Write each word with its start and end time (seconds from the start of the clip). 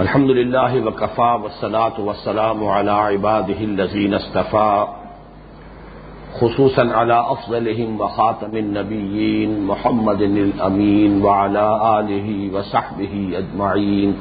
الحمد 0.00 0.30
لله 0.30 0.86
وكفى 0.86 1.38
والصلاة 1.42 2.00
والسلام 2.00 2.64
على 2.64 2.90
عباده 2.90 3.60
الذين 3.60 4.14
اصطفى 4.14 4.86
خصوصا 6.40 6.92
على 6.92 7.20
أفضلهم 7.20 8.00
وخاتم 8.00 8.56
النبيين 8.56 9.64
محمد 9.66 10.22
الأمين 10.22 11.22
وعلى 11.24 11.66
آله 11.98 12.50
وصحبه 12.54 13.32
أجمعين 13.34 14.16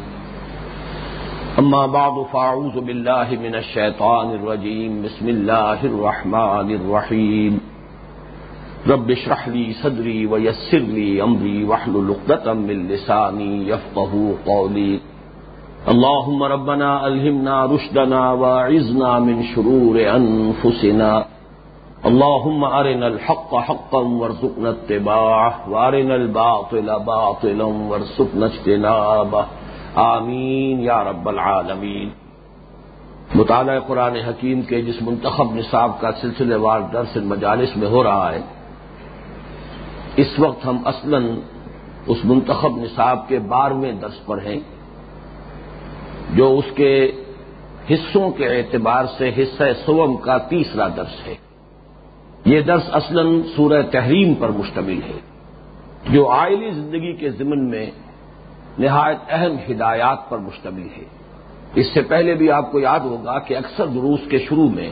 أما 1.59 1.85
بعد 1.87 2.25
فأعوذ 2.33 2.79
بالله 2.81 3.37
من 3.43 3.55
الشيطان 3.55 4.35
الرجيم 4.35 5.01
بسم 5.03 5.29
الله 5.29 5.85
الرحمن 5.85 6.75
الرحيم 6.75 7.59
رب 8.87 9.11
اشرح 9.11 9.47
لي 9.47 9.73
صدري 9.83 10.25
ويسر 10.25 10.83
لي 10.97 11.23
أمري 11.23 11.63
واحلل 11.63 12.15
عقدة 12.15 12.53
من 12.53 12.87
لساني 12.87 13.67
يفقهوا 13.67 14.33
قولي 14.45 15.08
اللهم 15.87 16.43
ربنا 16.43 16.99
ألهمنا 17.07 17.65
رشدنا 17.65 18.31
واعذنا 18.31 19.19
من 19.19 19.41
شرور 19.43 19.99
أنفسنا. 20.17 21.19
اللهم 22.03 22.65
أرنا 22.65 23.05
الحق 23.05 23.55
حقا 23.69 23.99
وارزقنا 23.99 24.69
اتباعه، 24.69 25.49
وأرنا 25.67 26.13
الباطل 26.13 26.89
باطلا 27.05 27.65
وارزقنا 27.65 28.45
اجتنابه. 28.45 29.41
آمین 29.95 30.79
یا 30.79 31.03
رب 31.03 31.29
العالمین. 31.29 32.09
مطالعہ 33.35 33.79
قرآن 33.87 34.15
حکیم 34.15 34.61
کے 34.61 34.81
جس 34.81 35.01
منتخب 35.01 35.55
نصاب 35.55 36.01
کا 36.01 36.11
سلسلے 36.21 36.55
وار 36.55 36.79
درس 36.93 37.17
مجالس 37.17 37.77
میں 37.77 37.87
ہو 37.87 38.03
رہا 38.03 38.31
ہے، 38.31 38.41
اس 40.15 40.39
وقت 40.39 40.65
ہم 40.65 40.77
اصلاً 40.85 41.39
اس 42.07 42.17
منتخب 42.23 42.77
نصاب 42.77 43.27
کے 43.27 43.39
بارہویں 43.39 43.91
درس 43.91 44.25
پر 44.25 44.37
ہیں۔ 44.37 44.78
جو 46.33 46.57
اس 46.57 46.65
کے 46.75 47.11
حصوں 47.91 48.31
کے 48.31 48.47
اعتبار 48.47 49.05
سے 49.17 49.31
حصہ 49.37 49.63
سوم 49.85 50.17
کا 50.17 50.37
تیسرا 50.37 50.87
درس 50.87 51.27
ہے۔ 51.27 51.35
یہ 52.45 52.61
درس 52.61 52.83
اصلاً 52.91 53.41
سورہ 53.55 53.81
تحریم 53.91 54.33
پر 54.33 54.49
مشتمل 54.49 54.99
ہے، 55.07 55.19
جو 56.09 56.29
آئلی 56.29 56.71
زندگی 56.71 57.13
کے 57.13 57.29
ضمن 57.29 57.69
میں 57.69 57.91
نہایت 58.79 59.17
اہم 59.29 59.71
ہدایات 59.71 60.29
پر 60.29 60.37
مشتمل 60.37 60.87
ہے۔ 60.97 61.03
اس 61.75 61.93
سے 61.93 62.01
پہلے 62.01 62.33
بھی 62.33 62.51
آپ 62.51 62.71
کو 62.71 62.79
یاد 62.79 62.99
ہوگا 62.99 63.39
کہ 63.39 63.57
اکثر 63.57 63.85
دروس 63.85 64.19
کے 64.29 64.37
شروع 64.39 64.69
میں 64.69 64.89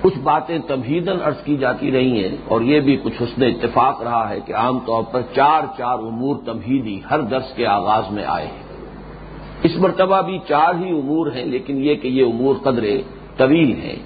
کچھ 0.00 0.18
باتیں 0.18 0.58
تمہیدن 0.66 1.16
عرض 1.24 1.44
کی 1.44 1.56
جاتی 1.56 1.92
رہی 1.92 2.24
ہیں 2.24 2.36
اور 2.48 2.60
یہ 2.60 2.80
بھی 2.80 2.96
کچھ 3.02 3.22
حسن 3.22 3.42
اتفاق 3.42 4.02
رہا 4.02 4.28
ہے 4.30 4.40
کہ 4.40 4.54
عام 4.54 4.78
طور 4.78 5.02
پر 5.02 5.20
چار 5.34 5.62
چار 5.78 5.98
امور 5.98 6.36
تمہیدی 6.44 7.00
ہر 7.10 7.20
درس 7.20 7.54
کے 7.56 7.66
آغاز 7.66 8.10
میں 8.10 8.24
آئے 8.24 8.46
ہیں۔ 8.46 8.69
اس 9.62 9.76
مرتبہ 9.76 10.22
بھی 10.22 10.38
چار 10.48 10.74
ہی 10.84 10.90
امور 10.90 11.26
ہیں، 11.26 11.44
لیکن 11.44 11.84
یہ 11.84 11.94
کہ 11.94 12.08
یہ 12.08 12.24
امور 12.24 12.54
قدرے 12.62 13.02
طویل 13.36 13.72
ہیں۔ 13.72 13.96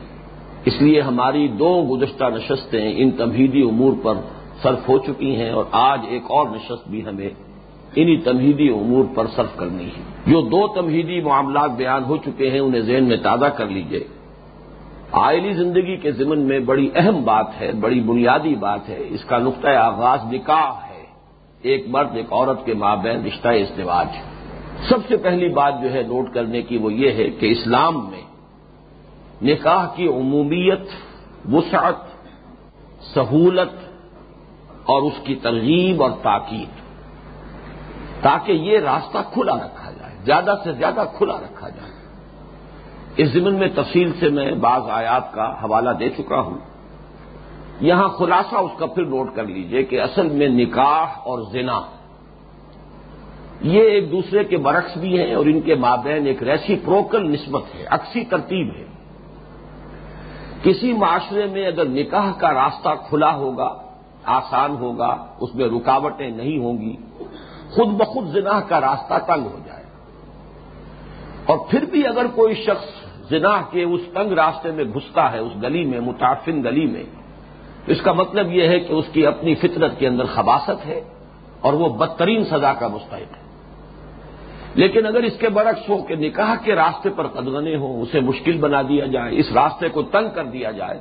اس 0.64 0.82
لیے 0.82 1.00
ہماری 1.00 1.48
دو 1.48 1.86
گزشتہ 1.90 2.24
نشستیں 2.24 2.92
ان 2.96 3.10
تمہیدی 3.10 3.62
امور 3.62 3.92
پر 4.02 4.14
صرف 4.62 4.88
ہو 4.88 4.98
چکی 4.98 5.36
ہیں 5.36 5.50
اور 5.50 5.64
آج 5.70 6.00
ایک 6.08 6.22
اور 6.28 6.46
نشست 6.48 6.88
بھی 6.88 7.04
ہمیں 7.04 7.28
انہی 7.96 8.16
تمہیدی 8.16 8.68
امور 8.68 9.04
پر 9.14 9.26
صرف 9.26 9.56
کرنی 9.56 9.84
ہے۔ 9.84 10.02
جو 10.26 10.40
دو 10.40 10.68
تمہیدی 10.68 11.20
معاملات 11.20 11.70
بیان 11.70 12.04
ہو 12.04 12.16
چکے 12.16 12.50
ہیں، 12.50 12.60
انہیں 12.60 12.80
ذہن 12.80 13.04
میں 13.04 13.16
تازہ 13.16 13.46
کر 13.46 13.66
لیجیے۔ 13.66 14.04
آئلی 15.12 15.52
زندگی 15.52 15.96
کے 15.96 16.12
ضمن 16.12 16.38
میں 16.38 16.58
بڑی 16.58 16.90
اہم 16.94 17.22
بات 17.24 17.46
ہے، 17.60 17.72
بڑی 17.72 18.00
بنیادی 18.00 18.54
بات 18.54 18.88
ہے۔ 18.88 19.04
اس 19.08 19.24
کا 19.24 19.38
نقطۂ 19.38 19.68
آغاز 19.68 20.32
نکاح 20.32 20.70
ہے۔ 20.90 21.04
ایک 21.62 21.84
مرد، 21.88 22.16
ایک 22.16 22.32
عورت 22.32 22.66
کے 22.66 22.74
مابین 22.74 23.24
رشتہ 23.24 23.48
ازدواج 23.48 24.33
سب 24.88 24.98
سے 25.08 25.16
پہلی 25.16 25.48
بات 25.48 25.74
جو 25.82 25.92
ہے 25.92 26.02
نوٹ 26.02 26.34
کرنے 26.34 26.62
کی 26.62 26.76
وہ 26.76 26.92
یہ 26.92 27.12
ہے 27.12 27.30
کہ 27.30 27.46
اسلام 27.46 28.10
میں 28.10 28.22
نکاح 29.42 29.86
کی 29.94 30.08
عمومیت، 30.08 30.80
وسعت، 31.52 31.94
سہولت 33.14 33.88
اور 34.84 35.02
اس 35.02 35.24
کی 35.24 35.34
ترغیب 35.34 36.02
اور 36.02 36.10
تاکید، 36.22 36.68
تاکہ 38.22 38.52
یہ 38.52 38.78
راستہ 38.78 39.18
کھلا 39.32 39.56
رکھا 39.56 39.90
جائے، 39.90 40.14
زیادہ 40.24 40.54
سے 40.64 40.72
زیادہ 40.72 41.04
کھلا 41.18 41.36
رکھا 41.36 41.68
جائے۔ 41.68 41.92
اس 43.16 43.28
زمن 43.28 43.54
میں 43.54 43.68
تفصیل 43.74 44.12
سے 44.20 44.28
میں 44.28 44.52
بعض 44.52 44.82
آیات 44.90 45.32
کا 45.32 45.52
حوالہ 45.62 45.90
دے 45.90 46.08
چکا 46.08 46.40
ہوں۔ 46.40 46.58
یہاں 47.80 48.08
خلاصہ 48.08 48.56
اس 48.56 48.70
کا 48.78 48.86
پھر 48.86 49.04
نوٹ 49.04 49.34
کر 49.34 49.46
لیجیے 49.46 49.82
کہ 49.82 50.00
اصل 50.00 50.28
میں 50.28 50.48
نکاح 50.48 51.06
اور 51.24 51.38
زنا 51.52 51.80
یہ 53.60 53.82
ایک 53.82 54.12
دوسرے 54.12 54.44
کے 54.44 54.56
برعکس 54.56 54.96
بھی 54.96 55.18
ہیں 55.18 55.34
اور 55.34 55.46
ان 55.46 55.60
کے 55.60 55.74
مابین 55.74 56.26
ایک 56.26 56.42
ریسی 56.42 56.76
پروکل 56.84 57.30
نسبت 57.30 57.62
ہے 57.74 57.84
اکسی 57.90 58.24
ترتیب 58.24 58.74
ہے۔ 58.76 58.84
کسی 60.62 60.92
معاشرے 60.92 61.46
میں 61.46 61.66
اگر 61.66 61.84
نکاح 61.84 62.32
کا 62.32 62.54
راستہ 62.54 62.88
کھلا 63.08 63.34
ہوگا، 63.34 63.82
آسان 64.24 64.70
ہوگا، 64.70 65.26
اس 65.40 65.54
میں 65.54 65.66
رکاوٹیں 65.66 66.30
نہیں 66.30 66.58
ہوں 66.58 66.78
گی، 66.78 66.96
خود 67.70 67.88
بخود 67.88 68.28
زنا 68.28 68.60
کا 68.60 68.80
راستہ 68.80 69.14
تنگ 69.26 69.46
ہو 69.46 69.58
جائے 69.66 69.84
اور 71.46 71.58
پھر 71.70 71.84
بھی 71.84 72.06
اگر 72.06 72.26
کوئی 72.34 72.54
شخص 72.54 72.86
زنا 73.28 73.62
کے 73.70 73.82
اس 73.82 74.00
تنگ 74.14 74.32
راستے 74.32 74.70
میں 74.70 74.84
گھستا 74.84 75.32
ہے، 75.32 75.38
اس 75.38 75.52
گلی 75.62 75.84
میں، 75.84 76.00
متعفن 76.00 76.64
گلی 76.64 76.86
میں، 76.86 77.04
اس 77.86 78.02
کا 78.02 78.12
مطلب 78.12 78.52
یہ 78.52 78.68
ہے 78.68 78.80
کہ 78.80 78.92
اس 78.92 79.04
کی 79.12 79.26
اپنی 79.26 79.54
فطرت 79.54 79.98
کے 79.98 80.08
اندر 80.08 80.24
خباست 80.24 80.86
ہے 80.86 81.00
اور 81.60 81.72
وہ 81.72 81.88
بدترین 81.88 82.44
سزا 82.44 82.72
کا 82.72 82.88
مستحق 82.88 83.36
ہے۔ 83.36 83.43
لیکن 84.74 85.06
اگر 85.06 85.22
اس 85.22 85.38
کے 85.38 85.48
برعکس 85.48 85.88
ہو 85.88 86.02
کہ 86.02 86.14
نکاح 86.16 86.54
کے 86.64 86.74
راستے 86.74 87.08
پر 87.16 87.26
قدغنے 87.26 87.76
ہوں، 87.76 88.02
اسے 88.02 88.20
مشکل 88.20 88.58
بنا 88.58 88.82
دیا 88.82 89.06
جائے، 89.06 89.36
اس 89.36 89.52
راستے 89.54 89.88
کو 89.88 90.02
تنگ 90.02 90.28
کر 90.34 90.44
دیا 90.44 90.70
جائے، 90.70 90.98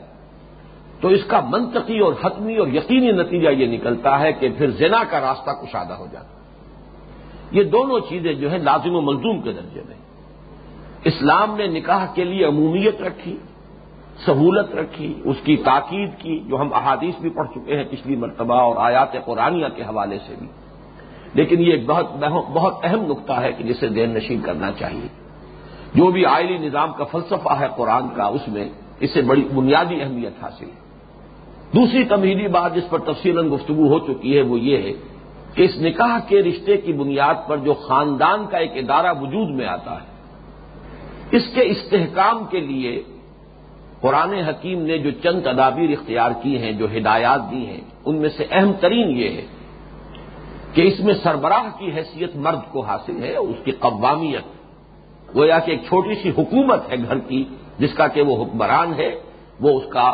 تو 1.02 1.08
اس 1.08 1.24
کا 1.26 1.40
منطقی 1.50 2.00
اور 2.00 2.14
حتمی 2.24 2.58
اور 2.58 2.68
یقینی 2.68 3.12
نتیجہ 3.12 3.50
یہ 3.50 3.68
نکلتا 3.68 4.20
ہے 4.20 4.32
کہ 4.32 4.50
پھر 4.58 4.72
زنا 4.72 5.04
کا 5.10 5.20
راستہ 5.20 5.52
کشادہ 5.52 5.94
ہو 5.94 6.08
جاتا 6.12 6.42
یہ 7.52 7.64
دونوں 7.64 8.00
چیزیں 8.10 8.34
جو 8.34 8.52
ہے 8.52 8.58
لازم 8.58 8.96
و 8.96 9.02
ملزوم 9.02 9.42
کے 9.42 9.52
درجے 9.52 9.82
میں۔ 9.88 9.98
اسلام 11.04 11.56
نے 11.56 11.68
نکاح 11.68 12.06
کے 12.14 12.24
لیے 12.24 12.46
عمومیت 12.46 13.02
رکھی، 13.02 13.38
سہولت 14.26 14.76
رکھی، 14.76 15.14
اس 15.24 15.36
کی 15.44 15.56
تاکید 15.56 16.10
کی، 16.18 16.40
جو 16.40 16.62
ہم 16.62 16.74
احادیث 16.74 17.22
بھی 17.22 17.30
پڑھ 17.30 17.48
چکے 17.48 17.78
ہیں 17.78 17.84
پچھلی 17.90 18.16
مرتبہ 18.16 18.56
اور 18.56 18.76
آیات 18.78 19.16
قرآنیہ 19.26 19.68
کے 19.76 19.84
حوالے 19.84 20.18
سے 20.28 20.36
بھی۔ 20.40 20.48
لیکن 21.34 21.62
یہ 21.62 21.72
ایک 21.72 21.86
بہت 21.86 22.12
بہت 22.54 22.76
اہم 22.84 23.06
نقطہ 23.06 23.34
ہے 23.34 23.52
کہ 23.52 23.64
جسے 23.64 23.88
دین 23.88 24.10
نشین 24.10 24.42
کرنا 24.42 24.72
چاہیے۔ 24.72 25.08
جو 25.96 26.12
بھی 26.12 26.26
آئلی 26.26 26.58
نظام 26.58 26.94
کا 26.94 27.04
فلسفہ 27.04 27.54
ہے 27.60 27.66
قرآن 27.76 28.04
کا، 28.16 28.24
اس 28.24 28.48
میں 28.48 28.70
اس 29.00 29.14
سے 29.14 29.22
بڑی 29.22 29.48
بنیادی 29.56 30.02
اہمیت 30.02 30.44
حاصل 30.44 30.66
ہے۔ 30.66 30.84
دوسری 31.76 32.04
تمہیدی 32.04 32.48
بات 32.48 32.76
جس 32.76 32.90
پر 32.90 33.00
تفصیل 33.00 33.40
گفتگو 33.40 33.88
ہو 33.88 34.00
چکی 34.00 34.38
ہے، 34.38 34.42
وہ 34.42 34.60
یہ 34.60 34.78
ہے 34.78 34.92
کہ 35.54 35.62
اس 35.62 35.82
نکاح 35.82 36.20
کے 36.28 36.42
رشتے 36.42 36.78
کی 36.78 36.94
بنیاد 36.94 37.34
پر 37.48 37.58
جو 37.58 37.74
خاندان 37.74 38.46
کا 38.46 38.58
ایک 38.58 38.72
ادارہ 38.76 39.14
وجود 39.22 39.50
میں 39.50 39.66
آتا 39.66 39.92
ہے، 39.92 40.08
اس 41.32 41.44
کے 41.54 41.62
استحکام 41.62 42.46
کے 42.46 42.60
لیے 42.60 43.04
قرآن 44.02 44.34
حکیم 44.34 44.82
نے 44.82 44.98
جو 44.98 45.12
چند 45.12 45.42
تدابیر 45.42 45.90
اختیار 45.90 46.32
کی 46.42 46.58
ہیں، 46.58 46.72
جو 46.72 46.88
ہدایات 46.98 47.52
دی 47.52 47.66
ہیں، 47.66 47.82
ان 48.06 48.16
میں 48.16 48.30
سے 48.30 48.46
اہم 48.52 48.72
ترین 48.80 49.10
یہ 49.10 49.30
ہے 49.30 49.42
کہ 50.74 50.82
اس 50.82 51.00
میں 51.00 51.14
سربراہ 51.14 51.80
کی 51.80 51.92
حیثیت 51.92 52.36
مرد 52.36 52.72
کو 52.72 52.82
حاصل 52.82 53.24
ہے، 53.24 53.36
اس 53.36 53.56
کی 53.64 53.72
قوامیت، 53.72 54.46
گویا 55.36 55.60
کہ 55.60 55.72
ایک 55.72 55.82
چھوٹی 55.88 56.16
سی 56.16 56.30
حکومت 56.30 56.82
ہے 56.90 56.96
گھر 56.98 57.20
کی، 57.20 57.44
جس 57.80 57.94
کا 57.94 58.08
کہ 58.08 58.22
وہ 58.22 58.44
حکمران 58.44 58.94
ہے، 58.94 59.12
وہ 59.62 59.80
اس 59.80 59.92
کا 59.92 60.14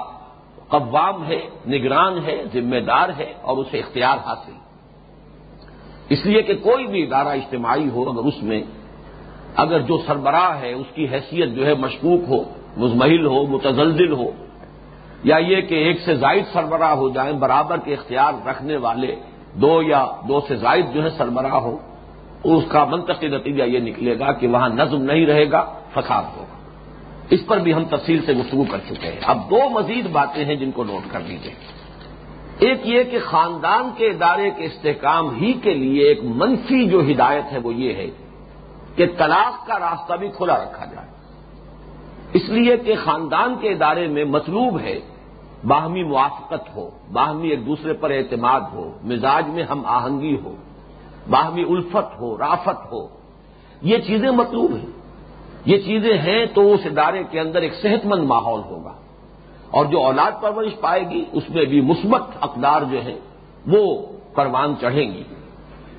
قوام 0.68 1.28
ہے، 1.28 1.42
نگران 1.68 2.20
ہے، 2.26 2.44
ذمہ 2.54 2.80
دار 2.80 3.10
ہے 3.18 3.34
اور 3.42 3.58
اسے 3.58 3.80
اختیار 3.80 4.18
حاصل۔ 4.18 4.52
اس 6.10 6.26
لیے 6.26 6.42
کہ 6.42 6.54
کوئی 6.54 6.88
بھی 6.88 7.04
ادارہ 7.04 7.28
اجتماعی 7.28 7.90
ہو، 7.90 8.10
اگر 8.10 8.24
اس 8.24 8.44
میں 8.44 8.62
اگر 9.56 9.80
جو 9.80 9.98
سربراہ 10.08 10.62
ہے، 10.62 10.74
اس 10.74 10.88
کی 10.94 11.06
حیثیت 11.06 11.50
جو 11.50 11.66
ہے 11.66 11.74
مشکوک 11.74 12.22
ہو، 12.30 12.44
مزمحل 12.78 13.26
ہو، 13.26 13.46
متزلزل 13.46 14.12
ہو، 14.12 14.32
یا 15.24 15.38
یہ 15.38 15.62
کہ 15.62 15.76
ایک 15.76 16.00
سے 16.00 16.16
زائد 16.16 16.44
سربراہ 16.54 16.92
ہو 16.92 17.10
جائیں، 17.10 17.34
برابر 17.34 17.78
کے 17.78 17.94
اختیار 17.94 18.48
رکھنے 18.48 18.78
والے 18.78 19.16
دو 19.54 19.82
یا 19.82 20.06
دو 20.28 20.42
سے 20.48 20.56
زائد 20.56 20.86
جو 20.94 21.04
ہے 21.04 21.10
سربراہ 21.10 21.54
ہو، 21.54 21.78
اس 22.44 22.64
کا 22.68 22.86
منطقی 22.86 23.28
نتیجہ 23.28 23.64
یہ 23.64 23.80
نکلے 23.80 24.20
گا 24.20 24.32
کہ 24.32 24.48
وہاں 24.48 24.70
نظم 24.70 25.02
نہیں 25.02 25.26
رہے 25.26 25.52
گا، 25.52 25.74
فساد 25.94 26.24
ہوگا۔ 26.38 26.56
اس 27.30 27.40
پر 27.48 27.58
بھی 27.58 27.74
ہم 27.74 27.84
تفصیل 27.84 28.26
سے 28.26 28.34
گفتگو 28.34 28.64
کر 28.72 28.78
چکے 28.90 29.08
ہیں۔ 29.08 29.20
اب 29.24 29.38
دو 29.50 29.70
مزید 29.70 30.10
باتیں 30.12 30.46
ہیں 30.46 30.56
جن 30.56 30.72
کو 30.72 30.84
نوٹ 30.84 31.12
کر 31.12 31.20
لیجیے 31.20 31.54
ایک 32.60 32.82
یہ 32.84 33.04
کہ 33.04 33.20
خاندان 33.26 33.90
کے 33.98 34.08
ادارے 34.08 34.50
کے 34.50 34.66
استحکام 34.66 35.36
ہی 35.36 35.54
کے 35.54 35.74
لیے 35.74 36.04
ایک 36.04 36.24
منفی 36.24 36.90
جو 36.90 37.00
ہدایت 37.00 37.52
ہے 37.52 37.58
وہ 37.58 37.74
یہ 37.74 37.94
ہے 37.94 38.08
کہ 38.96 39.06
طلاق 39.18 39.68
کا 39.68 39.80
راستہ 39.80 40.14
بھی 40.14 40.28
کھلا 40.28 40.58
رکھا 40.58 40.86
جائے۔ 40.86 41.08
اس 42.34 42.50
لیے 42.50 42.78
کہ 42.78 42.96
خاندان 43.04 43.56
کے 43.62 43.70
ادارے 43.70 44.08
میں 44.08 44.26
مطلوب 44.26 44.80
ہے 44.80 45.00
باہمی 45.68 46.04
موافقت 46.04 46.76
ہو، 46.76 46.90
باہمی 47.12 47.48
ایک 47.48 47.66
دوسرے 47.66 47.94
پر 47.94 48.10
اعتماد 48.10 48.62
ہو، 48.74 48.98
مزاج 49.04 49.48
میں 49.48 49.64
ہم 49.64 49.86
آہنگی 49.86 50.38
ہو، 50.44 50.56
باہمی 51.30 51.64
الفت 51.64 52.20
ہو، 52.20 52.38
رافت 52.38 52.92
ہو، 52.92 53.08
یہ 53.82 53.98
چیزیں 53.98 54.32
مطلوب 54.32 54.72
ہیں۔ 54.72 55.00
یہ 55.66 55.78
چیزیں 55.78 56.18
ہیں 56.18 56.46
تو 56.54 56.74
اس 56.74 56.80
ادارے 56.86 57.24
کے 57.32 57.40
اندر 57.40 57.62
ایک 57.62 57.74
صحت 57.82 58.06
مند 58.06 58.24
ماحول 58.24 58.62
ہوگا۔ 58.62 58.94
اور 59.72 59.86
جو 59.86 60.02
اولاد 60.02 60.32
پرورش 60.42 60.80
پائے 60.80 61.10
گی، 61.10 61.26
اس 61.32 61.50
میں 61.50 61.66
بھی 61.66 61.82
مثبت 61.82 62.22
اقدار 62.42 62.82
جو 62.82 63.04
ہے 63.04 63.20
وہ 63.68 64.02
پروان 64.36 64.74
چڑھیں 64.82 65.14
گی۔ 65.14 65.24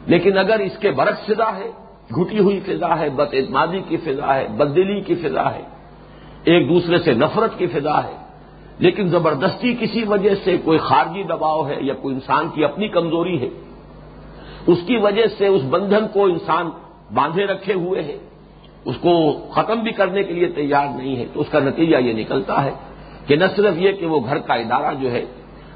لیکن 0.06 0.38
اگر 0.38 0.58
اس 0.58 0.78
کے 0.78 0.90
برق 0.90 1.26
فضا 1.26 1.56
ہے 1.56 1.70
گھٹی 2.14 2.38
ہوئی 2.38 2.60
فضا 2.60 2.98
ہے، 2.98 3.10
بد 3.10 3.28
اعتمادی 3.32 3.80
کی 3.88 3.96
فضا 3.96 4.34
ہے، 4.34 4.48
بددلی 4.48 5.00
کی 5.00 5.14
فضا 5.14 5.52
ہے، 5.52 5.62
ایک 6.44 6.68
دوسرے 6.68 6.98
سے 6.98 7.14
نفرت 7.14 7.58
کی 7.58 7.66
فضا 7.66 8.04
ہے 8.04 8.19
لیکن 8.80 9.08
زبردستی 9.08 9.74
کسی 9.80 10.04
وجہ 10.04 10.34
سے 10.44 10.56
کوئی 10.64 10.78
خارجی 10.78 11.22
دباؤ 11.22 11.66
ہے 11.68 11.76
یا 11.80 11.94
کوئی 11.94 12.14
انسان 12.14 12.48
کی 12.48 12.64
اپنی 12.64 12.88
کمزوری 12.88 13.40
ہے، 13.40 13.48
اس 14.66 14.78
کی 14.86 14.96
وجہ 14.96 15.26
سے 15.38 15.46
اس 15.46 15.62
بندھن 15.70 16.06
کو 16.12 16.24
انسان 16.24 16.70
باندھے 17.14 17.44
رکھے 17.46 17.74
ہوئے 17.74 18.02
ہے، 18.02 18.16
اس 18.84 18.96
کو 19.00 19.12
ختم 19.50 19.80
بھی 19.80 19.92
کرنے 19.92 20.22
کے 20.22 20.32
لیے 20.32 20.46
تیار 20.46 20.86
نہیں 20.96 21.16
ہے، 21.16 21.24
تو 21.32 21.40
اس 21.40 21.48
کا 21.50 21.58
نتیجہ 21.58 21.96
یہ 21.96 22.12
نکلتا 22.12 22.64
ہے 22.64 22.70
کہ 23.26 23.36
نہ 23.36 23.44
صرف 23.56 23.74
یہ 23.78 23.92
کہ 23.92 24.06
وہ 24.06 24.20
گھر 24.26 24.38
کا 24.38 24.54
ادارہ 24.54 24.94
جو 24.94 25.10
ہے، 25.12 25.24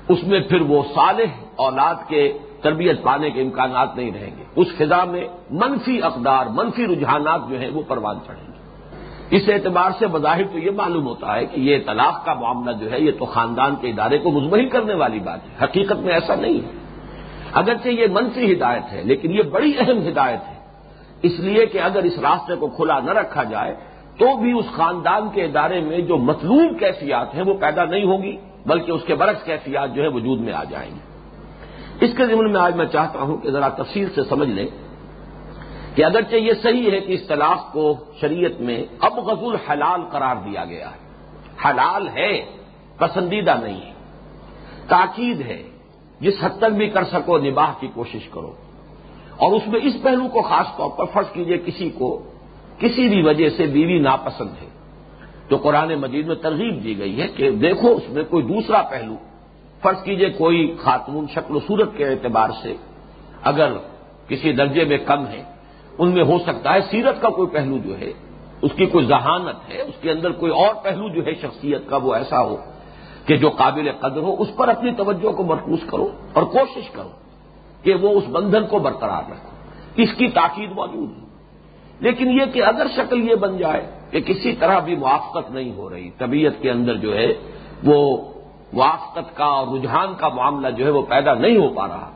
اس 0.09 0.25
میں 0.25 0.41
پھر 0.41 0.61
وہ 0.61 0.83
صالح 0.95 1.31
اولاد 1.57 1.95
کے 2.09 2.33
تربیت 2.63 3.03
پانے 3.03 3.31
کے 3.31 3.41
امکانات 3.43 3.97
نہیں 3.97 4.11
رہیں 4.11 4.31
گے۔ 4.39 4.45
اس 4.57 4.69
فضا 4.79 5.05
میں 5.05 5.25
منفی 5.51 6.03
اقدار، 6.03 6.47
منفی 6.47 6.87
رجحانات 6.87 7.41
جو 7.51 7.61
ہیں 7.61 7.71
وہ 7.71 7.83
پروان 7.89 8.17
چڑھیں 8.27 8.47
گے۔ 8.49 8.64
اس 9.31 9.43
اعتبار 9.49 9.91
سے 9.99 10.07
بظاہر 10.07 10.47
تو 10.47 10.59
یہ 10.59 10.71
معلوم 10.71 11.07
ہوتا 11.07 11.37
ہے 11.37 11.47
کہ 11.47 11.61
یہ 11.61 11.79
طلاق 11.87 12.27
کا 12.27 12.35
معاملہ 12.35 12.73
جو 12.73 12.93
ہے، 12.93 13.01
یہ 13.01 13.11
تو 13.19 13.25
خاندان 13.25 13.75
کے 13.81 13.89
ادارے 13.89 14.19
کو 14.19 14.31
مزمحل 14.31 14.69
کرنے 14.69 14.95
والی 14.95 15.19
بات 15.19 15.41
ہے۔ 15.45 15.65
حقیقت 15.65 15.97
میں 15.97 16.15
ایسا 16.15 16.35
نہیں 16.35 16.55
ہے۔ 16.55 16.71
اگرچہ 17.53 17.89
یہ 17.89 18.07
منفی 18.11 18.53
ہدایت 18.53 18.93
ہے، 18.93 19.03
لیکن 19.05 19.31
یہ 19.31 19.43
بڑی 19.43 19.73
اہم 19.79 20.09
ہدایت 20.09 20.49
ہے۔ 20.49 20.55
اس 21.23 21.41
لیے 21.41 21.67
کہ 21.67 21.79
اگر 21.79 22.03
اس 22.03 22.19
راستے 22.19 22.55
کو 22.55 22.67
کھلا 22.67 23.01
نہ 23.01 23.11
رکھا 23.11 23.43
جائے، 23.43 23.75
تو 24.19 24.37
بھی 24.37 24.53
اس 24.53 24.67
خاندان 24.73 25.29
کے 25.35 25.45
ادارے 25.45 25.81
میں 25.81 25.99
جو 25.99 26.17
مطلوب 26.17 26.81
کیفیات 26.81 27.35
ہیں، 27.35 27.43
وہ 27.43 27.55
پیدا 27.55 27.85
نہیں 27.85 28.05
ہوگی، 28.05 28.37
بلکہ 28.67 28.93
اس 28.93 29.03
کے 29.07 29.15
برعکس 29.15 29.45
کیفیات 29.45 29.95
جو 29.95 30.03
ہے 30.03 30.09
وجود 30.09 30.41
میں 30.41 30.53
آ 30.53 30.65
جائیں 30.65 30.91
گی۔ 30.91 30.99
اس 32.05 32.11
کے 32.17 32.27
ذمن 32.27 32.53
میں 32.53 32.61
آج 32.61 32.77
میں 32.77 32.87
چاہتا 32.87 33.19
ہوں 33.19 33.37
کہ 33.37 33.51
ذرا 33.51 33.69
تفصیل 33.69 34.09
سے 34.15 34.25
سمجھ 34.25 34.49
لیں۔ 34.49 34.67
کہ 35.95 36.05
اگرچہ 36.05 36.37
یہ 36.37 36.53
صحیح 36.63 36.91
ہے 36.91 37.01
کہ 37.01 37.13
اس 37.13 37.27
طلاق 37.27 37.73
کو 37.73 37.97
شریعت 38.21 38.61
میں 38.61 38.85
اب 39.01 39.19
غزل 39.19 39.57
حلال 39.71 40.01
قرار 40.11 40.37
دیا 40.37 40.65
گیا 40.65 40.91
ہے۔ 40.91 41.05
حلال 41.65 42.09
ہے، 42.09 42.47
پسندیدہ 42.99 43.55
نہیں 43.63 43.87
ہے۔ 43.87 43.93
تاکید 44.89 45.41
ہے، 45.41 45.63
جس 46.21 46.35
حد 46.41 46.59
تک 46.59 46.65
بھی 46.65 46.89
کر 46.89 47.05
سکو، 47.05 47.39
نباہ 47.39 47.73
کی 47.81 47.89
کوشش 47.95 48.29
کرو۔ 48.29 48.53
اور 49.37 49.53
اس 49.53 49.63
میں 49.67 49.81
اس 49.83 50.03
پہلو 50.03 50.29
کو 50.29 50.43
خاص 50.43 50.77
طور 50.77 50.91
پر 50.91 51.05
فرض 51.05 51.27
کیجیے 51.33 51.59
کسی 51.59 51.91
کو 51.91 52.23
کسی 52.79 53.09
بھی 53.09 53.23
وجہ 53.23 53.49
سے 53.49 53.67
بیوی 53.67 53.99
ناپسند 53.99 54.63
ہے۔ 54.63 54.69
تو 55.49 55.57
قرآن 55.57 55.95
مجید 55.95 56.27
میں 56.27 56.35
ترغیب 56.35 56.85
دی 56.85 56.99
گئی 56.99 57.23
ہے 57.23 57.29
کہ 57.29 57.51
دیکھو، 57.51 57.93
اس 57.93 58.09
میں 58.09 58.23
کوئی 58.25 58.43
دوسرا 58.43 58.83
پہلو۔ 58.83 59.15
فرض 59.83 60.03
کیجیے 60.03 60.31
کوئی 60.31 60.77
خاتون 60.83 61.27
شکل 61.35 61.57
و 61.57 61.61
صورت 61.61 61.97
کے 61.97 62.09
اعتبار 62.09 62.49
سے 62.63 62.75
اگر 63.43 63.73
کسی 64.29 64.53
درجے 64.53 64.85
میں 64.85 64.99
کم 64.99 65.27
ہے 65.27 65.54
ان 65.99 66.11
میں 66.11 66.25
ہو 66.25 66.39
سکتا 66.39 66.75
ہے 66.75 66.81
سیرت 66.91 67.23
کا 67.23 67.29
کوئی 67.29 67.49
پہلو 67.49 67.79
جو 67.79 67.99
ہے، 67.99 68.13
اس 68.63 68.71
کی 68.77 68.87
کوئی 68.87 69.07
ذہانت 69.07 69.71
ہے، 69.71 69.83
اس 69.83 69.95
کے 70.01 70.11
اندر 70.11 70.31
کوئی 70.31 70.53
اور 70.53 70.75
پہلو 70.83 71.09
جو 71.09 71.27
ہے 71.27 71.35
شخصیت 71.35 71.89
کا، 71.89 71.97
وہ 71.97 72.15
ایسا 72.15 72.43
ہو 72.43 72.57
کہ 73.27 73.37
جو 73.37 73.51
قابل 73.51 73.93
قدر 74.01 74.21
ہو، 74.21 74.37
اس 74.39 74.49
پر 74.57 74.69
اپنی 74.69 74.93
توجہ 74.93 75.33
کو 75.33 75.43
مرکوز 75.43 75.79
کرو 75.91 76.09
اور 76.33 76.43
کوشش 76.43 76.91
کرو 76.91 77.09
کہ 77.83 77.95
وہ 77.95 78.09
اس 78.09 78.25
بندھن 78.29 78.67
کو 78.67 78.79
برقرار 78.79 79.31
رکھو۔ 79.31 79.49
اس 79.97 80.15
کی 80.17 80.29
تاکید 80.29 80.73
موجود 80.73 81.11
ہے۔ 81.11 81.25
لیکن 82.01 82.31
یہ 82.31 82.45
کہ 82.53 82.63
اگر 82.63 82.87
شکل 82.97 83.31
یہ 83.31 83.35
بن 83.35 83.57
جائے 83.57 83.91
کہ 84.11 84.21
کسی 84.21 84.53
طرح 84.53 84.79
بھی 84.79 84.97
موافقت 84.97 85.51
نہیں 85.51 85.77
ہو 85.77 85.91
رہی، 85.91 86.11
طبیعت 86.11 86.63
کے 86.63 86.71
اندر 86.71 86.95
جو 86.97 87.17
ہے، 87.17 87.33
وہ 87.85 88.17
موافقت 88.73 89.37
کا 89.37 89.45
اور 89.45 89.79
رجحان 89.79 90.15
کا 90.15 90.29
معاملہ 90.29 90.71
جو 90.71 90.85
ہے، 90.85 90.91
وہ 90.91 91.03
پیدا 91.03 91.35
نہیں 91.35 91.57
ہو 91.57 91.69
پا 91.69 91.89
رہا 91.89 92.11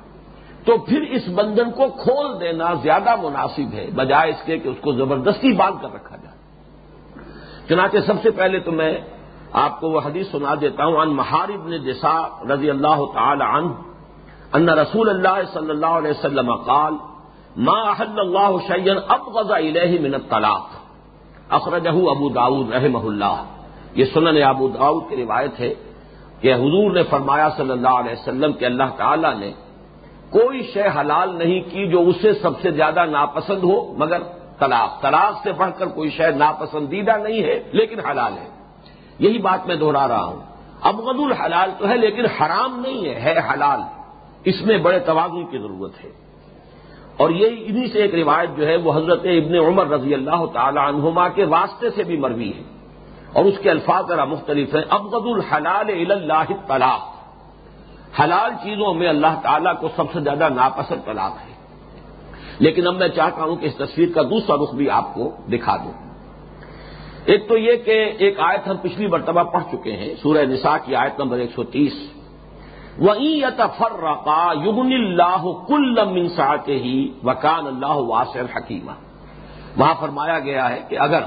تو 0.68 0.78
پھر 0.78 1.00
اس 1.00 1.28
بندھن 1.28 1.70
کو 1.70 1.86
کھول 1.88 2.40
دینا 2.40 2.74
زیادہ 2.74 3.16
مناسب 3.22 3.72
ہے، 3.72 3.86
بجائے 3.94 4.30
اس 4.30 4.42
کے 4.44 4.58
کہ 4.58 4.68
اس 4.68 4.76
کو 4.80 4.92
زبردستی 4.92 5.52
باندھ 5.52 5.82
کر 5.82 5.94
رکھا 5.94 6.16
جائے۔ 6.16 6.36
چنانچہ 7.68 7.96
سب 8.06 8.14
سے 8.22 8.30
پہلے 8.30 8.58
تو 8.58 8.72
میں 8.72 8.98
آپ 9.52 9.80
کو 9.80 9.90
وہ 9.90 10.00
حدیث 10.04 10.30
سنا 10.30 10.54
دیتا 10.60 10.84
ہوں 10.84 10.96
ان 10.96 11.08
محارب 11.08 11.68
نے 11.68 11.78
جسا 11.78 12.16
رضی 12.54 12.70
اللہ 12.70 13.04
تعالی 13.14 13.44
عنہ، 13.56 13.70
ان 14.52 14.68
رسول 14.68 15.08
اللہ 15.08 15.36
صلی 15.52 15.70
اللہ 15.70 15.86
علیہ 15.86 16.10
وسلم 16.10 16.54
قال، 16.54 16.94
ما 17.56 17.78
احل 17.90 18.18
اللہ 18.18 18.50
شعین 18.68 18.98
اب 19.08 19.28
غزہ 19.28 19.54
الہ 19.54 20.00
من 20.00 20.14
الطلاق. 20.14 20.66
اخرجہ 21.48 21.90
ابو 21.90 22.28
داود 22.28 22.72
رحمہ 22.72 22.98
اللہ۔ 22.98 23.36
یہ 23.94 24.04
سنن 24.04 24.42
ابو 24.42 24.68
داود 24.68 25.04
کی 25.08 25.16
روایت 25.16 25.60
ہے 25.60 25.74
کہ 26.40 26.54
حضور 26.54 26.90
نے 26.92 27.02
فرمایا 27.02 27.48
صلی 27.56 27.70
اللہ 27.70 27.94
علیہ 28.00 28.12
وسلم 28.12 28.52
کہ 28.52 28.64
اللہ 28.64 28.88
تعالی 28.96 29.28
نے 29.38 29.52
کوئی 30.30 30.70
شے 30.74 30.82
حلال 31.00 31.36
نہیں 31.36 31.60
کی 31.60 31.86
جو 31.86 32.00
اسے 32.00 32.32
سب 32.32 32.60
سے 32.62 32.70
زیادہ 32.70 33.04
ناپسند 33.04 33.64
ہو، 33.64 33.94
مگر 33.98 34.22
طلاق۔ 34.58 35.02
طلاق 35.02 35.34
سے 35.42 35.52
بڑھ 35.52 35.70
کر 35.78 35.86
کوئی 35.86 36.10
شے 36.10 36.30
ناپسندیدہ 36.30 37.16
نہیں 37.16 37.42
ہے، 37.42 37.62
لیکن 37.72 38.00
حلال 38.00 38.32
ہے۔ 38.32 38.48
یہی 39.18 39.38
بات 39.38 39.66
میں 39.66 39.76
دوہرا 39.76 40.08
رہا 40.08 40.24
ہوں۔ 40.24 40.38
ابغد 40.80 41.20
الحلال 41.20 41.70
تو 41.78 41.88
ہے، 41.88 41.96
لیکن 41.96 42.26
حرام 42.26 42.82
نہیں 42.86 43.04
ہے 43.04 43.20
ہے 43.20 43.34
حلال۔ 43.38 43.80
اس 44.44 44.54
میں 44.66 44.78
بڑے 44.78 44.98
توازن 44.98 45.46
کی 45.46 45.58
ضرورت 45.58 46.04
ہے۔ 46.04 46.10
اور 47.16 47.30
یہ 47.30 47.46
انہی 47.66 47.88
سے 47.88 48.02
ایک 48.02 48.14
روایت 48.14 48.48
جو 48.56 48.66
ہے، 48.66 48.76
وہ 48.76 48.94
حضرت 48.94 49.20
ابن 49.24 49.54
عمر 49.54 49.86
رضی 49.86 50.14
اللہ 50.14 50.46
تعالی 50.52 50.78
عنہما 50.78 51.28
کے 51.28 51.44
واسطے 51.44 51.90
سے 51.90 52.02
بھی 52.02 52.16
مروی 52.16 52.48
ہے۔ 52.48 52.62
اور 53.32 53.44
اس 53.44 53.58
کے 53.58 53.70
الفاظ 53.70 54.08
ذرا 54.08 54.24
مختلف 54.24 54.74
ہیں۔ 54.74 54.82
ابغد 54.88 55.26
الحلال 55.26 55.86
اللہ 55.90 56.52
طلاق 56.66 57.17
حلال 58.22 58.50
چیزوں 58.62 58.94
میں 58.94 59.08
اللہ 59.08 59.40
تعالیٰ 59.42 59.80
کو 59.80 59.88
سب 59.96 60.04
سے 60.12 60.20
زیادہ 60.20 60.48
ناپسند 60.48 61.04
طلاق 61.04 61.32
ہے۔ 61.32 61.54
لیکن 62.58 62.86
اب 62.86 62.94
میں 62.94 63.08
چاہتا 63.08 63.42
ہوں 63.42 63.56
کہ 63.56 63.66
اس 63.66 63.76
تصویر 63.76 64.08
کا 64.14 64.22
دوسرا 64.22 64.56
رخ 64.56 64.74
بھی 64.74 64.90
آپ 64.90 65.14
کو 65.14 65.36
دکھا 65.52 65.76
دوں۔ 65.76 65.92
ایک 67.24 67.48
تو 67.48 67.56
یہ 67.56 67.76
کہ 67.76 68.12
ایک 68.18 68.40
آیت 68.40 68.68
ہم 68.68 68.76
پچھلی 68.82 69.06
مرتبہ 69.06 69.42
پڑھ 69.42 69.64
چکے 69.72 69.92
ہیں، 69.92 70.14
سورہ 70.22 70.42
نساء 70.42 70.76
کی 70.84 70.94
آیت 70.94 71.20
نمبر 71.20 71.38
ایک 71.38 71.50
سو 71.54 71.62
تیس۔ 71.62 71.92
وہی 72.98 73.40
رقا 73.80 74.52
یمن 74.64 74.92
اللہ 74.92 75.46
کل 75.68 76.04
منساتے 76.12 76.78
ہی 76.78 77.12
وکان 77.24 77.66
اللہ 77.66 77.96
واسر 77.96 78.44
حکیمہ 78.56 78.92
وہاں 79.76 79.94
فرمایا 80.00 80.38
گیا 80.38 80.70
ہے 80.70 80.80
کہ 80.88 80.98
اگر 80.98 81.22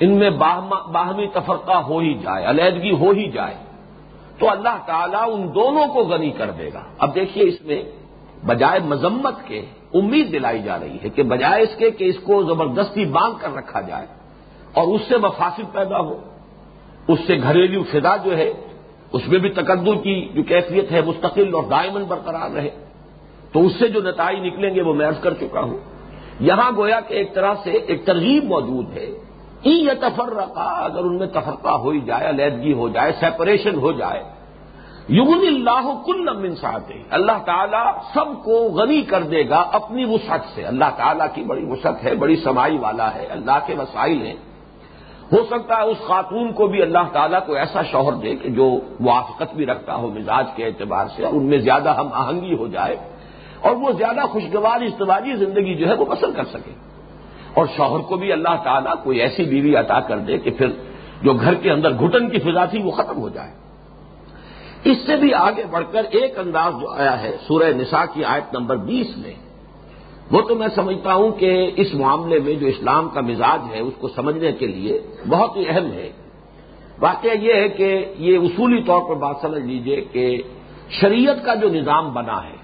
ان 0.00 0.10
میں 0.10 0.30
باہمی 0.30 1.26
تفرقہ 1.26 1.72
ہو 1.72 1.98
ہی 1.98 2.14
جائے، 2.14 2.44
علیحدگی 2.44 2.90
ہو 2.90 3.10
ہی 3.10 3.30
جائے 3.30 3.54
تو 4.38 4.50
اللہ 4.50 4.78
تعالیٰ 4.86 5.34
ان 5.34 5.48
دونوں 5.54 5.86
کو 5.86 6.00
غنی 6.00 6.30
کر 6.30 6.50
دے 6.50 6.68
گا۔ 6.74 6.82
اب 6.98 7.14
دیکھیے 7.14 7.44
اس 7.44 7.62
میں 7.62 7.82
بجائے 8.46 8.80
مذمت 8.84 9.34
کے 9.46 9.64
امید 9.94 10.32
دلائی 10.32 10.62
جا 10.62 10.78
رہی 10.78 10.96
ہے 11.04 11.08
کہ 11.08 11.22
بجائے 11.22 11.62
اس 11.62 11.76
کے 11.78 11.90
کہ 11.90 12.04
اس 12.04 12.18
کو 12.18 12.42
زبردستی 12.42 13.04
باندھ 13.04 13.36
کر 13.40 13.54
رکھا 13.54 13.80
جائے 13.80 14.06
اور 14.72 14.86
اس 14.86 15.00
سے 15.08 15.16
مفاصد 15.16 15.72
پیدا 15.72 16.00
ہو، 16.00 16.20
اس 17.08 17.18
سے 17.26 17.36
گھریلو 17.42 17.82
فضا 17.82 18.16
جو 18.16 18.36
ہے، 18.38 18.52
اس 19.12 19.28
میں 19.28 19.38
بھی 19.38 19.48
تقدر 19.48 19.94
کی 19.94 20.28
جو 20.28 20.42
کیفیت 20.42 20.92
ہے، 20.92 21.00
مستقل 21.00 21.54
اور 21.54 21.62
دائمن 21.70 22.04
برقرار 22.04 22.50
رہے۔ 22.50 22.70
تو 23.52 23.66
اس 23.66 23.72
سے 23.78 23.88
جو 23.88 24.00
نتائج 24.02 24.38
نکلیں 24.38 24.74
گے 24.74 24.82
وہ 24.82 24.94
میں 24.94 25.08
عرض 25.08 25.20
کر 25.20 25.34
چکا 25.34 25.60
ہوں۔ 25.60 25.78
یہاں 26.40 26.72
گویا 26.76 27.00
کہ 27.00 27.14
ایک 27.14 27.34
طرح 27.34 27.54
سے 27.64 27.70
ایک 27.70 28.04
ترغیب 28.04 28.44
موجود 28.44 28.96
ہے۔ 28.96 29.06
یہ 29.64 29.90
تفر 30.00 30.34
رکھا 30.34 30.62
اگر 30.62 30.98
ان 30.98 31.18
میں 31.18 31.26
تفرقہ 31.26 31.68
ہو 31.68 31.90
ہی 31.90 32.00
جائے، 32.00 32.28
علیحدگی 32.28 32.72
ہو 32.72 32.88
جائے 32.88 33.12
سیپریشن 33.20 33.74
ہو 33.74 33.92
جائے 33.92 34.22
یون 35.08 35.46
اللہ 35.46 36.02
کل 36.06 36.24
نمن 36.24 36.54
ساتے 36.54 37.02
اللہ 37.10 37.38
تعالیٰ 37.46 37.92
سب 38.14 38.44
کو 38.44 38.52
غنی 38.52 39.02
کر 39.02 39.22
دے 39.22 39.48
گا 39.48 39.64
اپنی 39.72 40.04
وسعت 40.04 40.40
سے۔ 40.54 40.62
اللہ 40.62 40.84
تعالیٰ 40.96 41.26
کی 41.34 41.42
بڑی 41.42 41.64
وسعت 41.64 42.04
ہے، 42.04 42.14
بڑی 42.14 42.36
سمائی 42.36 42.78
والا 42.78 43.14
ہے، 43.14 43.26
اللہ 43.26 43.58
کے 43.66 43.74
وسائل 43.74 44.26
ہیں۔ 44.26 44.34
ہو 45.32 45.44
سکتا 45.50 45.76
ہے 45.76 45.82
اس 45.82 45.98
خاتون 46.06 46.52
کو 46.52 46.66
بھی 46.66 46.82
اللہ 46.82 47.08
تعالیٰ 47.12 47.40
کو 47.46 47.52
ایسا 47.52 47.82
شوہر 47.82 48.12
دے 48.12 48.34
کہ 48.34 48.48
جو 48.48 48.78
موافقت 49.00 49.54
بھی 49.54 49.66
رکھتا 49.66 49.94
ہو 49.94 50.08
مزاج 50.08 50.46
کے 50.54 50.64
اعتبار 50.64 51.06
سے 51.16 51.24
اور 51.24 51.34
ان 51.34 51.46
میں 51.46 51.58
زیادہ 51.58 51.96
ہم 51.96 52.08
آہنگی 52.12 52.56
ہو 52.56 52.66
جائے 52.66 52.96
اور 53.60 53.76
وہ 53.76 53.90
زیادہ 53.90 54.20
خوشگوار 54.20 54.80
اجتماعی 54.82 55.36
زندگی 55.36 55.74
جو 55.74 55.88
ہے 55.88 55.94
وہ 55.94 56.04
پسند 56.04 56.34
کر 56.34 56.44
سکے۔ 56.44 56.93
اور 57.54 57.66
شوہر 57.76 58.00
کو 58.00 58.16
بھی 58.16 58.32
اللہ 58.32 58.56
تعالیٰ 58.64 58.94
کوئی 59.02 59.20
ایسی 59.20 59.44
بیوی 59.44 59.76
عطا 59.76 60.00
کر 60.00 60.18
دے 60.18 60.38
کہ 60.38 60.50
پھر 60.50 60.66
جو 61.22 61.32
گھر 61.32 61.54
کے 61.54 61.70
اندر 61.70 61.92
گھٹن 61.92 62.30
کی 62.30 62.38
فضا 62.38 62.64
تھی 62.64 62.82
وہ 62.82 62.90
ختم 62.90 63.18
ہو 63.18 63.28
جائے۔ 63.28 63.52
اس 64.84 64.96
سے 65.06 65.16
بھی 65.16 65.34
آگے 65.34 65.62
بڑھ 65.70 65.84
کر 65.92 66.04
ایک 66.10 66.38
انداز 66.38 66.72
جو 66.80 66.90
آیا 66.90 67.22
ہے 67.22 67.36
سورہ 67.48 67.72
نساء 67.76 68.04
کی 68.14 68.24
آیت 68.24 68.54
نمبر 68.54 68.76
بیس 68.76 69.16
میں، 69.16 69.34
وہ 70.30 70.40
تو 70.40 70.54
میں 70.54 70.68
سمجھتا 70.74 71.14
ہوں 71.14 71.30
کہ 71.30 71.70
اس 71.76 71.94
معاملے 71.94 72.38
میں 72.40 72.54
جو 72.54 72.66
اسلام 72.66 73.08
کا 73.08 73.20
مزاج 73.20 73.74
ہے، 73.74 73.80
اس 73.80 73.94
کو 73.98 74.08
سمجھنے 74.08 74.52
کے 74.52 74.66
لیے 74.66 75.00
بہت 75.28 75.56
ہی 75.56 75.64
اہم 75.68 75.86
ہے۔ 75.92 76.10
واقعہ 77.00 77.30
یہ 77.30 77.54
ہے 77.54 77.68
کہ 77.68 78.14
یہ 78.18 78.38
اصولی 78.38 78.82
طور 78.82 79.00
پر 79.08 79.14
بات 79.14 79.36
سمجھ 79.42 79.62
لیجیے 79.62 80.00
کہ 80.12 80.42
شریعت 80.90 81.44
کا 81.44 81.54
جو 81.54 81.68
نظام 81.68 82.14
بنا 82.14 82.44
ہے، 82.44 82.56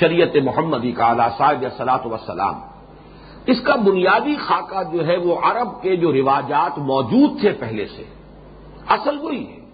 شریعت 0.00 0.36
محمدی 0.44 0.92
کا 0.92 1.28
صاحب 1.38 1.64
سلاط 1.76 2.06
وسلام 2.06 2.73
اس 3.46 3.60
کا 3.60 3.74
بنیادی 3.74 4.36
خاکہ 4.36 4.96
جو 4.96 5.06
ہے 5.06 5.16
وہ 5.16 5.36
عرب 5.42 5.82
کے 5.82 5.96
جو 5.96 6.12
رواجات 6.12 6.78
موجود 6.78 7.40
تھے 7.40 7.52
پہلے 7.52 7.86
سے، 7.86 8.02
اصل 8.88 9.18
وہی 9.20 9.46
ہے۔ 9.46 9.64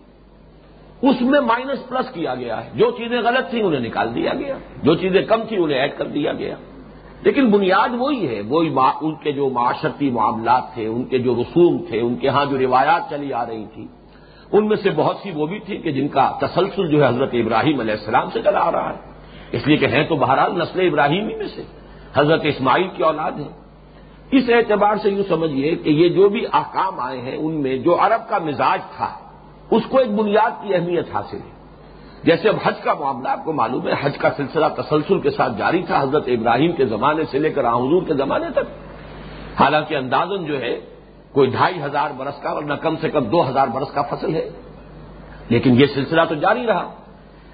اس 1.03 1.17
میں 1.21 1.41
مائنس 1.41 1.89
پلس 1.89 2.13
کیا 2.13 2.35
گیا 2.35 2.65
ہے۔ 2.65 2.71
جو 2.75 2.91
چیزیں 2.91 3.21
غلط 3.21 3.51
تھیں 3.51 3.63
انہیں 3.63 3.81
نکال 3.81 4.15
دیا 4.15 4.35
گیا۔ 4.35 4.55
جو 4.83 4.95
چیزیں 4.95 5.23
کم 5.23 5.45
تھیں 5.49 5.59
انہیں 5.59 5.79
ایڈ 5.79 5.99
کر 5.99 6.07
دیا 6.07 6.33
گیا۔ 6.33 6.55
لیکن 7.23 7.51
بنیاد 7.51 7.89
وہی 7.99 8.29
ہے۔ 8.29 8.43
وہی 8.49 8.75
ان 9.01 9.15
کے 9.15 9.33
جو 9.33 9.51
معاشرتی 9.51 10.11
معاملات 10.11 10.75
تھے، 10.75 10.87
ان 10.87 11.05
کے 11.05 11.19
جو 11.19 11.35
رسوم 11.35 11.85
تھے، 11.89 12.01
ان 12.01 12.15
کے 12.15 12.29
ہاں 12.29 12.45
جو 12.45 12.59
روایات 12.59 13.11
چلی 13.11 13.33
آ 13.33 13.47
رہی 13.47 13.65
تھی، 13.75 13.87
ان 14.53 14.69
میں 14.69 14.77
سے 14.77 14.91
بہت 14.97 15.17
سی 15.23 15.31
وہ 15.35 15.47
بھی 15.47 15.59
تھی 15.59 15.77
کہ 15.77 15.93
جن 15.93 16.09
کا 16.09 16.33
تسلسل 16.41 16.89
جو 16.89 17.05
ہے 17.05 17.09
حضرت 17.09 17.31
ابراہیم 17.33 17.81
علیہ 17.81 17.95
السلام 17.95 18.31
سے 18.31 18.43
چلا 18.43 18.61
آ 18.61 18.73
رہا 18.73 18.91
ہے۔ 18.91 19.13
اس 19.53 19.67
لیے 19.67 19.77
کہ 19.77 19.87
ہیں 19.87 20.05
تو 20.05 20.17
بہرحال 20.17 20.59
نسل 20.59 20.87
ابراہیمی 20.87 21.35
میں 21.35 21.47
سے۔ 21.57 21.63
حضرت 22.15 22.41
اسماعیل 22.45 22.89
کی 22.97 23.03
اولاد 23.03 23.33
ہے۔ 23.33 23.60
اس 24.31 24.45
اعتبار 24.49 24.95
سے 25.03 25.11
یوں 25.11 25.25
سمجھیے 25.29 25.75
کہ 25.75 25.91
یہ 25.91 26.09
جو 26.09 26.29
بھی 26.29 26.47
احکام 26.53 27.01
آئے 27.01 27.21
ہیں 27.21 27.37
ان 27.37 27.55
میں 27.55 27.79
جو 27.79 27.97
عرب 28.01 28.29
کا 28.29 28.39
مزاج 28.39 28.81
تھا، 28.97 29.09
اس 29.71 29.83
کو 29.89 29.99
ایک 29.99 30.11
بنیاد 30.11 30.51
کی 30.63 30.75
اہمیت 30.75 31.15
حاصل 31.15 31.37
ہے۔ 31.37 31.61
جیسے 32.23 32.49
اب 32.49 32.57
حج 32.65 32.81
کا 32.81 32.95
معاملہ 32.95 33.29
آپ 33.29 33.45
کو 33.45 33.53
معلوم 33.53 33.89
ہے، 33.89 33.93
حج 34.03 34.19
کا 34.19 34.29
سلسلہ 34.37 34.67
تسلسل 34.77 35.21
کے 35.21 35.31
ساتھ 35.31 35.53
جاری 35.59 35.83
تھا 35.83 36.03
حضرت 36.03 36.25
ابراہیم 36.27 36.73
کے 36.73 36.85
زمانے 36.85 37.23
سے 37.31 37.39
لے 37.39 37.51
کر 37.51 37.69
حضور 37.69 38.03
کے 38.03 38.15
زمانے 38.15 38.47
تک۔ 38.51 38.91
حالانکہ 39.61 39.95
اندازن 39.95 40.45
جو 40.45 40.61
ہے، 40.61 40.81
کوئی 41.33 41.51
ڈھائی 41.51 41.83
ہزار 41.83 42.11
برس 42.17 42.43
کا 42.43 42.51
اور 42.51 42.63
نہ 42.63 42.75
کم 42.75 42.97
سے 42.97 43.11
کم 43.11 43.25
دو 43.25 43.49
ہزار 43.49 43.69
برس 43.69 43.93
کا 43.95 44.03
فصل 44.03 44.35
ہے۔ 44.35 44.51
لیکن 45.49 45.81
یہ 45.81 45.87
سلسلہ 45.95 46.21
تو 46.29 46.35
جاری 46.35 46.67
رہا۔ 46.67 46.95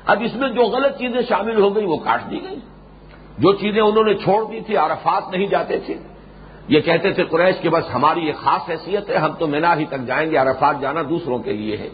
اب 0.06 0.23
اس 0.25 0.35
میں 0.35 0.49
جو 0.49 0.62
غلط 0.62 0.99
چیزیں 0.99 1.21
شامل 1.28 1.61
ہو 1.61 1.76
گئی 1.76 1.85
وہ 1.85 1.97
کاٹ 1.97 2.30
دی 2.30 2.42
گئی۔ 2.42 2.59
جو 3.38 3.52
چیزیں 3.52 3.83
انہوں 3.83 4.04
نے 4.04 4.14
چھوڑ 4.14 4.52
دی 4.52 4.61
تھی، 4.61 4.76
عرفات 4.76 5.23
نہیں 5.30 5.47
جاتے 5.47 5.78
تھے۔ 5.78 5.95
یہ 6.69 6.81
کہتے 6.81 7.13
تھے 7.13 7.25
قریش 7.25 7.55
کہ 7.61 7.69
بس 7.69 7.95
ہماری 7.95 8.21
یہ 8.21 8.33
خاص 8.33 8.71
حیثیت 8.71 9.11
ہے، 9.11 9.17
ہم 9.17 9.33
تو 9.39 9.47
مینا 9.47 9.77
ہی 9.77 9.85
تک 9.85 10.07
جائیں 10.07 10.31
گے، 10.31 10.37
عرفات 10.37 10.81
جانا 10.81 11.03
دوسروں 11.09 11.39
کے 11.39 11.53
لیے 11.53 11.77
ہے۔ 11.77 11.89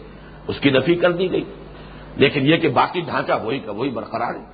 اس 0.47 0.59
کی 0.59 0.69
نفی 0.69 0.95
کر 0.95 1.11
دی 1.11 1.31
گئی۔ 1.31 1.43
لیکن 2.15 2.47
یہ 2.47 2.57
کہ 2.57 2.69
باقی 2.69 3.01
ڈھانچہ 3.01 3.33
وہی 3.43 3.59
کا 3.59 3.71
وہی 3.71 3.89
برقرار 3.89 4.35
ہے۔ 4.35 4.53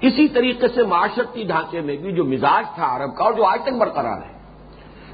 اسی 0.00 0.28
طریقے 0.28 0.68
سے 0.68 0.82
معاشرتی 0.82 1.42
ڈھانچے 1.42 1.80
میں 1.80 1.96
بھی 1.96 2.12
جو 2.12 2.24
مزاج 2.24 2.64
تھا 2.74 2.96
عرب 2.96 3.16
کا 3.16 3.24
اور 3.24 3.32
جو 3.32 3.44
آج 3.44 3.60
تک 3.62 3.72
برقرار 3.72 4.22
ہے، 4.22 4.38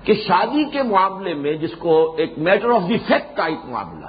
کہ 0.04 0.14
شادی 0.14 0.64
کے 0.64 0.82
معاملے 0.82 1.34
میں 1.34 1.52
جس 1.52 1.72
کو 1.78 2.14
ایک 2.18 2.38
matter 2.38 2.70
of 2.70 2.88
the 2.88 2.98
fact 2.98 3.36
type 3.36 3.58
معاملہ، 3.64 4.06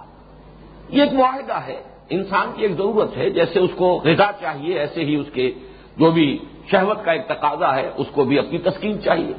یہ 0.90 1.04
ایک 1.04 1.14
معاہدہ 1.14 1.54
ہے۔ 1.54 1.84
انسان 2.10 2.52
کی 2.56 2.62
ایک 2.62 2.72
ضرورت 2.72 3.18
ہے، 3.18 3.30
جیسے 3.30 3.60
اس 3.60 3.70
کو 3.76 4.02
غذا 4.04 4.32
چاہیے، 4.42 4.80
ایسے 4.80 5.04
ہی 5.04 5.16
اس 5.16 5.28
کے 5.34 5.52
جو 5.98 6.12
بھی 6.12 6.38
شہوت 6.72 7.06
کا 7.06 7.12
ایک 7.12 7.28
تقاضا 7.28 7.76
ہے، 7.76 7.92
اس 7.98 8.08
کو 8.14 8.24
بھی 8.24 8.40
اپنی 8.40 8.58
تسکین 8.58 9.02
چاہیے۔ 9.02 9.34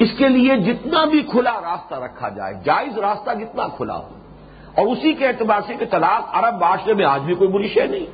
اس 0.00 0.08
کے 0.18 0.28
لیے 0.28 0.56
جتنا 0.56 1.04
بھی 1.04 1.22
کھلا 1.22 1.52
راستہ 1.52 1.94
رکھا 1.94 2.28
جائے، 2.28 2.54
جائز 2.64 2.98
راستہ 2.98 3.30
جتنا 3.40 3.68
کھلا 3.76 3.96
ہو؟ 3.96 4.08
اور 4.74 4.86
اسی 4.86 5.12
کے 5.12 5.26
اعتبار 5.26 5.60
سے 5.66 5.74
کہ 5.74 5.86
طلاق 5.90 6.22
عرب 6.32 6.60
معاشرے 6.60 6.94
میں 6.94 7.04
آج 7.04 7.20
بھی 7.20 7.34
کوئی 7.34 7.50
بری 7.50 7.68
شے 7.68 7.86
نہیں۔ 7.86 8.06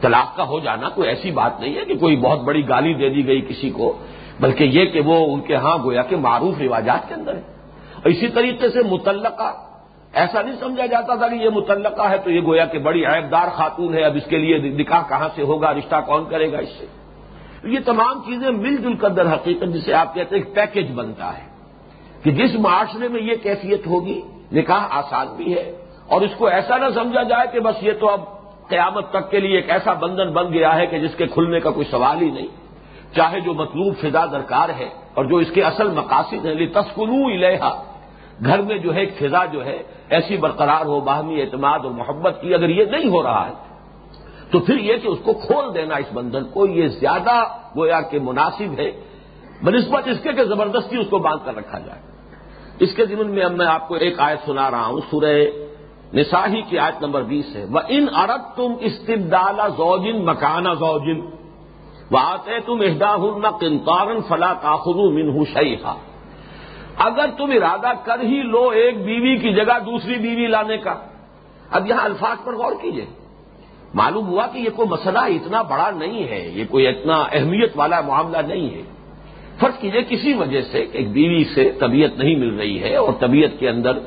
طلاق 0.00 0.36
کا 0.36 0.44
ہو 0.44 0.60
جانا 0.60 0.88
کوئی 0.88 1.08
ایسی 1.08 1.30
بات 1.30 1.60
نہیں 1.60 1.74
ہے 1.76 1.84
کہ 1.84 1.94
کوئی 1.94 2.16
بہت 2.16 2.40
بڑی 2.40 2.68
گالی 2.68 2.94
دے 2.94 3.08
دی 3.08 3.26
گئی 3.26 3.40
کسی 3.40 3.70
کو، 3.70 3.98
بلکہ 4.40 4.64
یہ 4.64 4.84
کہ 4.84 5.00
وہ 5.00 5.34
ان 5.34 5.40
کے 5.40 5.56
ہاں 5.56 5.78
گویا 5.84 6.02
کہ 6.02 6.16
معروف 6.16 6.60
رواجات 6.60 7.08
کے 7.08 7.14
اندر 7.14 7.34
ہے 7.34 7.42
اور 7.94 8.10
اسی 8.10 8.28
طریقے 8.28 8.68
سے 8.68 8.82
متعلقہ، 8.82 9.52
ایسا 10.12 10.42
نہیں 10.42 10.56
سمجھا 10.60 10.86
جاتا 10.86 11.14
تھا 11.14 11.28
کہ 11.28 11.34
یہ 11.34 11.50
متعلقہ 11.50 12.10
ہے 12.10 12.18
تو 12.18 12.30
یہ 12.30 12.40
گویا 12.40 12.64
کہ 12.64 12.78
بڑی 12.78 13.04
عیبدار 13.04 13.48
خاتون 13.54 13.94
ہے، 13.94 14.02
اب 14.02 14.16
اس 14.16 14.26
کے 14.28 14.38
لیے 14.38 14.58
نکاح 14.58 15.02
کہاں 15.08 15.28
سے 15.34 15.42
ہوگا، 15.42 15.74
رشتہ 15.74 15.96
کون 16.06 16.24
کرے 16.30 16.52
گا 16.52 16.58
اس 16.58 16.68
سے؟ 16.78 16.86
یہ 17.64 17.78
تمام 17.84 18.20
چیزیں 18.26 18.50
مل 18.50 18.76
جل 18.76 18.94
کر 18.94 19.10
در 19.10 19.32
حقیقت 19.34 19.74
جسے 19.74 19.94
آپ 19.94 20.14
کہتے 20.14 20.36
ہیں 20.36 20.42
ایک 20.42 20.54
پیکج 20.54 20.92
بنتا 20.94 21.36
ہے 21.38 21.46
کہ 22.22 22.30
جس 22.30 22.54
معاشرے 22.54 23.08
میں 23.08 23.20
یہ 23.20 23.34
کیفیت 23.42 23.86
ہوگی، 23.86 24.20
نکاح 24.52 24.86
آسان 24.90 25.26
بھی 25.36 25.54
ہے، 25.54 25.70
اور 26.06 26.20
اس 26.20 26.34
کو 26.38 26.46
ایسا 26.46 26.78
نہ 26.78 26.88
سمجھا 26.94 27.22
جائے 27.22 27.46
کہ 27.52 27.60
بس 27.60 27.82
یہ 27.82 27.92
تو 28.00 28.08
اب 28.08 28.20
قیامت 28.68 29.10
تک 29.10 29.30
کے 29.30 29.40
لیے 29.40 29.56
ایک 29.56 29.70
ایسا 29.70 29.92
بندھن 29.92 30.30
بن 30.32 30.52
گیا 30.52 30.74
ہے 30.76 30.86
کہ 30.86 30.98
جس 30.98 31.14
کے 31.16 31.26
کھلنے 31.26 31.60
کا 31.60 31.70
کوئی 31.70 31.86
سوال 31.90 32.22
ہی 32.22 32.30
نہیں۔ 32.30 32.46
چاہے 33.14 33.40
جو 33.40 33.54
مطلوب 33.54 33.94
فضا 34.00 34.24
درکار 34.26 34.68
ہے 34.78 34.88
اور 35.14 35.24
جو 35.24 35.36
اس 35.36 35.50
کے 35.50 35.62
اصل 35.62 35.88
مقاصد 35.90 36.46
ہیں 36.46 36.66
تسکنو 36.66 37.26
الحا 37.26 37.72
گھر 38.44 38.62
میں 38.62 38.78
جو 38.78 38.94
ہے، 38.94 39.00
ایک 39.00 39.16
فضا 39.18 39.44
جو 39.44 39.64
ہے، 39.64 39.78
ایسی 40.08 40.36
برقرار 40.36 40.84
ہو، 40.86 41.00
باہمی 41.00 41.40
اعتماد 41.42 41.80
اور 41.84 41.92
محبت 41.92 42.40
کی 42.40 42.54
اگر 42.54 42.68
یہ 42.68 42.84
نہیں 42.84 43.08
ہو 43.08 43.22
رہا 43.22 43.46
ہے 43.48 43.54
تو 44.50 44.58
پھر 44.58 44.78
یہ 44.78 44.96
کہ 44.96 45.08
اس 45.08 45.18
کو 45.24 45.32
کھول 45.32 45.74
دینا 45.74 45.94
اس 45.94 46.12
بندھن 46.12 46.44
کو، 46.44 46.66
یہ 46.66 46.88
زیادہ 46.88 47.44
گویا 47.76 48.00
کہ 48.00 48.18
مناسب 48.20 48.78
ہے۔ 48.78 48.90
بنسبت 49.62 50.08
اس 50.08 50.20
کے 50.22 50.32
کہ 50.32 50.44
زبردستی 50.44 50.96
اس 50.96 51.06
کو 51.10 51.18
باندھ 51.18 51.44
کر 51.44 51.56
رکھا 51.56 51.78
جائے۔ 51.78 52.00
اس 52.80 52.94
کے 52.94 53.06
ذمن 53.06 53.30
میں 53.30 53.42
اب 53.42 53.52
میں 53.52 53.66
آپ 53.66 53.88
کو 53.88 53.94
ایک 53.94 54.20
آیت 54.20 54.38
سنا 54.46 54.70
رہا 54.70 54.86
ہوں، 54.86 55.00
سورہ 55.10 55.46
نساہی 56.14 56.62
کی 56.62 56.78
آیت 56.78 57.02
نمبر 57.02 57.22
بیس 57.22 57.56
ہے۔ 57.56 57.64
وہ 57.70 57.80
ان 57.88 58.06
ارب 58.16 58.56
تم 58.56 58.72
استبدال 58.80 59.60
زوجن 59.76 60.24
مکانہ 60.24 60.68
زوجن 60.78 61.20
وہ 62.10 62.18
آتے 62.18 62.60
تم 62.60 62.80
اہدا 62.80 63.14
ہن 63.14 63.42
کنتارن 63.60 64.20
فلا 64.28 64.52
تاخذ 64.52 64.96
منہ 64.96 65.44
شیخا 65.54 65.94
اگر 66.96 67.26
تم 67.36 67.50
ارادہ 67.50 67.92
کر 68.04 68.20
ہی 68.20 68.42
لو 68.42 68.68
ایک 68.68 69.04
بیوی 69.04 69.36
کی 69.36 69.52
جگہ 69.54 69.78
دوسری 69.86 70.14
بیوی 70.14 70.46
لانے 70.46 70.76
کا۔ 70.76 70.94
اب 71.70 71.86
یہاں 71.86 72.04
الفاظ 72.04 72.44
پر 72.44 72.54
غور 72.54 72.72
کیجیے 72.80 73.06
معلوم 73.94 74.26
ہوا 74.26 74.46
کہ 74.46 74.58
یہ 74.58 74.70
کوئی 74.76 74.88
مسئلہ 74.88 75.18
اتنا 75.18 75.62
بڑا 75.62 75.90
نہیں 75.90 76.28
ہے، 76.28 76.48
یہ 76.54 76.64
کوئی 76.70 76.86
اتنا 76.86 77.14
اہمیت 77.32 77.72
والا 77.76 78.00
معاملہ 78.00 78.38
نہیں 78.38 78.74
ہے۔ 78.74 78.82
فرض 79.60 79.80
کیجیے 79.80 80.02
کسی 80.08 80.34
وجہ 80.34 80.60
سے 80.60 80.86
ایک 80.92 81.10
بیوی 81.10 81.44
سے 81.44 81.72
طبیعت 81.80 82.18
نہیں 82.18 82.36
مل 82.36 82.58
رہی 82.58 82.82
ہے 82.82 82.96
اور 82.96 83.12
طبیعت 83.20 83.60
کے 83.60 83.68
اندر 83.68 83.98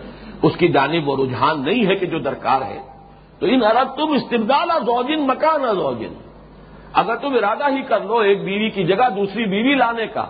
اس 0.43 0.57
کی 0.57 0.67
جانب 0.67 1.09
و 1.09 1.25
رجحان 1.25 1.63
نہیں 1.63 1.85
ہے 1.85 1.95
کہ 1.95 2.05
جو 2.05 2.19
درکار 2.19 2.61
ہے۔ 2.61 2.79
تو 3.39 3.45
ان 3.45 3.63
عرب 3.63 3.87
تم 3.95 4.11
استبدال 4.11 4.69
زوجن، 4.85 5.27
مکان 5.27 5.61
زوجن۔ 5.75 6.13
اگر 6.93 7.15
تم 7.15 7.33
ارادہ 7.33 7.75
ہی 7.75 7.81
کر 7.81 7.99
لو 7.99 8.17
ایک 8.17 8.43
بیوی 8.43 8.69
کی 8.69 8.83
جگہ 8.83 9.09
دوسری 9.15 9.45
بیوی 9.45 9.75
لانے 9.75 10.07
کا، 10.07 10.25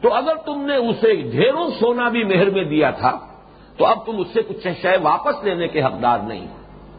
تو 0.00 0.14
اگر 0.14 0.34
تم 0.34 0.64
نے 0.66 0.76
اسے 0.76 1.14
ڈھیروں 1.14 1.70
سونا 1.80 2.08
بھی 2.08 2.24
مہر 2.24 2.50
میں 2.50 2.64
دیا 2.64 2.90
تھا، 2.90 3.18
تو 3.76 3.86
اب 3.86 4.06
تم 4.06 4.16
اس 4.18 4.26
سے 4.32 4.42
کچھ 4.42 4.68
شے 4.82 4.96
واپس 5.02 5.44
لینے 5.44 5.68
کے 5.68 5.82
حقدار 5.82 6.18
نہیں۔ 6.18 6.46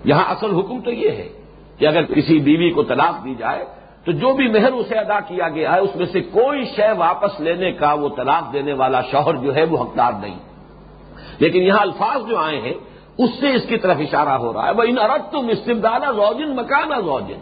یہاں 0.03 0.25
اصل 0.25 0.55
حکم 0.55 0.81
تو 0.81 0.91
یہ 0.91 1.09
ہے۔ 1.09 1.42
کہ 1.77 1.87
اگر 1.87 2.03
کسی 2.03 2.39
بیوی 2.39 2.69
کو 2.71 2.83
طلاق 2.83 3.23
دی 3.23 3.35
جائے 3.35 3.65
تو 4.05 4.11
جو 4.11 4.33
بھی 4.33 4.47
مہر 4.47 4.71
اسے 4.71 4.95
ادا 4.95 5.19
کیا 5.19 5.49
گیا 5.49 5.73
ہے، 5.73 5.79
اس 5.79 5.95
میں 5.95 6.05
سے 6.05 6.21
کوئی 6.21 6.65
شے 6.65 6.91
واپس 6.97 7.39
لینے 7.39 7.71
کا 7.71 7.93
وہ 7.93 8.09
طلاق 8.15 8.53
دینے 8.53 8.73
والا 8.73 9.01
شوہر 9.01 9.35
جو 9.35 9.55
ہے 9.55 9.63
وہ 9.63 9.83
حقدار 9.83 10.11
نہیں۔ 10.21 10.39
لیکن 11.39 11.61
یہاں 11.61 11.79
الفاظ 11.79 12.29
جو 12.29 12.37
آئے 12.37 12.61
ہیں، 12.61 12.73
اس 13.17 13.29
سے 13.39 13.53
اس 13.53 13.61
کی 13.67 13.77
طرف 13.77 13.97
اشارہ 13.99 14.29
ہو 14.29 14.53
رہا 14.53 14.65
ہے۔ 14.65 14.71
وہ 14.71 14.83
ان 14.83 14.97
ارد 14.97 15.31
تم 15.31 15.47
استبدالہ 15.49 16.05
زوجن 16.15 16.55
مکانہ 16.55 17.01
زوجن 17.05 17.39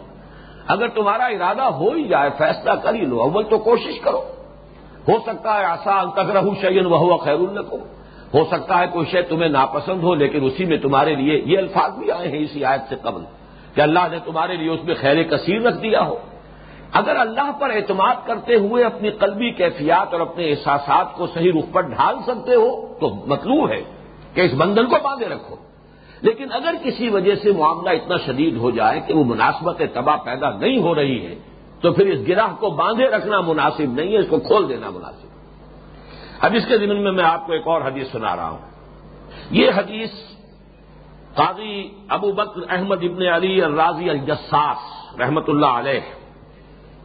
اگر 0.66 0.88
تمہارا 0.88 1.24
ارادہ 1.24 1.62
ہو 1.62 1.92
ہی 1.92 2.08
جائے، 2.08 2.30
فیصلہ 2.38 2.72
کر 2.72 2.94
ہی 2.94 3.00
لو، 3.00 3.20
اول 3.20 3.44
تو 3.44 3.58
کوشش 3.58 4.00
کرو۔ 4.00 4.22
ہو 5.08 5.18
سکتا 5.26 5.60
ہے 5.60 5.64
آسان 5.64 6.10
تک 6.10 6.30
رہو 6.36 6.54
شعین 6.60 6.86
وہ 6.86 7.16
خیر 7.16 7.34
الکو 7.34 7.76
ہو 8.34 8.44
سکتا 8.44 8.78
ہے 8.78 8.86
کوئی 8.92 9.06
شے 9.06 9.22
تمہیں 9.22 9.48
ناپسند 9.48 10.02
ہو، 10.02 10.14
لیکن 10.14 10.44
اسی 10.44 10.64
میں 10.64 10.76
تمہارے 10.76 11.14
لیے 11.14 11.42
یہ 11.46 11.58
الفاظ 11.58 11.98
بھی 11.98 12.10
آئے 12.10 12.28
ہیں 12.28 12.38
اسی 12.38 12.64
آیت 12.64 12.80
سے 12.88 12.96
قبل۔ 13.02 13.20
کہ 13.74 13.80
اللہ 13.80 14.00
نے 14.10 14.18
تمہارے 14.24 14.56
لیے 14.56 14.70
اس 14.70 14.84
میں 14.84 14.94
خیر 15.00 15.22
کثیر 15.22 15.62
رکھ 15.62 15.82
دیا 15.82 16.06
ہو۔ 16.06 16.16
اگر 16.92 17.16
اللہ 17.16 17.52
پر 17.52 17.70
اعتماد 17.70 18.14
کرتے 18.26 18.54
ہوئے 18.54 18.84
اپنی 18.84 19.10
قلبی 19.10 19.50
کیفیات 19.50 20.12
اور 20.12 20.20
اپنے 20.20 20.50
احساسات 20.50 21.14
کو 21.14 21.26
صحیح 21.26 21.52
رخ 21.52 21.72
پر 21.72 21.80
ڈھال 21.80 22.16
سکتے 22.26 22.54
ہو، 22.54 22.94
تو 23.00 23.08
مطلوب 23.26 23.70
ہے 23.70 23.82
کہ 24.34 24.40
اس 24.40 24.50
بندن 24.56 24.86
کو 24.86 24.96
باندھے 25.02 25.28
رکھو۔ 25.28 25.56
لیکن 26.20 26.52
اگر 26.52 26.74
کسی 26.82 27.08
وجہ 27.08 27.34
سے 27.34 27.52
معاملہ 27.52 27.90
اتنا 27.90 28.16
شدید 28.26 28.56
ہو 28.56 28.70
جائے 28.70 29.00
کہ 29.00 29.14
وہ 29.14 29.24
مناسبت 29.24 29.82
تباہ 29.94 30.16
پیدا 30.16 30.50
نہیں 30.50 30.78
ہو 30.78 30.94
رہی 30.94 31.26
ہے، 31.26 31.34
تو 31.80 31.92
پھر 31.92 32.06
اس 32.06 32.28
گراہ 32.28 32.54
کو 32.60 32.70
باندھے 32.70 33.04
رکھنا 33.04 33.40
مناسب 33.40 33.92
نہیں 33.92 34.12
ہے، 34.12 34.18
اس 34.18 34.26
کو 34.30 34.38
کھول 34.38 34.68
دینا 34.68 34.90
مناسب۔ 34.90 35.26
اب 36.40 36.54
اس 36.54 36.66
کے 36.68 36.78
ذمن 36.78 37.02
میں 37.02 37.12
میں 37.12 37.24
آپ 37.24 37.46
کو 37.46 37.52
ایک 37.52 37.62
اور 37.66 37.82
حدیث 37.82 38.10
سنا 38.12 38.36
رہا 38.36 38.50
ہوں۔ 38.50 38.58
یہ 39.50 39.70
حدیث 39.76 40.10
قاضی 41.34 41.88
ابو 42.08 42.32
بکر 42.32 42.60
احمد 42.68 42.98
ابن 43.02 43.22
علی 43.28 43.62
الرازی 43.62 44.10
الجساس 44.10 44.76
رحمت 45.20 45.48
اللہ 45.48 45.66
علیہ۔ 45.66 46.00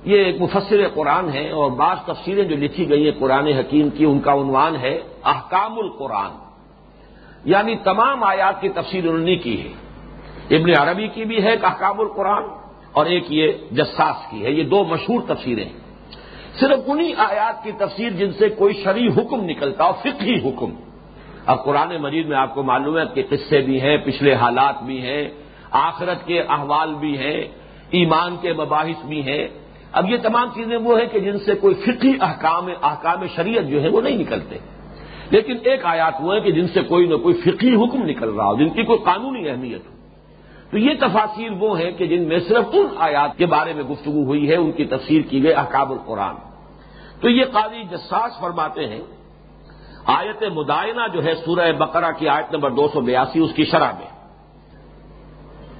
یہ 0.04 0.24
ایک 0.24 0.42
مفسر 0.42 0.88
قرآن 0.94 1.30
ہے 1.30 1.50
اور 1.50 1.72
بعض 1.72 1.98
تفسیریں 2.06 2.44
جو 2.44 2.56
لکھی 2.56 2.90
گئی 2.90 3.04
ہیں 3.04 3.20
قرآن 3.20 3.48
حکیم 3.48 3.90
کی، 3.90 4.06
ان 4.06 4.20
کا 4.20 4.34
عنوان 4.34 4.76
ہے 4.76 5.00
احکام 5.24 5.80
القرآن۔ 5.80 6.32
یعنی 7.46 7.76
تمام 7.76 8.24
آیات 8.24 8.62
کی 8.62 8.70
تفسیر 8.70 9.04
انہوں 9.04 9.26
نے 9.26 9.36
کی 9.36 9.62
ہے۔ 9.62 9.74
ابن 10.56 10.70
عربی 10.78 11.08
کی 11.08 11.26
بھی 11.26 11.44
ہے 11.44 11.50
ایک 11.50 11.66
احکام 11.66 12.00
القرآن 12.00 12.44
اور 12.92 13.06
ایک 13.06 13.24
یہ 13.30 13.52
جساس 13.72 14.32
کی 14.32 14.46
ہے۔ 14.46 14.52
یہ 14.52 14.64
دو 14.64 14.84
مشہور 14.84 15.22
تفسیریں۔ 15.28 15.66
ہیں 15.66 15.80
صرف 16.60 16.80
انہی 16.88 17.14
آیات 17.18 17.64
کی 17.64 17.72
تفسیر 17.72 18.10
جن 18.10 18.32
سے 18.32 18.50
کوئی 18.50 18.74
شرعی 18.84 19.08
حکم 19.08 19.44
نکلتا 19.44 19.84
ہو 19.84 19.92
فقہی 19.92 20.50
حکم۔ 20.50 20.70
اب 21.48 21.64
قرآن 21.64 21.98
مجید 22.02 22.28
میں 22.28 22.38
آپ 22.38 22.54
کو 22.54 22.64
معلوم 22.64 22.98
ہے 22.98 23.04
کہ 23.14 23.24
قصے 23.30 23.62
بھی 23.62 23.82
ہیں، 23.82 23.98
پچھلے 23.98 24.34
حالات 24.34 24.84
بھی 24.84 25.02
ہیں، 25.02 25.28
آخرت 25.72 26.28
کے 26.28 26.42
احوال 26.42 26.94
بھی 26.94 27.18
ہیں، 27.18 27.42
ایمان 27.92 28.36
کے 28.42 28.54
مباحث 28.54 29.06
بھی 29.06 29.22
ہیں۔ 29.22 29.48
اب 29.92 30.10
یہ 30.10 30.18
تمام 30.18 30.50
چیزیں 30.56 30.78
وہ 30.78 31.00
ہیں 31.00 31.06
کہ 31.06 31.20
جن 31.20 31.40
سے 31.40 31.56
کوئی 31.56 31.76
فقی 31.76 32.14
احکام 32.22 32.68
احکام 32.82 33.28
شریعت 33.36 33.64
جو 33.64 33.82
ہے 33.82 33.90
وہ 33.90 34.02
نہیں 34.02 34.18
نکلتے۔ 34.18 34.58
لیکن 35.30 35.58
ایک 35.64 35.86
آیات 35.86 36.14
وہ 36.20 36.36
ہے 36.36 36.40
کہ 36.40 36.52
جن 36.52 36.68
سے 36.68 36.82
کوئی 36.82 37.08
نہ 37.08 37.16
کوئی 37.16 37.36
فقی 37.36 37.76
حکم 37.76 38.04
نکل 38.04 38.30
رہا 38.30 38.46
ہو، 38.46 38.58
جن 38.58 38.70
کی 38.70 38.84
کوئی 38.84 39.00
قانونی 39.06 39.50
اہمیت 39.50 39.88
ہو۔ 39.88 39.96
تو 40.72 40.78
یہ 40.78 40.94
تفاصیر 41.00 41.52
وہ 41.60 41.80
ہیں 41.80 41.92
کہ 41.92 42.06
جن 42.06 42.28
میں 42.28 42.40
صرف 42.40 42.66
ان 42.74 42.86
آیات 42.98 43.38
کے 43.38 43.46
بارے 43.46 43.74
میں 43.74 43.84
گفتگو 43.84 44.24
ہوئی 44.24 44.50
ہے، 44.50 44.56
ان 44.56 44.72
کی 44.72 44.86
تفسیر 44.86 45.22
کی 45.22 45.44
گئی 45.44 45.54
احکام 45.54 45.92
القرآن۔ 45.92 46.36
تو 47.22 47.30
یہ 47.30 47.46
قاضی 47.46 47.84
جساس 47.92 48.40
فرماتے 48.42 48.88
ہیں 48.88 49.02
آیت 50.08 50.44
مدائنہ 50.44 51.08
جو 51.14 51.24
ہے 51.24 51.36
سورہ 51.36 51.72
بقرہ 51.72 52.12
کی 52.12 52.30
آیت 52.30 52.54
نمبر 52.54 52.70
دو 52.70 52.88
سو 52.88 53.02
بیاسی، 53.02 53.40
اس 53.40 53.54
کی 53.56 53.66
شرح 53.66 53.92
میں۔ 53.92 54.18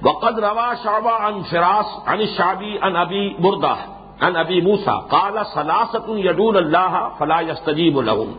وقد 0.02 0.38
روا 0.38 0.74
شعبہ 0.82 1.10
ان 1.10 1.42
فراس 1.50 1.86
ان 2.06 2.26
شابی 2.26 2.78
ان 2.82 2.96
ابی 2.96 3.28
بردا 3.28 3.74
ان 4.20 4.36
ابی 4.36 4.60
موسا 4.60 5.00
کالا 5.00 5.44
سلاست 5.44 6.08
یدون 6.08 6.56
اللہ 6.56 7.08
فلاح 7.18 7.40
یستجیب 7.40 7.98
الحم 7.98 8.32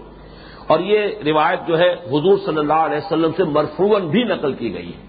اور 0.68 0.80
یہ 0.80 1.08
روایت 1.26 1.68
جو 1.68 1.80
ہے 1.80 1.94
حضور 1.94 2.38
صلی 2.46 2.58
اللہ 2.58 2.82
علیہ 2.88 2.98
وسلم 2.98 3.32
سے 3.38 3.44
مرفون 3.44 4.08
بھی 4.08 4.24
نقل 4.24 4.54
کی 4.54 4.74
گئی 4.74 4.94
ہے۔ 4.94 5.08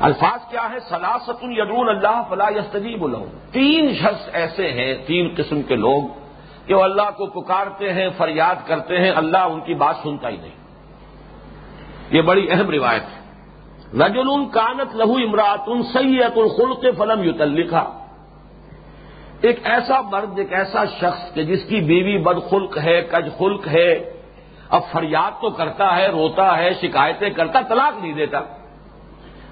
الفاظ 0.00 0.50
کیا 0.50 0.68
ہے 0.72 0.80
سلاست 0.80 1.44
یدون 1.44 1.88
اللہ 1.88 2.22
فلاح 2.28 2.50
یستجیب 2.50 3.04
الحم 3.04 3.28
تین 3.52 3.94
شخص 3.94 4.28
ایسے 4.32 4.72
ہیں، 4.72 4.94
تین 5.06 5.34
قسم 5.36 5.62
کے 5.62 5.76
لوگ 5.76 6.19
کہ 6.70 6.74
وہ 6.74 6.82
اللہ 6.82 7.10
کو 7.16 7.26
پکارتے 7.26 7.92
ہیں، 7.92 8.08
فریاد 8.16 8.54
کرتے 8.66 8.98
ہیں، 8.98 9.10
اللہ 9.10 9.38
ان 9.38 9.60
کی 9.60 9.74
بات 9.74 9.94
سنتا 10.02 10.28
ہی 10.28 10.36
نہیں۔ 10.36 10.56
یہ 12.10 12.22
بڑی 12.22 12.46
اہم 12.50 12.70
روایت 12.70 13.02
ہے۔ 13.02 13.18
رجل 13.94 14.48
کانت 14.52 14.96
لہو 14.96 15.14
امراۃ 15.14 15.82
سید 15.92 16.36
الخلق 16.36 16.84
فلم 16.98 17.24
یوتلکھا 17.24 17.98
ایک 19.40 19.60
ایسا 19.64 20.00
مرد، 20.00 20.38
ایک 20.38 20.52
ایسا 20.52 20.84
شخص 20.84 21.34
کہ 21.34 21.44
جس 21.44 21.64
کی 21.68 21.80
بیوی 21.80 22.18
بد 22.18 22.50
خلق 22.50 22.78
ہے، 22.78 23.00
کج 23.00 23.38
خلق 23.38 23.68
ہے، 23.68 24.12
اب 24.68 24.82
فریاد 24.92 25.40
تو 25.40 25.50
کرتا 25.50 25.96
ہے، 25.96 26.06
روتا 26.06 26.58
ہے، 26.58 26.70
شکایتیں 26.80 27.30
کرتا، 27.30 27.60
طلاق 27.60 28.02
نہیں 28.02 28.12
دیتا۔ 28.12 28.38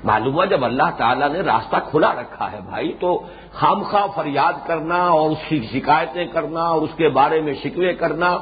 معلوم 0.04 0.34
ہوا 0.34 0.44
جب 0.44 0.64
اللہ 0.64 0.90
تعالیٰ 0.96 1.28
نے 1.28 1.40
راستہ 1.40 1.76
کھلا 1.90 2.12
رکھا 2.12 2.52
ہے 2.52 2.60
بھائی، 2.68 2.92
تو 3.00 3.26
خام 3.58 3.82
خواہ 3.82 4.06
فریاد 4.14 4.52
کرنا 4.66 5.08
اور 5.08 5.30
اس 5.30 5.38
کی 5.48 5.66
شکایتیں 5.72 6.24
کرنا 6.24 6.62
اور 6.62 6.82
اس 6.82 6.90
کے 6.96 7.08
بارے 7.08 7.40
میں 7.40 7.54
شکوے 7.54 7.94
کرنا، 7.94 8.38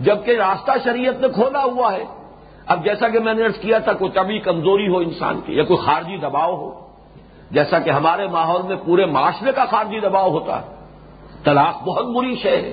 جبکہ 0.00 0.30
راستہ 0.30 0.70
شریعت 0.84 1.20
نے 1.20 1.28
کھولا 1.28 1.64
ہوا 1.64 1.92
ہے۔ 1.92 2.04
اب 2.66 2.84
جیسا 2.84 3.08
کہ 3.08 3.18
میں 3.18 3.34
نے 3.34 3.44
ارض 3.44 3.56
کیا 3.56 3.78
تھا، 3.78 3.92
کوئی 3.92 4.10
طبی 4.10 4.38
کمزوری 4.38 4.88
ہو 4.88 4.98
انسان 4.98 5.40
کی 5.40 5.54
یا 5.54 5.64
کوئی 5.64 5.86
خارجی 5.86 6.16
دباؤ 6.16 6.56
ہو، 6.56 6.88
جیسا 7.50 7.78
کہ 7.78 7.90
ہمارے 7.90 8.26
ماحول 8.26 8.62
میں 8.62 8.76
پورے 8.84 9.06
معاشرے 9.06 9.52
کا 9.52 9.64
خارجی 9.64 10.00
دباؤ 10.00 10.30
ہوتا 10.30 10.62
ہے۔ 10.62 10.66
طلاق 11.44 11.82
بہت 11.82 12.06
بری 12.06 12.36
شے 12.36 12.56
ہے۔ 12.56 12.72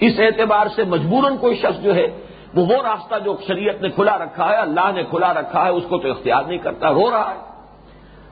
اس 0.00 0.12
اعتبار 0.18 0.66
سے 0.76 0.84
مجبوراً 0.84 1.36
کوئی 1.36 1.56
شخص 1.56 1.82
جو 1.82 1.94
ہے، 1.94 2.06
وہ 2.54 2.66
وہ 2.66 2.82
راستہ 2.82 3.14
جو 3.24 3.36
شریعت 3.46 3.82
نے 3.82 3.88
کھلا 3.88 4.18
رکھا 4.18 4.48
ہے، 4.48 4.56
اللہ 4.56 4.92
نے 4.94 5.02
کھلا 5.02 5.34
رکھا 5.34 5.64
ہے، 5.64 5.70
اس 5.70 5.84
کو 5.88 5.98
تو 5.98 6.10
اختیار 6.10 6.42
نہیں 6.42 6.58
کرتا، 6.58 6.90
رو 6.90 7.10
رہا 7.10 7.30
ہے۔ 7.30 7.40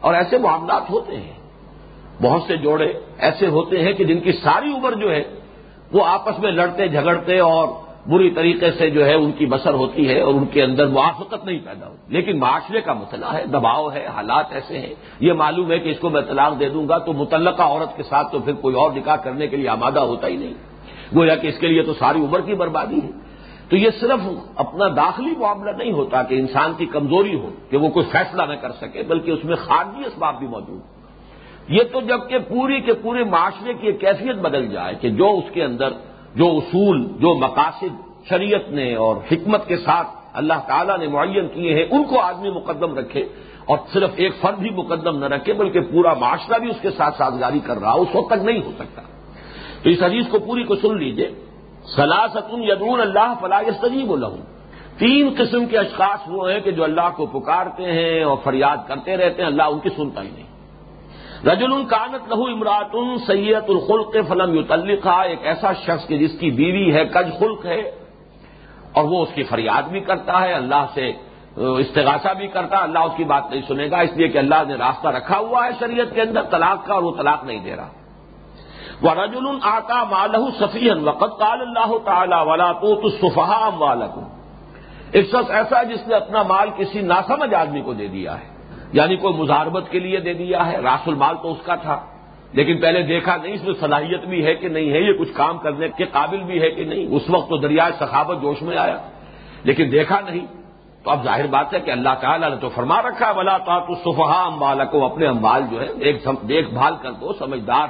اور 0.01 0.15
ایسے 0.15 0.39
معاملات 0.39 0.91
ہوتے 0.91 1.17
ہیں۔ 1.17 1.40
بہت 2.23 2.43
سے 2.43 2.57
جوڑے 2.57 2.93
ایسے 3.19 3.47
ہوتے 3.47 3.83
ہیں 3.83 3.93
کہ 3.93 4.05
جن 4.05 4.21
کی 4.21 4.33
ساری 4.33 4.73
عمر 4.73 4.93
جو 4.93 5.11
ہے 5.11 5.23
وہ 5.93 6.05
آپس 6.05 6.39
میں 6.39 6.53
لڑتے 6.53 6.89
جھگڑتے 6.89 7.39
اور 7.39 7.69
بری 8.09 8.31
طریقے 8.31 8.71
سے 8.71 8.91
جو 8.91 9.07
ہے 9.07 9.15
ان 9.15 9.33
کی 9.33 9.47
بسر 9.47 9.75
ہوتی 9.75 10.09
ہے 10.09 10.21
اور 10.21 10.35
ان 10.35 10.47
کے 10.47 10.63
اندر 10.63 10.87
موافقت 10.87 11.45
نہیں 11.45 11.59
پیدا 11.65 11.89
ہوتی۔ 11.89 12.15
لیکن 12.15 12.39
معاشرے 12.39 12.81
کا 12.81 12.93
مسئلہ 12.93 13.27
ہے، 13.35 13.47
دباؤ 13.47 13.91
ہے، 13.91 14.07
حالات 14.07 14.47
ایسے 14.51 14.79
ہیں۔ 14.79 14.95
یہ 15.21 15.33
معلوم 15.33 15.71
ہے 15.71 15.79
کہ 15.79 15.89
اس 15.89 15.99
کو 15.99 16.11
میں 16.11 16.21
طلاق 16.21 16.61
دے 16.61 16.69
دوں 16.69 16.89
گا 16.89 16.99
تو 16.99 17.13
متعلقہ 17.13 17.63
عورت 17.63 17.97
کے 17.97 18.03
ساتھ 18.03 18.33
تو 18.33 18.39
پھر 18.39 18.53
کوئی 18.53 18.75
اور 18.75 18.91
نکاح 18.93 19.17
کرنے 19.17 19.47
کے 19.47 19.57
لیے 19.57 19.69
آمادہ 19.69 20.01
ہوتا 20.01 20.27
ہی 20.27 20.37
نہیں۔ 20.37 20.55
گویا 21.17 21.35
کہ 21.35 21.47
اس 21.47 21.59
کے 21.59 21.67
لیے 21.67 21.83
تو 21.83 21.95
ساری 21.95 22.21
عمر 22.21 22.41
کی 22.41 22.55
بربادی 22.55 22.99
ہے۔ 23.05 23.11
تو 23.69 23.77
یہ 23.77 23.91
صرف 24.01 24.21
اپنا 24.57 24.85
داخلی 24.97 25.31
معاملہ 25.39 25.71
نہیں 25.71 25.93
ہوتا 25.93 26.23
کہ 26.23 26.35
انسان 26.35 26.73
کی 26.77 26.87
کمزوری 26.87 27.35
ہو 27.35 27.51
کہ 27.71 27.77
وہ 27.77 27.89
کوئی 27.89 28.07
فیصلہ 28.13 28.43
نہ 28.43 28.55
کر 28.55 28.73
سکے، 28.73 29.03
بلکہ 29.03 29.31
اس 29.31 29.45
میں 29.45 29.57
خارجی 29.57 30.03
اسباب 30.07 30.39
بھی 30.39 30.47
موجود۔ 30.47 31.00
یہ 31.71 31.83
تو 31.93 32.01
جبکہ 32.01 32.39
پوری 32.39 32.81
کے 32.81 32.93
پورے 32.93 33.25
معاشرے 33.25 33.75
کی 33.75 33.87
ایک 33.87 34.01
کیفیت 34.01 34.37
بدل 34.37 34.69
جائے 34.69 34.95
کہ 34.95 35.09
جو 35.09 35.31
اس 35.31 35.51
کے 35.53 35.65
اندر 35.65 35.91
جو 36.35 36.47
اصول، 36.47 37.05
جو 37.05 37.35
مقاصد 37.35 38.01
شریعت 38.29 38.71
نے 38.71 38.95
اور 38.95 39.17
حکمت 39.17 39.69
کے 39.69 39.77
ساتھ 39.77 40.09
اللہ 40.33 40.55
تعالیٰ 40.67 40.99
نے 40.99 41.07
معین 41.07 41.49
کیے 41.49 41.75
ہیں، 41.75 41.85
ان 41.91 42.05
کو 42.05 42.21
آدمی 42.21 42.51
مقدم 42.51 42.99
رکھے 42.99 43.29
اور 43.65 43.79
صرف 43.93 44.11
ایک 44.17 44.33
فرد 44.41 44.59
بھی 44.59 44.71
مقدم 44.71 45.19
نہ 45.19 45.25
رکھے، 45.25 45.53
بلکہ 45.53 45.81
پورا 45.81 46.15
معاشرہ 46.15 46.59
بھی 46.59 46.71
اس 46.71 46.77
کے 46.83 46.91
ساتھ 46.91 47.17
سازگاری 47.19 47.59
کر 47.59 47.79
رہا، 47.79 47.93
اس 47.93 48.09
وقت 48.15 48.31
تک 48.31 48.45
نہیں 48.45 48.63
ہو 48.65 48.71
سکتا۔ 48.79 49.03
تو 49.83 49.91
اس 49.91 50.03
حدیث 50.03 50.29
کو 50.29 50.39
پوری 50.39 50.65
کو 50.65 50.77
سن 50.77 50.99
لیجیے۔ 50.99 51.31
سلاستن 51.97 52.63
یدون 52.63 53.01
اللہ 53.01 53.35
فلاح 53.41 53.63
سجیب 53.83 54.13
الحم 54.13 54.41
تین 54.99 55.35
قسم 55.39 55.67
کے 55.67 55.79
اشخاص 55.79 56.19
وہ 56.27 56.51
ہیں 56.51 56.61
کہ 56.61 56.71
جو 56.71 56.85
اللہ 56.85 57.09
کو 57.17 57.27
پکارتے 57.27 57.83
ہیں 57.83 58.23
اور 58.23 58.37
فریاد 58.45 58.77
کرتے 58.89 59.17
رہتے 59.17 59.43
ہیں، 59.43 59.49
اللہ 59.49 59.63
ان 59.63 59.79
کی 59.79 59.89
سنتا 59.89 60.23
ہی 60.23 60.29
نہیں۔ 60.35 60.50
رجل 61.47 61.73
کانت 61.89 62.29
لہو 62.29 62.45
امرات 62.45 62.95
سید 63.27 63.69
الخلق 63.69 64.17
فلم 64.29 64.55
یتلقہ 64.55 65.21
ایک 65.29 65.47
ایسا 65.47 65.73
شخص 65.85 66.07
کہ 66.09 66.19
جس 66.19 66.39
کی 66.41 66.51
بیوی 66.51 66.93
ہے، 66.95 67.05
کج 67.05 67.29
خلق 67.39 67.65
ہے، 67.67 67.81
اور 68.93 69.05
وہ 69.05 69.23
اس 69.23 69.33
کی 69.35 69.43
فریاد 69.43 69.89
بھی 69.91 70.01
کرتا 70.01 70.41
ہے، 70.41 70.53
اللہ 70.55 70.85
سے 70.95 71.13
استغاثہ 71.57 72.33
بھی 72.39 72.47
کرتا 72.47 72.77
ہے، 72.77 72.83
اللہ 72.83 72.99
اس 72.99 73.17
کی 73.17 73.25
بات 73.25 73.51
نہیں 73.51 73.63
سنے 73.69 73.87
گا، 73.91 74.01
اس 74.01 74.13
لیے 74.17 74.29
کہ 74.29 74.39
اللہ 74.39 74.61
نے 74.69 74.75
راستہ 74.75 75.09
رکھا 75.09 75.39
ہوا 75.39 75.65
ہے 75.65 75.71
شریعت 75.81 76.15
کے 76.15 76.21
اندر، 76.23 76.43
طلاق 76.51 76.87
کا 76.87 76.95
اور 76.95 77.03
وہ 77.03 77.15
طلاق 77.17 77.45
نہیں 77.45 77.65
دے 77.65 77.77
رہا۔ 77.77 77.91
وہ 79.03 79.11
رجل 79.15 79.47
آتا 79.63 80.03
مالہ 80.05 80.45
سفین 80.59 81.09
وقت 81.09 81.39
کال 81.39 81.61
اللہ 81.61 81.97
تعالی 82.05 82.41
والا 82.47 82.71
تو 82.81 83.09
صفحا 83.11 83.69
والم 83.79 84.21
ایک 85.13 85.27
شخص 85.29 85.51
ایسا 85.51 85.79
ہے 85.81 85.85
جس 85.85 86.07
نے 86.09 86.15
اپنا 86.15 86.43
مال 86.43 86.69
کسی 86.77 87.01
ناسمجھ 87.03 87.55
آدمی 87.55 87.81
کو 87.81 87.93
دے 87.93 88.07
دیا 88.09 88.41
ہے۔ 88.41 88.49
یعنی 88.93 89.17
کوئی 89.17 89.35
مزاربت 89.35 89.91
کے 89.91 89.99
لیے 89.99 90.21
دے 90.21 90.33
دیا 90.33 90.73
ہے، 90.73 90.77
راس 90.77 91.09
المال 91.09 91.35
تو 91.43 91.53
اس 91.53 91.59
کا 91.63 91.75
تھا۔ 91.75 92.01
لیکن 92.53 92.81
پہلے 92.81 93.03
دیکھا 93.03 93.37
نہیں، 93.37 93.53
اس 93.53 93.65
میں 93.65 93.75
صلاحیت 93.81 94.25
بھی 94.25 94.47
ہے 94.47 94.55
کہ 94.55 94.69
نہیں 94.69 94.91
ہے، 94.91 95.01
یہ 95.01 95.13
کچھ 95.13 95.33
کام 95.35 95.59
کرنے 95.59 95.89
کے 95.97 96.05
قابل 96.05 96.39
بھی 96.39 96.63
ہے 96.63 96.71
کہ 96.71 96.85
نہیں۔ 96.85 97.07
اس 97.07 97.23
وقت 97.29 97.49
تو 97.49 97.57
دریائے 97.57 97.93
سخاوت 98.01 98.43
جوش 98.43 98.63
میں 98.63 98.77
آیا۔ 98.77 98.97
لیکن 99.65 99.89
دیکھا 99.93 100.21
نہیں۔ 100.21 100.47
تو 101.05 101.11
اب 101.11 101.25
ظاہر 101.25 101.47
بات 101.47 101.75
ہے 101.75 101.81
کہ 101.81 101.91
اللہ 101.91 102.09
تعالیٰ 102.21 102.51
نے 102.51 102.57
تو 102.57 102.69
فرما 102.69 103.03
رکھا 103.03 103.29
ہے 103.29 103.35
بلا 103.35 103.59
تا 103.59 103.79
تو 103.79 103.95
صفحا 103.95 104.43
امبالا 104.43 104.85
کو 104.85 105.05
اپنے 105.05 105.27
امبال 105.27 105.63
جو 105.71 105.81
ہے 105.81 105.87
ایک 106.01 106.29
دیکھ 106.49 106.71
بھال 106.71 106.95
کر 107.03 107.13
دو، 107.13 107.33
سمجھدار، 107.33 107.89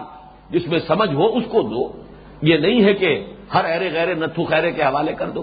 جس 0.51 0.67
میں 0.67 0.79
سمجھ 0.79 1.15
ہو 1.15 1.27
اس 1.27 1.45
کو 1.49 1.63
دو۔ 1.63 2.03
یہ 2.43 2.57
نہیں 2.57 2.85
ہے 2.85 2.95
کہ 2.95 3.25
ہر 3.55 3.65
ایرے 3.65 3.93
غیر 3.93 4.15
نتھو 4.15 4.45
خیرے 4.45 4.73
کے 4.73 4.83
حوالے 4.83 5.13
کر 5.13 5.31
دو۔ 5.31 5.43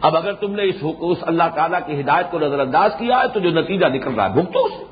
اب 0.00 0.16
اگر 0.16 0.32
تم 0.32 0.52
نے 0.52 0.62
اس 1.00 1.18
اللہ 1.22 1.42
تعالیٰ 1.54 1.80
کی 1.86 2.00
ہدایت 2.00 2.26
کو 2.30 2.38
نظر 2.38 2.58
انداز 2.58 2.90
کیا 2.98 3.18
ہے، 3.18 3.28
تو 3.28 3.40
جو 3.40 3.50
نتیجہ 3.50 3.86
نکل 3.86 4.14
رہا 4.14 4.24
ہے، 4.24 4.34
بھگتو 4.34 4.58
اسے۔ 4.58 4.84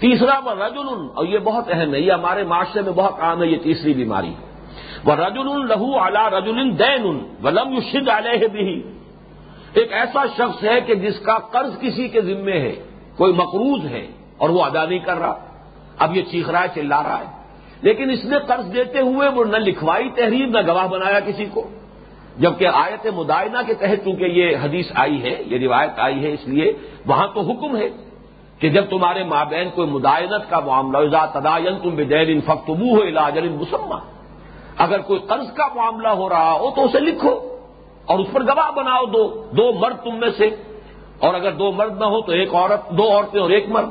تیسرا، 0.00 0.38
وہ 0.38 0.50
رجل 0.50 1.08
اور 1.14 1.26
یہ 1.26 1.38
بہت 1.38 1.64
اہم 1.68 1.94
ہے، 1.94 2.00
یہ 2.00 2.12
ہمارے 2.12 2.44
معاشرے 2.44 2.82
میں 2.82 2.92
بہت 2.92 3.20
عام 3.20 3.42
ہے، 3.42 3.46
یہ 3.46 3.56
تیسری 3.62 3.94
بیماری۔ 3.94 4.34
وہ 5.04 5.14
رجل 5.14 5.68
لہو 5.68 5.98
اعلی 5.98 6.36
رجل 6.38 6.78
دین 6.78 7.28
ولم 7.42 7.80
شد 7.92 8.08
علیہ 8.08 8.48
بھی 8.48 8.82
ایک 9.72 9.92
ایسا 9.92 10.26
شخص 10.26 10.64
ہے 10.64 10.80
کہ 10.80 10.94
جس 10.94 11.20
کا 11.20 11.38
قرض 11.38 11.80
کسی 11.80 12.08
کے 12.08 12.20
ذمے 12.20 12.58
ہے، 12.60 12.74
کوئی 13.16 13.32
مقروض 13.32 13.84
ہے، 13.84 14.06
اور 14.36 14.50
وہ 14.50 14.64
ادا 14.64 14.84
نہیں 14.84 14.98
کر 14.98 15.18
رہا۔ 15.18 15.44
اب 15.98 16.16
یہ 16.16 16.22
چیخ 16.22 16.50
رہا 16.50 16.62
ہے، 16.62 16.68
چلا 16.74 17.02
رہا 17.02 17.18
ہے۔ 17.18 17.42
لیکن 17.82 18.10
اس 18.10 18.24
نے 18.24 18.36
قرض 18.46 18.74
دیتے 18.74 19.00
ہوئے 19.00 19.28
وہ 19.28 19.44
نہ 19.44 19.56
لکھوائی 19.56 20.10
تحریر، 20.10 20.46
نہ 20.46 20.58
گواہ 20.66 20.86
بنایا 20.86 21.20
کسی 21.20 21.44
کو۔ 21.44 21.70
جبکہ 22.38 22.66
آیت 22.66 23.06
مدائنہ 23.06 23.58
کے 23.66 23.74
تحت 23.74 24.04
چونکہ 24.04 24.24
یہ 24.24 24.56
حدیث 24.62 24.86
آئی 24.94 25.22
ہے، 25.22 25.42
یہ 25.46 25.58
روایت 25.58 25.98
آئی 25.98 26.24
ہے، 26.24 26.32
اس 26.32 26.48
لیے 26.48 26.72
وہاں 27.06 27.26
تو 27.34 27.40
حکم 27.40 27.76
ہے 27.76 27.88
کہ 28.58 28.68
جب 28.68 28.84
تمہارے 28.90 29.24
مابین 29.24 29.70
کوئی 29.74 29.88
مدائنت 29.88 30.50
کا 30.50 30.60
معاملہ 30.60 31.24
تدائن 31.32 31.78
تم 31.82 31.94
بے 31.94 32.04
دین 32.04 32.40
فختبو 32.40 32.96
ہو 32.96 33.02
علاج 33.02 33.38
مسمہ 33.38 33.98
اگر 34.78 34.98
کوئی 34.98 35.20
قرض 35.20 35.52
کا 35.52 35.66
معاملہ 35.74 36.08
ہو 36.08 36.28
رہا 36.28 36.52
ہو 36.52 36.70
تو 36.70 36.84
اسے 36.84 37.00
لکھو 37.00 37.34
اور 38.06 38.18
اس 38.18 38.28
پر 38.32 38.42
گواہ 38.42 38.70
بناؤ 38.70 39.04
دو 39.06 39.24
دو 39.56 39.72
مرد 39.72 39.96
تم 40.04 40.14
میں 40.20 40.30
سے، 40.30 40.48
اور 41.18 41.34
اگر 41.34 41.52
دو 41.52 41.72
مرد 41.72 41.98
نہ 41.98 42.04
ہو 42.04 42.20
تو 42.20 42.32
ایک 42.32 42.54
عورت، 42.54 42.90
دو 42.90 43.04
عورتیں 43.12 43.40
اور 43.40 43.50
ایک 43.50 43.68
مرد۔ 43.68 43.90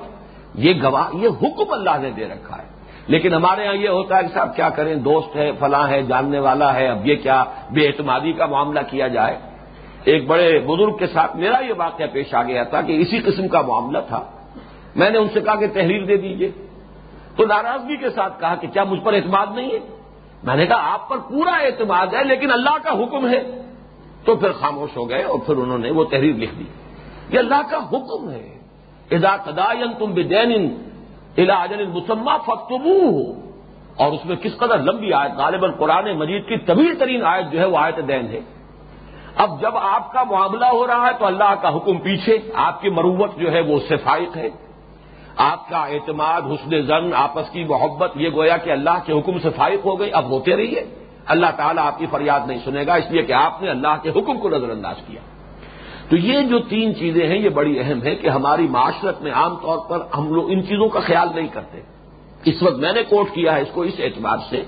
یہ 0.55 0.73
گواہ، 0.83 1.15
یہ 1.15 1.29
حکم 1.41 1.73
اللہ 1.73 1.97
نے 2.01 2.09
دے 2.09 2.25
رکھا 2.25 2.57
ہے۔ 2.57 2.70
لیکن 3.07 3.33
ہمارے 3.33 3.67
ہاں 3.67 3.75
یہ 3.75 3.89
ہوتا 3.89 4.17
ہے 4.17 4.21
کہ 4.21 4.33
صاحب 4.33 4.55
کیا 4.55 4.69
کریں، 4.69 4.95
دوست 4.95 5.35
ہے، 5.35 5.51
فلاں 5.59 5.87
ہے، 5.87 6.03
جاننے 6.03 6.39
والا 6.39 6.73
ہے، 6.73 6.87
اب 6.87 7.07
یہ 7.07 7.15
کیا؟ 7.15 7.43
بے 7.71 7.87
اعتمادی 7.87 8.31
کا 8.31 8.45
معاملہ 8.45 8.79
کیا 8.89 9.07
جائے؟ 9.07 9.37
ایک 10.03 10.27
بڑے 10.27 10.59
بزرگ 10.59 10.97
کے 10.97 11.07
ساتھ 11.07 11.35
میرا 11.35 11.65
یہ 11.65 11.73
واقعہ 11.77 12.05
پیش 12.11 12.33
آ 12.33 12.43
گیا 12.43 12.63
تھا 12.63 12.81
کہ 12.81 13.01
اسی 13.01 13.19
قسم 13.19 13.47
کا 13.47 13.61
معاملہ 13.61 13.97
تھا۔ 14.07 14.23
میں 14.95 15.09
نے 15.09 15.17
ان 15.17 15.27
سے 15.33 15.41
کہا 15.41 15.55
کہ 15.55 15.67
تحریر 15.67 16.05
دے 16.05 16.17
دیجیے۔ 16.17 16.51
تو 17.35 17.45
ناراضگی 17.45 17.95
کے 17.95 18.09
ساتھ 18.09 18.39
کہا 18.39 18.55
کہ 18.55 18.67
کیا 18.67 18.83
مجھ 18.83 18.99
پر 18.99 19.13
اعتماد 19.13 19.45
نہیں 19.55 19.71
ہے؟ 19.71 19.79
میں 20.43 20.55
نے 20.55 20.65
کہا 20.65 20.93
آپ 20.93 21.09
پر 21.09 21.17
پورا 21.17 21.51
اعتماد 21.51 22.07
ہے 22.07 22.23
لیکن 22.23 22.51
اللہ 22.51 22.77
کا 22.83 23.03
حکم 23.03 23.27
ہے۔ 23.29 23.61
تو 24.25 24.35
پھر 24.35 24.51
خاموش 24.51 24.97
ہو 24.97 25.09
گئے 25.09 25.23
اور 25.23 25.39
پھر 25.45 25.55
انہوں 25.55 25.77
نے 25.77 25.91
وہ 25.91 26.03
تحریر 26.03 26.35
لکھ 26.35 26.55
دی۔ 26.55 26.63
یہ 27.29 27.39
اللہ 27.39 27.61
کا 27.69 27.77
حکم 27.77 28.29
ہے۔ 28.29 28.57
ادا 29.11 29.35
تدائن 29.35 29.93
تم 29.99 30.11
بدین 30.11 30.75
علاج 31.37 31.73
مسمہ 31.73 32.37
فتبو 32.45 32.99
ہو 33.09 33.21
اور 33.95 34.11
اس 34.11 34.25
میں 34.25 34.35
کس 34.35 34.57
قدر 34.57 34.79
لمبی 34.79 35.13
آیت، 35.13 35.31
غالباً 35.37 35.71
قرآن 35.71 36.17
مجید 36.17 36.47
کی 36.47 36.57
طویل 36.57 36.95
ترین 36.99 37.23
آیت 37.25 37.51
جو 37.51 37.59
ہے 37.59 37.65
وہ 37.65 37.77
آیت 37.77 37.99
دین 38.07 38.27
ہے. 38.27 38.39
اب 39.35 39.61
جب 39.61 39.77
آپ 39.77 40.11
کا 40.13 40.23
معاملہ 40.23 40.65
ہو 40.65 40.87
رہا 40.87 41.07
ہے 41.07 41.13
تو 41.19 41.25
اللہ 41.25 41.53
کا 41.61 41.69
حکم 41.75 41.97
پیچھے، 41.97 42.37
آپ 42.53 42.81
کی 42.81 42.89
مروت 42.89 43.37
جو 43.37 43.51
ہے 43.51 43.61
وہ 43.61 43.77
اس 43.77 43.83
سے 43.87 43.97
فائق 43.97 44.37
ہے. 44.37 44.49
آپ 45.35 45.69
کا 45.69 45.81
اعتماد، 45.85 46.41
حسن 46.41 46.81
زن، 46.81 47.13
آپس 47.13 47.49
کی 47.49 47.63
محبت، 47.63 48.11
یہ 48.15 48.29
گویا 48.29 48.57
کہ 48.57 48.71
اللہ 48.71 48.97
کے 49.05 49.13
حکم 49.13 49.39
سے 49.39 49.49
فائق 49.49 49.85
ہو 49.85 49.99
گئی 49.99 50.11
اب 50.13 50.29
ہوتے 50.29 50.55
رہیے. 50.55 50.85
اللہ 51.25 51.51
تعالیٰ 51.57 51.85
آپ 51.85 51.97
کی 51.99 52.05
فریاد 52.05 52.47
نہیں 52.47 52.59
سنے 52.65 52.85
گا، 52.87 52.93
اس 52.95 53.11
لیے 53.11 53.21
کہ 53.21 53.33
آپ 53.33 53.61
نے 53.61 53.69
اللہ 53.69 53.95
کے 54.01 54.09
حکم 54.09 54.37
کو 54.37 54.49
نظر 54.49 54.69
انداز 54.69 54.95
کیا. 55.07 55.21
تو 56.11 56.17
یہ 56.17 56.41
جو 56.41 56.59
تین 56.59 56.95
چیزیں 56.95 57.27
ہیں، 57.27 57.37
یہ 57.37 57.49
بڑی 57.49 57.79
اہم 57.79 58.03
ہے 58.03 58.15
کہ 58.15 58.27
ہماری 58.27 58.67
معاشرت 58.67 59.21
میں 59.21 59.31
عام 59.31 59.55
طور 59.55 59.77
پر 59.89 59.99
ہم 60.17 60.33
لوگ 60.33 60.51
ان 60.51 60.63
چیزوں 60.63 60.89
کا 60.89 60.99
خیال 60.99 61.27
نہیں 61.35 61.47
کرتے۔ 61.47 61.81
اس 62.45 62.63
وقت 62.63 62.77
میں 62.77 62.93
نے 62.93 63.03
کوٹ 63.03 63.29
کیا 63.33 63.55
ہے 63.55 63.61
اس 63.61 63.67
کو 63.73 63.81
اس 63.81 63.93
اعتبار 63.99 64.37
سے 64.49 64.63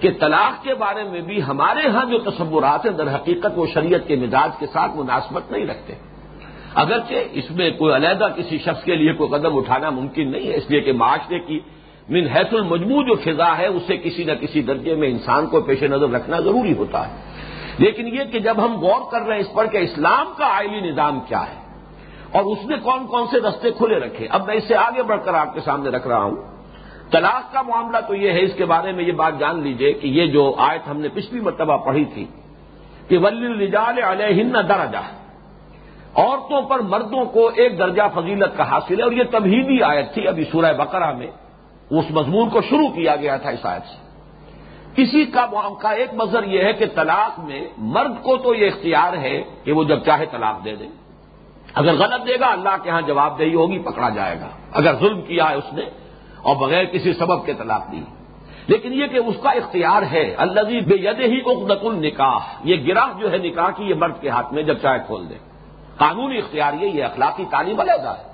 کہ 0.00 0.10
طلاق 0.20 0.64
کے 0.64 0.74
بارے 0.74 1.04
میں 1.04 1.20
بھی 1.20 1.42
ہمارے 1.42 1.88
ہاں 1.88 2.04
جو 2.10 2.18
تصورات 2.18 2.84
ہیں، 2.84 2.92
در 2.92 3.14
حقیقت 3.14 3.52
وہ 3.56 3.66
شریعت 3.74 4.06
کے 4.06 4.16
مزاج 4.16 4.50
کے 4.58 4.66
ساتھ 4.66 4.96
مناسبت 4.96 5.52
نہیں 5.52 5.66
رکھتے۔ 5.66 5.94
اگرچہ 6.74 7.14
اس 7.32 7.50
میں 7.50 7.70
کوئی 7.70 7.94
علیحدہ 7.94 8.28
کسی 8.36 8.58
شخص 8.58 8.84
کے 8.84 8.94
لیے 8.96 9.12
کوئی 9.12 9.30
قدم 9.30 9.56
اٹھانا 9.56 9.90
ممکن 9.90 10.30
نہیں 10.30 10.46
ہے، 10.46 10.56
اس 10.56 10.70
لیے 10.70 10.80
کہ 10.80 10.92
معاشرے 10.92 11.38
کی 11.38 11.60
من 12.08 12.26
حیث 12.26 12.54
المجموع 12.54 13.02
جو 13.02 13.14
فضا 13.14 13.58
ہے، 13.58 13.66
اسے 13.66 13.96
کسی 13.96 14.24
نہ 14.24 14.32
کسی 14.32 14.62
درجے 14.62 14.94
میں 14.94 15.08
انسان 15.08 15.46
کو 15.46 15.60
پیش 15.60 15.82
نظر 15.82 16.10
رکھنا 16.10 16.40
ضروری 16.40 16.74
ہوتا 16.74 17.08
ہے۔ 17.08 17.33
لیکن 17.78 18.08
یہ 18.08 18.24
کہ 18.32 18.38
جب 18.40 18.64
ہم 18.64 18.72
غور 18.80 19.02
کر 19.10 19.20
رہے 19.26 19.34
ہیں 19.34 19.42
اس 19.42 19.52
پر 19.54 19.66
کہ 19.66 19.78
اسلام 19.78 20.32
کا 20.38 20.46
آئلی 20.56 20.80
نظام 20.80 21.20
کیا 21.28 21.42
ہے، 21.42 21.58
اور 22.30 22.44
اس 22.52 22.64
نے 22.68 22.76
کون 22.82 23.06
کون 23.06 23.26
سے 23.30 23.40
رستے 23.40 23.70
کھلے 23.78 23.98
رکھے، 23.98 24.26
اب 24.30 24.46
میں 24.46 24.54
اس 24.54 24.68
سے 24.68 24.74
آگے 24.78 25.02
بڑھ 25.02 25.24
کر 25.24 25.34
آپ 25.34 25.54
کے 25.54 25.60
سامنے 25.64 25.90
رکھ 25.90 26.06
رہا 26.08 26.22
ہوں۔ 26.22 26.36
طلاق 27.10 27.52
کا 27.52 27.62
معاملہ 27.62 28.00
تو 28.06 28.14
یہ 28.14 28.30
ہے، 28.32 28.42
اس 28.44 28.54
کے 28.56 28.64
بارے 28.64 28.92
میں 28.92 29.04
یہ 29.04 29.12
بات 29.14 29.38
جان 29.38 29.62
لیجیے 29.62 29.92
کہ 29.92 30.06
یہ 30.10 30.26
جو 30.32 30.42
آیت 30.68 30.88
ہم 30.88 31.00
نے 31.00 31.08
پچھلی 31.14 31.40
مرتبہ 31.40 31.76
پڑھی 31.84 32.04
تھی 32.14 32.26
کہ 33.08 33.18
ولی 33.18 33.46
الجال 33.48 34.02
علیہ 34.02 34.44
درجہ 34.68 35.04
عورتوں 36.16 36.60
پر 36.68 36.80
مردوں 36.88 37.24
کو 37.34 37.48
ایک 37.54 37.78
درجہ 37.78 38.02
فضیلت 38.14 38.56
کا 38.56 38.64
حاصل 38.70 38.98
ہے، 38.98 39.02
اور 39.02 39.12
یہ 39.12 39.24
تبھی 39.30 39.82
آیت 39.82 40.12
تھی، 40.14 40.26
ابھی 40.28 40.44
سورہ 40.52 40.72
بقرہ 40.78 41.12
میں 41.12 41.30
اس 41.90 42.10
مضمون 42.10 42.50
کو 42.50 42.60
شروع 42.68 42.88
کیا 42.94 43.16
گیا 43.16 43.36
تھا 43.36 43.50
اس 43.50 43.64
آیت 43.66 43.84
سے۔ 43.84 43.98
کسی 44.96 45.24
کا 45.24 45.46
کا 45.82 45.90
ایک 45.90 46.14
مظہر 46.14 46.44
یہ 46.44 46.62
ہے 46.62 46.72
کہ 46.72 46.84
طلاق 46.94 47.40
میں 47.40 47.60
مرد 47.78 48.22
کو 48.22 48.36
تو 48.36 48.54
یہ 48.54 48.66
اختیار 48.66 49.12
ہے 49.12 49.42
کہ 49.64 49.72
وہ 49.72 49.84
جب 49.84 50.04
چاہے 50.04 50.26
طلاق 50.26 50.64
دے 50.64 50.76
دے۔ 50.76 50.86
اگر 51.74 51.92
غلط 51.92 52.28
دے 52.28 52.40
گا، 52.40 52.46
اللہ 52.46 52.76
کے 52.82 52.90
ہاں 52.90 53.02
جواب 53.02 53.38
دہی 53.38 53.54
ہوگی، 53.54 53.78
پکڑا 53.78 54.08
جائے 54.08 54.40
گا۔ 54.40 54.48
اگر 54.72 54.94
ظلم 55.00 55.22
کیا 55.22 55.50
ہے 55.50 55.54
اس 55.54 55.72
نے، 55.72 55.82
اور 56.42 56.56
بغیر 56.56 56.84
کسی 56.84 57.12
سبب 57.12 57.46
کے 57.46 57.54
طلاق 57.54 57.92
دی۔ 57.92 58.00
لیکن 58.66 58.92
یہ 58.92 59.06
کہ 59.06 59.18
اس 59.18 59.34
کا 59.42 59.50
اختیار 59.50 60.02
ہے 60.12 60.34
اللہ 60.38 60.60
بے 60.60 60.94
ید 60.94 61.20
ہی 61.20 61.40
اقدت 61.46 61.84
النکاح۔ 61.84 62.38
یہ 62.64 62.86
گراہ 62.86 63.18
جو 63.18 63.32
ہے 63.32 63.38
نکاح 63.38 63.70
کی، 63.70 63.84
یہ 63.84 63.94
مرد 63.94 64.20
کے 64.20 64.28
ہاتھ 64.28 64.52
میں 64.52 64.62
جب 64.62 64.78
چاہے 64.78 64.98
کھول 65.06 65.30
دے۔ 65.30 65.34
قانونی 65.96 66.38
اختیار 66.38 66.72
یہ 66.80 66.86
یہ 66.86 67.04
اخلاقی 67.04 67.44
تعلیم 67.50 67.80
علیحدہ 67.80 68.08
ہے۔ 68.08 68.33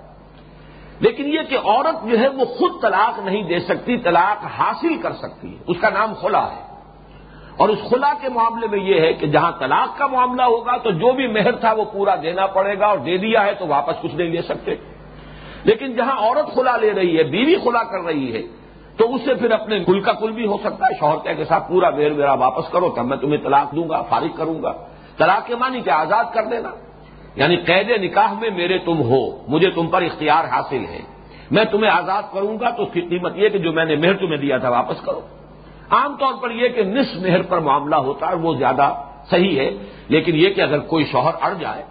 لیکن 1.01 1.27
یہ 1.27 1.41
کہ 1.49 1.59
عورت 1.65 2.11
جو 2.11 2.19
ہے 2.19 2.29
وہ 2.29 2.45
خود 2.45 2.83
طلاق 2.83 3.19
نہیں 3.19 3.43
دے 3.43 3.61
سکتی، 3.61 3.97
طلاق 3.97 4.45
حاصل 4.59 4.97
کر 5.03 5.13
سکتی 5.13 5.53
ہے۔ 5.53 5.59
اس 5.67 5.77
کا 5.81 5.89
نام 5.91 6.15
خلا 6.15 6.51
ہے۔ 6.51 6.71
اور 7.57 7.69
اس 7.69 7.79
خلا 7.91 8.13
کے 8.21 8.29
معاملے 8.29 8.67
میں 8.67 8.79
یہ 8.79 9.01
ہے 9.01 9.13
کہ 9.13 9.27
جہاں 9.27 9.53
طلاق 9.59 9.99
کا 9.99 10.07
معاملہ 10.07 10.43
ہوگا 10.43 10.77
تو 10.77 10.91
جو 10.91 11.13
بھی 11.13 11.27
مہر 11.27 11.53
تھا 11.53 11.73
وہ 11.73 11.85
پورا 11.85 12.15
دینا 12.23 12.47
پڑے 12.47 12.79
گا 12.79 12.87
اور 12.87 12.99
دے 12.99 13.17
دیا 13.17 13.45
ہے 13.45 13.55
تو 13.55 13.67
واپس 13.67 14.03
کچھ 14.03 14.15
نہیں 14.15 14.29
لے 14.29 14.43
سکتے۔ 14.43 14.75
لیکن 15.65 15.97
جہاں 15.97 16.19
عورت 16.19 16.55
خلا 16.55 16.77
لے 16.77 16.95
رہی 16.95 17.19
ہے، 17.19 17.23
بیوی 17.23 17.57
خلا 17.65 17.83
کر 17.83 18.05
رہی 18.05 18.35
ہے، 18.35 18.43
تو 18.97 19.15
اس 19.15 19.21
سے 19.25 19.35
پھر 19.35 19.51
اپنے 19.51 19.85
کل 19.85 20.01
کا 20.01 20.13
کل 20.13 20.33
بھی 20.33 20.47
ہو 20.47 20.57
سکتا 20.59 20.87
ہے۔ 20.87 20.99
شوہر 20.99 21.35
کے 21.35 21.45
ساتھ 21.45 21.69
پورا 21.69 21.91
مہر 21.91 22.11
میرا 22.11 22.33
واپس 22.33 22.69
کرو، 22.69 22.91
تب 22.97 23.05
میں 23.05 23.17
تمہیں 23.17 23.45
طلاق 23.45 23.77
دوں 23.77 23.89
گا، 23.89 24.03
فارغ 24.03 24.37
کروں 24.37 24.63
گا۔ 24.63 24.73
طلاق 25.19 25.47
کے 25.47 25.57
معنی 25.57 25.81
کہ 25.81 25.91
آزاد 25.91 26.25
کر 26.33 26.45
دینا۔ 26.45 26.71
یعنی 27.37 27.57
قید 27.57 27.91
نکاح 28.03 28.33
میں 28.41 28.51
میرے 28.51 28.79
تم 28.79 29.01
ہو، 29.03 29.23
مجھے 29.49 29.71
تم 29.71 29.87
پر 29.87 30.03
اختیار 30.03 30.45
حاصل 30.45 30.85
ہے۔ 30.85 31.03
میں 31.51 31.65
تمہیں 31.65 31.91
آزاد 31.91 32.23
کروں 32.33 32.59
گا 32.61 32.71
تو 32.71 32.83
اس 32.83 32.93
کی 32.93 33.01
قیمت 33.01 33.37
یہ 33.37 33.49
کہ 33.49 33.59
جو 33.59 33.73
میں 33.73 33.85
نے 33.85 33.97
مہر 33.97 34.17
تمہیں 34.17 34.37
دیا 34.37 34.59
تھا 34.59 34.69
واپس 34.69 35.01
کرو۔ 35.01 35.21
عام 35.91 36.17
طور 36.17 36.35
پر 36.43 36.51
یہ 36.51 36.69
کہ 36.69 36.83
نصف 36.85 37.23
مہر 37.23 37.43
پر 37.43 37.59
معاملہ 37.59 37.97
ہوتا 38.07 38.29
ہے 38.29 38.35
وہ 38.35 38.55
زیادہ 38.55 38.87
صحیح 39.31 39.59
ہے، 39.59 39.71
لیکن 40.09 40.35
یہ 40.35 40.51
کہ 40.51 40.61
اگر 40.61 40.79
کوئی 40.87 41.05
شوہر 41.05 41.35
اڑ 41.41 41.53
جائے 41.61 41.83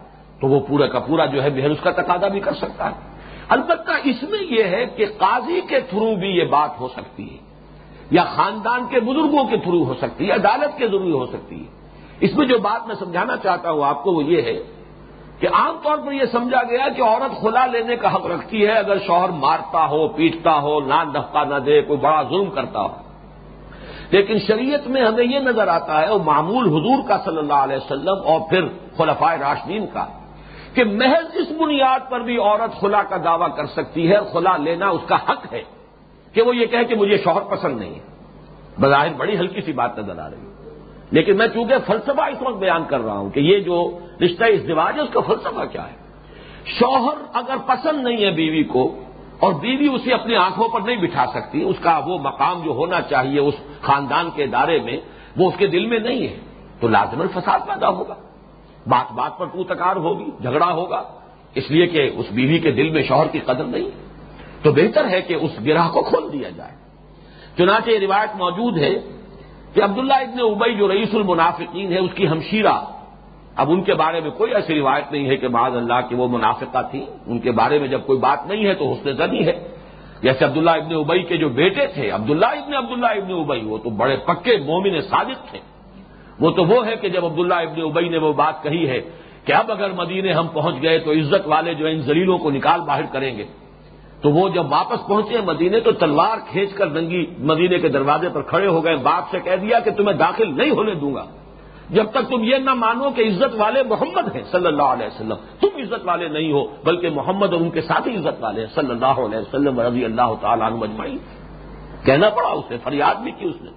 تو 0.41 0.47
وہ 0.47 0.59
پورا 0.67 0.87
کا 0.87 0.99
پورا 0.99 1.25
جو 1.25 1.43
ہے 1.43 1.49
مہر 1.49 1.69
اس 1.69 1.81
کا 1.83 1.91
تقاضا 1.91 2.27
بھی 2.27 2.39
کر 2.39 2.53
سکتا 2.53 2.89
ہے۔ 2.89 2.97
البتہ 3.49 3.91
اس 4.03 4.23
میں 4.23 4.41
یہ 4.49 4.63
ہے 4.63 4.85
کہ 4.95 5.05
قاضی 5.17 5.59
کے 5.67 5.79
تھرو 5.79 6.15
بھی 6.15 6.29
یہ 6.29 6.45
بات 6.49 6.79
ہو 6.79 6.87
سکتی 6.87 7.25
ہے، 7.29 7.37
یا 8.11 8.23
خاندان 8.35 8.85
کے 8.89 8.99
بزرگوں 8.99 9.43
کے 9.43 9.57
تھرو 9.57 9.83
ہو 9.83 9.93
سکتی 9.93 10.27
ہے 10.27 10.31
عدالت 10.31 10.77
کے 10.77 10.87
ضروری 10.87 11.11
ہو 11.11 11.25
سکتی 11.25 11.59
ہے۔ 11.59 11.69
اس 12.19 12.35
میں 12.37 12.45
جو 12.47 12.57
بات 12.59 12.87
میں 12.87 12.95
سمجھانا 12.95 13.35
چاہتا 13.37 13.71
ہوں 13.71 13.83
آپ 13.83 14.03
کو 14.03 14.11
وہ 14.13 14.23
یہ 14.23 14.41
ہے 14.41 14.57
کہ 15.39 15.47
عام 15.53 15.77
طور 15.83 15.97
پر 15.97 16.11
یہ 16.11 16.25
سمجھا 16.31 16.63
گیا 16.63 16.89
کہ 16.89 17.01
عورت 17.01 17.41
خلا 17.41 17.65
لینے 17.65 17.95
کا 17.95 18.15
حق 18.15 18.25
رکھتی 18.25 18.65
ہے، 18.67 18.71
اگر 18.71 18.97
شوہر 18.99 19.29
مارتا 19.29 19.85
ہو، 19.85 20.07
پیٹتا 20.07 20.55
ہو، 20.61 20.79
نان 20.79 21.13
دفتا 21.13 21.43
نہ 21.43 21.55
دے، 21.55 21.81
کوئی 21.81 21.99
بڑا 21.99 22.21
ظلم 22.29 22.49
کرتا 22.49 22.81
ہو۔ 22.81 22.95
لیکن 24.11 24.39
شریعت 24.39 24.87
میں 24.87 25.01
ہمیں 25.05 25.23
یہ 25.23 25.39
نظر 25.39 25.67
آتا 25.67 26.01
ہے 26.01 26.11
وہ 26.11 26.23
معمول 26.25 26.67
حضور 26.67 27.07
کا 27.07 27.17
صلی 27.25 27.37
اللہ 27.37 27.59
علیہ 27.65 27.77
وسلم 27.77 28.17
اور 28.25 28.39
پھر 28.49 28.67
خلفائے 28.97 29.37
راشدین 29.37 29.85
کا، 29.93 30.05
کہ 30.73 30.83
محض 30.83 31.35
اس 31.35 31.51
بنیاد 31.59 32.09
پر 32.09 32.19
بھی 32.19 32.37
عورت 32.37 32.79
خلا 32.81 33.03
کا 33.03 33.17
دعویٰ 33.23 33.55
کر 33.55 33.65
سکتی 33.65 34.11
ہے، 34.11 34.17
خلا 34.33 34.57
لینا 34.57 34.89
اس 34.89 35.01
کا 35.07 35.15
حق 35.15 35.53
ہے 35.53 35.63
کہ 36.33 36.41
وہ 36.41 36.55
یہ 36.55 36.65
کہے 36.65 36.83
کہ 36.83 36.95
مجھے 36.95 37.17
شوہر 37.17 37.41
پسند 37.41 37.79
نہیں 37.79 37.95
ہے۔ 37.95 38.03
بظاہر 38.79 39.13
بڑی 39.17 39.37
ہلکی 39.37 39.61
سی 39.61 39.73
بات 39.73 39.99
نظر 39.99 40.19
آ 40.19 40.29
رہی 40.29 40.41
ہے۔ 40.41 40.48
لیکن 41.11 41.37
میں 41.37 41.47
چونکہ 41.47 41.75
فلسفہ 41.85 42.21
اس 42.21 42.41
وقت 42.41 42.57
بیان 42.57 42.83
کر 42.87 42.99
رہا 42.99 43.17
ہوں 43.17 43.29
کہ 43.29 43.39
یہ 43.39 43.59
جو 43.59 43.99
رشتہ 44.21 44.43
ازدواج 44.43 44.95
ہے، 44.95 45.01
اس 45.01 45.09
کا 45.13 45.19
فلسفہ 45.19 45.65
کیا 45.71 45.83
ہے؟ 45.83 45.95
شوہر 46.79 47.17
اگر 47.33 47.57
پسند 47.65 48.03
نہیں 48.03 48.25
ہے 48.25 48.31
بیوی 48.31 48.63
کو 48.63 49.03
اور 49.39 49.53
بیوی 49.53 49.87
اسے 49.87 50.13
اپنی 50.13 50.35
آنکھوں 50.35 50.67
پر 50.69 50.81
نہیں 50.81 50.97
بٹھا 50.97 51.25
سکتی، 51.33 51.63
اس 51.63 51.75
کا 51.81 52.01
وہ 52.05 52.17
مقام 52.17 52.61
جو 52.63 52.71
ہونا 52.71 53.01
چاہیے 53.01 53.39
اس 53.39 53.53
خاندان 53.81 54.29
کے 54.35 54.43
ادارے 54.43 54.79
میں، 54.79 54.97
وہ 55.37 55.49
اس 55.49 55.57
کے 55.57 55.67
دل 55.67 55.85
میں 55.85 55.99
نہیں 55.99 56.27
ہے، 56.27 56.37
تو 56.79 56.87
لازمن 56.87 57.27
فساد 57.27 57.59
پیدا 57.67 57.89
ہوگا۔ 57.89 58.15
بات 58.87 59.11
بات 59.11 59.37
پر 59.37 59.45
تو 59.45 59.63
تکار 59.63 59.95
ہوگی، 59.95 60.29
جھگڑا 60.41 60.71
ہوگا، 60.71 61.03
اس 61.55 61.71
لیے 61.71 61.87
کہ 61.87 62.11
اس 62.15 62.25
بیوی 62.31 62.59
کے 62.59 62.71
دل 62.71 62.89
میں 62.89 63.03
شوہر 63.03 63.27
کی 63.27 63.39
قدر 63.39 63.63
نہیں 63.63 63.89
تو 64.63 64.71
بہتر 64.71 65.09
ہے 65.09 65.21
کہ 65.21 65.33
اس 65.33 65.51
گرہ 65.65 65.87
کو 65.93 66.01
کھول 66.01 66.31
دیا 66.33 66.49
جائے۔ 66.49 66.75
چنانچہ 67.57 67.89
یہ 67.89 67.99
روایت 67.99 68.35
موجود 68.35 68.77
ہے 68.77 68.93
کہ 69.73 69.83
عبداللہ 69.83 70.13
ابن 70.13 70.39
ابئی 70.39 70.75
جو 70.75 70.87
رئیس 70.87 71.15
المنافقین 71.15 71.91
ہے، 71.91 71.99
اس 71.99 72.11
کی 72.15 72.27
ہمشیرہ۔ 72.27 72.73
اب 73.55 73.71
ان 73.71 73.81
کے 73.81 73.93
بارے 73.93 74.19
میں 74.19 74.31
کوئی 74.31 74.53
ایسی 74.53 74.75
روایت 74.75 75.11
نہیں 75.11 75.27
ہے 75.27 75.35
کہ 75.35 75.47
بعض 75.47 75.75
اللہ 75.75 76.09
کی 76.09 76.15
وہ 76.15 76.27
منافقہ 76.27 76.77
تھی 76.91 77.05
ان 77.27 77.39
کے 77.39 77.51
بارے 77.51 77.79
میں 77.79 77.87
جب 77.87 78.01
کوئی 78.05 78.19
بات 78.19 78.47
نہیں 78.47 78.65
ہے 78.65 78.73
تو 78.73 78.91
حسن 78.91 79.13
زنی 79.13 79.45
ہے۔ 79.45 79.67
جیسے 80.21 80.45
عبداللہ 80.45 80.71
ابن 80.71 80.95
ابئی 80.95 81.23
کے 81.23 81.37
جو 81.37 81.49
بیٹے 81.49 81.87
تھے، 81.87 82.09
عبداللہ 82.09 82.45
ابن 82.45 82.73
عبداللہ 82.73 83.05
ابن 83.05 83.31
ابئی 83.31 83.61
وہ 83.63 83.77
تو 83.77 83.89
بڑے 83.89 84.17
پکے 84.17 84.57
مومن 84.57 85.01
صادق 85.01 85.51
تھے۔ 85.51 85.59
وہ 86.39 86.51
تو 86.51 86.65
وہ 86.65 86.87
ہے 86.87 86.95
کہ 86.95 87.09
جب 87.09 87.25
عبداللہ 87.25 87.53
ابن 87.53 87.81
ابئی 87.81 88.09
نے 88.09 88.17
وہ 88.17 88.33
بات 88.33 88.63
کہی 88.63 88.89
ہے 88.89 89.01
کہ 89.45 89.53
اب 89.53 89.71
اگر 89.71 89.91
مدینے 89.91 90.33
ہم 90.33 90.47
پہنچ 90.47 90.75
گئے 90.81 90.99
تو 90.99 91.11
عزت 91.11 91.47
والے 91.47 91.73
جو 91.73 91.85
ان 91.85 92.01
زلیلوں 92.01 92.37
کو 92.37 92.51
نکال 92.51 92.81
باہر 92.81 93.05
کریں 93.11 93.37
گے۔ 93.37 93.45
تو 94.21 94.29
وہ 94.29 94.49
جب 94.49 94.71
واپس 94.71 95.07
پہنچے 95.07 95.41
مدینے 95.41 95.79
تو 95.79 95.91
تلوار 95.91 96.37
کھینچ 96.51 96.73
کر 96.73 96.87
ننگی 96.87 97.25
مدینے 97.39 97.79
کے 97.79 97.89
دروازے 97.89 98.29
پر 98.29 98.41
کھڑے 98.41 98.67
ہو 98.67 98.85
گئے۔ 98.85 98.95
باپ 98.95 99.31
سے 99.31 99.39
کہہ 99.39 99.55
دیا 99.55 99.79
کہ 99.79 99.91
تمہیں 99.91 100.17
داخل 100.17 100.57
نہیں 100.57 100.69
ہونے 100.69 100.93
دوں 100.93 101.15
گا۔ 101.15 101.25
جب 101.89 102.03
تک 102.11 102.29
تم 102.29 102.43
یہ 102.43 102.55
نہ 102.55 102.73
مانو 102.73 103.09
کہ 103.09 103.21
عزت 103.21 103.55
والے 103.57 103.83
محمد 103.83 104.35
ہیں 104.35 104.43
صلی 104.51 104.67
اللہ 104.67 104.83
علیہ 104.83 105.07
وسلم، 105.07 105.35
تم 105.59 105.67
عزت 105.77 106.05
والے 106.05 106.27
نہیں 106.27 106.51
ہو، 106.51 106.65
بلکہ 106.83 107.09
محمد 107.09 107.53
اور 107.53 107.61
ان 107.61 107.69
کے 107.69 107.81
ساتھ 107.81 108.07
ہی 108.07 108.15
عزت 108.15 108.43
والے 108.43 108.61
ہیں 108.61 108.67
صلی 108.75 108.89
اللہ 108.89 109.05
علیہ 109.05 109.39
وسلم 109.39 109.79
رضی 109.79 110.05
اللہ 110.05 110.33
تعالیٰ 110.41 110.67
عنہ 110.67 110.75
مجمعی 110.75 111.17
کہنا 112.05 112.29
پڑا 112.29 112.47
اسے 112.47 112.77
فریاد 112.83 113.15
بھی 113.15 113.31
کی 113.31 113.45
اس 113.45 113.61
نے۔ 113.61 113.69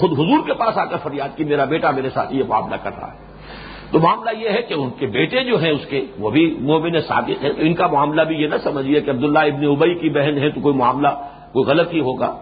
خود 0.00 0.12
حضور 0.12 0.46
کے 0.46 0.54
پاس 0.54 0.78
آ 0.78 0.84
کر 0.84 0.96
فریاد 1.02 1.36
کی، 1.36 1.44
میرا 1.44 1.64
بیٹا 1.64 1.90
میرے 1.90 2.10
ساتھ 2.10 2.34
یہ 2.34 2.42
معاملہ 2.48 2.76
کر 2.82 2.90
رہا 3.00 3.12
ہے۔ 3.12 3.27
تو 3.92 3.98
معاملہ 3.98 4.30
یہ 4.38 4.48
ہے 4.48 4.62
کہ 4.62 4.74
ان 4.74 4.90
کے 4.90 5.06
بیٹے 5.06 5.44
جو 5.44 5.58
ہیں 5.58 5.70
اس 5.70 5.86
کے، 5.86 6.04
وہ 6.18 6.30
بھی 6.30 6.56
موبن 6.60 7.00
ثابت 7.00 7.44
ہیں۔ 7.44 7.52
تو 7.52 7.62
ان 7.62 7.74
کا 7.74 7.86
معاملہ 7.86 8.22
بھی 8.22 8.36
یہ 8.36 8.48
نہ 8.48 8.54
سمجھیے 8.62 9.00
کہ 9.00 9.10
عبداللہ 9.10 9.38
ابن 9.38 9.64
ابئی 9.64 9.94
کی 9.94 10.08
بہن 10.08 10.38
ہے 10.38 10.50
تو 10.50 10.60
کوئی 10.60 10.74
معاملہ، 10.74 11.08
کوئی 11.52 11.64
غلط 11.64 11.92
ہی 11.92 12.00
ہوگا۔ 12.00 12.38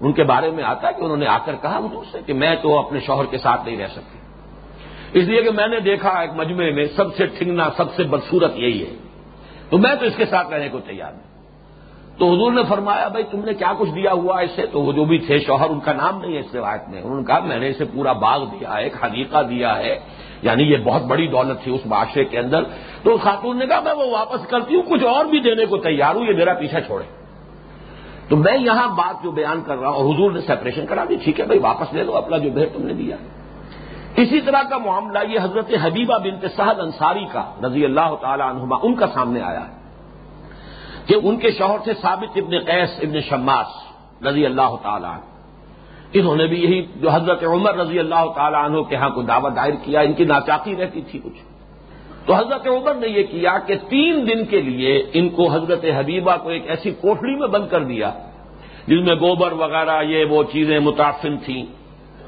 ان 0.00 0.12
کے 0.12 0.24
بارے 0.24 0.50
میں 0.50 0.64
آتا 0.64 0.88
ہے 0.88 0.92
کہ 0.92 1.04
انہوں 1.04 1.16
نے 1.16 1.26
آ 1.26 1.38
کر 1.38 1.54
کہا 1.62 1.78
حضور 1.78 2.04
سے 2.12 2.18
کہ 2.26 2.32
میں 2.32 2.56
تو 2.62 2.78
اپنے 2.78 3.00
شوہر 3.00 3.24
کے 3.24 3.38
ساتھ 3.38 3.64
نہیں 3.64 3.76
رہ 3.76 3.86
سکتی۔ 3.86 4.18
اس 5.20 5.28
لیے 5.28 5.42
کہ 5.42 5.50
میں 5.50 5.68
نے 5.68 5.80
دیکھا 5.80 6.10
ایک 6.10 6.30
مجمع 6.36 6.70
میں 6.70 6.84
سب 6.96 7.16
سے 7.16 7.26
ٹھنگنا، 7.26 7.68
سب 7.76 7.94
سے 7.94 8.02
بدسورت 8.02 8.56
یہی 8.56 8.82
ہے۔ 8.82 8.94
تو 9.70 9.78
میں 9.78 9.94
تو 9.94 10.06
اس 10.06 10.16
کے 10.16 10.24
ساتھ 10.24 10.48
رہنے 10.48 10.68
کو 10.68 10.80
تیار 10.80 11.12
ہوں 11.12 11.29
تو 12.20 12.32
حضور 12.32 12.52
نے 12.52 12.62
فرمایا، 12.68 13.08
بھائی، 13.08 13.24
تم 13.30 13.40
نے 13.44 13.54
کیا 13.54 13.72
کچھ 13.78 13.90
دیا 13.90 14.12
ہوا 14.12 14.40
اسے؟ 14.40 14.66
تو 14.66 14.80
وہ 14.80 14.92
جو 14.92 15.04
بھی 15.04 15.18
تھے، 15.18 15.38
شوہر، 15.38 15.70
ان 15.70 15.80
کا 15.80 15.92
نام 15.92 16.20
نہیں 16.20 16.34
ہے 16.34 16.40
اس 16.40 16.54
روایت 16.54 16.88
میں. 16.88 17.00
انہوں 17.02 17.16
نے 17.16 17.24
کہا، 17.24 17.38
میں 17.38 17.58
نے 17.58 17.68
اسے 17.68 17.84
پورا 17.84 18.12
باغ 18.12 18.44
دیا 18.44 18.76
ہے، 18.76 18.82
ایک 18.82 18.96
حدیقہ 19.04 19.42
دیا 19.42 19.78
ہے. 19.78 19.98
یعنی 20.42 20.62
یہ 20.62 20.76
بہت 20.84 21.02
بڑی 21.02 21.26
دولت 21.26 21.62
تھی 21.62 21.74
اس 21.74 21.86
معاشرے 21.86 22.24
کے 22.24 22.38
اندر. 22.38 22.62
تو 23.02 23.14
اس 23.14 23.20
خاتون 23.20 23.58
نے 23.58 23.66
کہا، 23.66 23.80
میں 23.80 23.94
وہ 23.94 24.10
واپس 24.10 24.46
کرتی 24.46 24.74
ہوں، 24.74 24.82
کچھ 24.82 25.04
اور 25.04 25.24
بھی 25.24 25.40
دینے 25.40 25.66
کو 25.66 25.76
تیار 25.76 26.14
ہوں، 26.14 26.24
یہ 26.24 26.36
میرا 26.36 26.54
پیچھا 26.54 26.80
چھوڑے. 26.80 27.04
تو 28.28 28.36
میں 28.36 28.58
یہاں 28.58 28.88
بات 28.88 29.24
جو 29.24 29.30
بیان 29.30 29.60
کر 29.66 29.78
رہا 29.78 29.88
ہوں، 29.88 29.96
اور 29.96 30.14
حضور 30.14 30.32
نے 30.32 30.40
سیپریشن 30.40 30.86
کرا 30.86 31.04
دی، 31.08 31.16
ٹھیک 31.24 31.40
ہے 31.40 31.46
بھائی، 31.46 31.60
واپس 31.60 31.92
لے 31.92 32.02
لو 32.02 32.16
اپنا 32.16 32.38
جو 32.38 32.50
بہر 32.50 32.66
تم 32.66 32.86
نے 32.86 32.92
دیا 32.92 33.16
اسی 34.16 34.40
طرح 34.40 34.62
کا 34.62 34.78
معاملہ 34.78 35.18
یہ 35.28 35.38
حضرت 35.42 35.70
حبیبہ 35.82 36.18
بنت 36.18 36.44
سہد 36.56 36.80
انصاری 36.80 37.24
کا 37.32 37.44
رضی 37.64 37.84
اللہ 37.84 38.14
تعالی 38.20 38.42
عنہما 38.42 38.76
ان 38.82 38.94
کا 38.94 39.06
سامنے 39.06 39.40
آیا 39.40 39.60
ہے. 39.60 39.79
کہ 41.06 41.16
ان 41.22 41.36
کے 41.36 41.50
شوہر 41.50 41.78
سے 41.84 41.92
ثابت 42.02 42.38
ابن 42.38 42.58
قیس 42.58 42.88
ابن 43.02 43.20
شماس 43.20 43.66
رضی 44.26 44.46
اللہ 44.46 44.76
تعالیٰ 44.82 45.10
عنہ۔ 45.10 45.20
انہوں 46.12 46.36
نے 46.36 46.46
بھی 46.46 46.62
یہی 46.62 46.86
جو 46.96 47.10
حضرت 47.10 47.44
عمر 47.44 47.74
رضی 47.74 47.98
اللہ 47.98 48.32
تعالیٰ 48.36 48.64
عنہ 48.64 48.80
کے 48.80 48.96
ہاں 48.96 49.10
کو 49.10 49.22
دعوت 49.22 49.56
دائر 49.56 49.72
کیا، 49.82 50.00
ان 50.00 50.12
کی 50.12 50.24
ناچاقی 50.24 50.76
رہتی 50.76 51.00
تھی 51.00 51.18
کچھ۔ 51.18 51.50
تو 52.26 52.34
حضرت 52.34 52.66
عمر 52.66 52.94
نے 52.94 53.08
یہ 53.08 53.22
کیا 53.22 53.58
کہ 53.66 53.74
تین 53.88 54.26
دن 54.26 54.44
کے 54.44 54.60
لیے 54.60 55.06
ان 55.12 55.28
کو 55.28 55.48
حضرت 55.48 55.84
حبیبہ 55.98 56.36
کو 56.42 56.48
ایک 56.48 56.70
ایسی 56.70 56.90
کوٹڑی 56.90 57.34
میں 57.34 57.48
بند 57.48 57.68
کر 57.68 57.84
دیا، 57.84 58.10
جس 58.86 59.06
میں 59.06 59.14
گوبر 59.14 59.52
وغیرہ 59.52 60.02
یہ 60.02 60.24
وہ 60.24 60.42
چیزیں 60.52 60.78
متاثر 60.78 61.28
تھیں۔ 61.44 61.66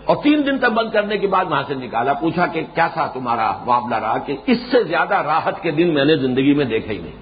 اور 0.04 0.16
تین 0.22 0.46
دن 0.46 0.58
تک 0.58 0.64
بند 0.64 0.90
کرنے 0.90 1.18
کے 1.18 1.26
بعد 1.26 1.44
وہاں 1.50 1.62
سے 1.66 1.74
نکالا، 1.74 2.12
پوچھا 2.12 2.46
کہ 2.46 2.62
کیا 2.74 2.88
تھا 2.88 3.06
تمہارا 3.06 3.52
معاملہ 3.66 3.94
رہا؟ 3.94 4.18
کہ 4.18 4.36
اس 4.46 4.58
سے 4.70 4.84
زیادہ 4.84 5.14
راحت 5.14 5.62
کے 5.62 5.70
دن 5.70 5.94
میں 5.94 6.04
نے 6.04 6.16
زندگی 6.16 6.54
میں 6.54 6.64
دیکھے 6.64 6.94
ہی 6.94 6.98
نہیں۔ 6.98 7.21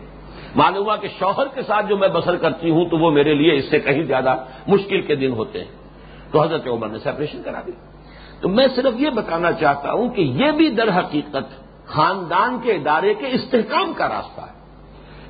معلوم 0.57 0.85
ہوا 0.85 0.97
کہ 0.97 1.09
شوہر 1.19 1.47
کے 1.55 1.63
ساتھ 1.63 1.87
جو 1.87 1.97
میں 1.97 2.09
بسر 2.09 2.37
کرتی 2.37 2.71
ہوں 2.71 2.85
تو 2.85 2.99
وہ 2.99 3.11
میرے 3.11 3.35
لیے 3.35 3.55
اس 3.55 3.71
سے 3.71 3.79
کہیں 3.79 4.03
زیادہ 4.03 4.45
مشکل 4.67 5.01
کے 5.01 5.15
دن 5.15 5.33
ہوتے 5.33 5.65
ہیں۔ 5.65 5.71
تو 6.33 6.43
حضرت 6.43 6.67
عمر 6.67 6.89
نے 6.89 6.99
سیپریشن 6.99 7.43
کرا 7.43 7.61
دی۔ 7.67 7.73
تو 8.41 8.49
میں 8.49 8.67
صرف 8.77 9.01
یہ 9.01 9.11
بتانا 9.11 9.53
چاہتا 9.53 9.93
ہوں 9.93 10.09
کہ 10.09 10.21
یہ 10.21 10.51
بھی 10.51 10.69
در 10.69 10.99
حقیقت 10.99 11.71
خاندان 11.87 12.59
کے 12.63 12.73
ادارے 12.73 13.15
کے 13.15 13.27
استحکام 13.31 13.93
کا 13.93 14.09
راستہ 14.09 14.41
ہے 14.41 14.61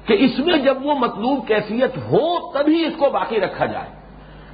کہ 0.05 0.17
اس 0.21 0.39
میں 0.39 0.57
جب 0.57 0.77
وہ 0.83 0.95
مطلوب 0.95 1.49
کیفیت 1.49 1.99
ہو 1.99 2.53
تبھی 2.53 2.85
اس 2.85 2.93
کو 2.99 3.11
باقی 3.11 3.41
رکھا 3.41 3.67
جائے۔ 3.67 4.00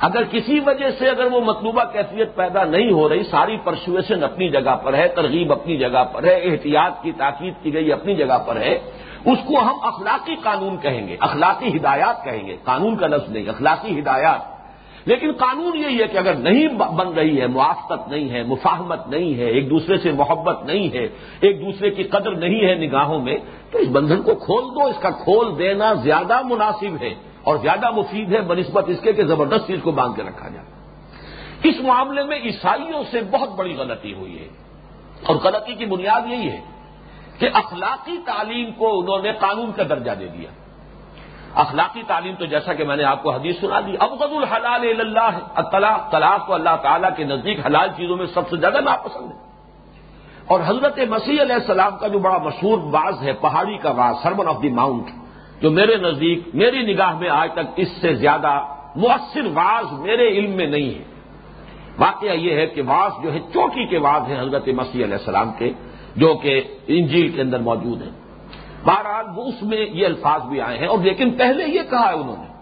اگر 0.00 0.22
کسی 0.24 0.60
وجہ 0.66 0.90
سے 0.98 1.08
اگر 1.08 1.24
وہ 1.24 1.40
مطلوبہ 1.40 1.84
کیفیت 1.92 2.34
پیدا 2.34 2.64
نہیں 2.64 2.92
ہو 2.92 3.08
رہی، 3.08 3.22
ساری 3.22 3.56
پرسویشن 3.64 4.24
اپنی 4.24 4.48
جگہ 4.48 4.76
پر 4.76 4.94
ہے، 4.94 5.08
ترغیب 5.08 5.52
اپنی 5.52 5.76
جگہ 5.76 6.04
پر 6.04 6.24
ہے، 6.24 6.34
احتیاط 6.34 7.02
کی 7.02 7.12
تاکید 7.12 7.54
کی 7.62 7.74
گئی 7.74 7.92
اپنی 7.92 8.14
جگہ 8.14 8.38
پر 8.46 8.56
ہے، 8.56 8.78
اس 9.24 9.38
کو 9.46 9.60
ہم 9.60 9.74
اخلاقی 9.82 10.36
قانون 10.42 10.76
کہیں 10.76 11.08
گے، 11.08 11.16
اخلاقی 11.20 11.76
ہدایات 11.76 12.24
کہیں 12.24 12.46
گے۔ 12.46 12.56
قانون 12.64 12.96
کا 12.96 13.06
لفظ 13.06 13.30
نہیں، 13.30 13.48
اخلاقی 13.48 14.00
ہدایات۔ 14.00 14.56
لیکن 15.08 15.32
قانون 15.32 15.78
یہی 15.78 16.02
ہے 16.02 16.06
کہ 16.06 16.18
اگر 16.18 16.34
نہیں 16.34 16.68
بن 16.68 17.08
رہی 17.08 17.40
ہے، 17.40 17.46
موافقت 17.46 18.08
نہیں 18.08 18.30
ہے، 18.30 18.42
مفاہمت 18.42 19.08
نہیں 19.08 19.38
ہے، 19.38 19.44
ایک 19.44 19.70
دوسرے 19.70 19.96
سے 19.96 20.12
محبت 20.12 20.64
نہیں 20.64 20.94
ہے، 20.94 21.08
ایک 21.40 21.60
دوسرے 21.60 21.90
کی 21.90 22.02
قدر 22.02 22.30
نہیں 22.30 22.68
ہے 22.68 22.74
نگاہوں 22.74 23.20
میں، 23.20 23.36
تو 23.70 23.78
اس 23.78 23.88
بندھن 23.88 24.22
کو 24.22 24.34
کھول 24.34 24.64
دو، 24.64 24.86
اس 24.86 24.98
کا 25.00 25.10
کھول 25.10 25.58
دینا 25.58 25.94
زیادہ 25.94 26.42
مناسب 26.42 27.02
ہے۔ 27.02 27.14
اور 27.46 27.56
زیادہ 27.56 27.90
مفید 27.90 28.34
ہے 28.34 28.40
بنسبت 28.40 28.84
اس 28.86 29.00
کے 29.00 29.12
کہ 29.12 29.24
زبردستی 29.24 29.74
اس 29.74 29.80
کو 29.82 29.90
باندھ 29.90 30.16
کے 30.16 30.22
رکھا 30.22 30.48
جائے۔ 30.48 30.66
اس 31.62 31.74
معاملے 31.80 32.22
میں 32.22 32.38
عیسائیوں 32.38 33.04
سے 33.10 33.20
بہت 33.30 33.48
بڑی 33.48 33.74
غلطی 33.74 34.14
ہوئی 34.14 34.38
ہے۔ 34.38 34.48
اور 35.26 35.36
غلطی 35.36 35.74
کی 35.74 35.84
بنیاد 35.84 36.20
یہی 36.26 36.50
ہے 36.50 36.60
کہ 37.38 37.48
اخلاقی 37.54 38.16
تعلیم 38.26 38.72
کو 38.72 39.00
انہوں 39.00 39.22
نے 39.22 39.32
قانون 39.32 39.72
کا 39.76 39.82
درجہ 39.88 40.10
دے 40.10 40.28
دیا۔ 40.28 40.50
اخلاقی 41.54 42.02
تعلیم 42.06 42.34
تو 42.34 42.44
جیسا 42.44 42.72
کہ 42.72 42.84
میں 42.84 42.96
نے 42.96 43.04
آپ 43.04 43.22
کو 43.22 43.30
حدیث 43.30 43.60
سنا 43.60 43.80
دی 43.80 43.94
ابغد 44.00 44.32
الحلال 44.32 45.00
اللہ 45.00 45.60
طلاق 45.70 46.12
طلاق 46.12 46.46
کو 46.46 46.54
اللہ 46.54 46.76
تعالیٰ 46.82 47.10
کے 47.16 47.24
نزدیک 47.24 47.66
حلال 47.66 47.88
چیزوں 47.96 48.16
میں 48.16 48.26
سب 48.26 48.50
سے 48.50 48.56
زیادہ 48.56 48.80
ناپسند 48.80 49.26
ہے۔ 49.26 49.38
اور 50.46 50.60
حضرت 50.66 50.98
مسیح 50.98 51.42
علیہ 51.42 51.54
السلام 51.54 51.96
کا 51.96 52.08
جو 52.08 52.18
بڑا 52.18 52.38
مشہور 52.38 52.78
باز 52.78 53.22
ہے، 53.22 53.32
پہاڑی 53.32 53.78
کا 53.78 53.92
باز 53.92 54.14
سرمن 54.22 54.48
آف 54.48 54.62
دی 54.62 54.68
ماؤنٹ 54.68 55.25
جو 55.60 55.70
میرے 55.70 55.96
نزدیک، 55.96 56.40
میری 56.54 56.94
نگاہ 56.94 57.18
میں 57.18 57.28
آج 57.28 57.52
تک 57.52 57.66
اس 57.76 57.88
سے 58.00 58.14
زیادہ 58.14 58.60
مؤثر 58.96 59.46
واز 59.54 59.92
میرے 59.92 60.28
علم 60.28 60.50
میں 60.50 60.66
نہیں 60.66 60.98
ہے۔ 60.98 61.04
واقعہ 61.98 62.34
یہ 62.34 62.54
ہے 62.54 62.66
کہ 62.66 62.82
واز 62.86 63.12
جو 63.22 63.32
ہے، 63.32 63.38
چوٹی 63.38 63.86
کے 63.86 63.98
واز 63.98 64.22
ہیں 64.28 64.40
حضرت 64.40 64.68
مسیح 64.68 65.04
علیہ 65.04 65.14
السلام 65.14 65.52
کے، 65.58 65.72
جو 66.16 66.34
کہ 66.34 66.60
انجیل 66.86 67.28
کے 67.28 67.40
اندر 67.40 67.58
موجود 67.58 68.02
ہیں۔ 68.02 68.10
بہرحال 68.84 69.24
وہ 69.36 69.44
اس 69.46 69.62
میں 69.62 69.78
یہ 69.78 70.06
الفاظ 70.06 70.42
بھی 70.42 70.60
آئے 70.60 70.78
ہیں 70.78 70.86
اور 70.86 70.98
لیکن 70.98 71.30
پہلے 71.30 71.64
یہ 71.64 71.80
کہا 71.90 72.08
ہے 72.08 72.14
انہوں 72.14 72.36
نے 72.36 72.56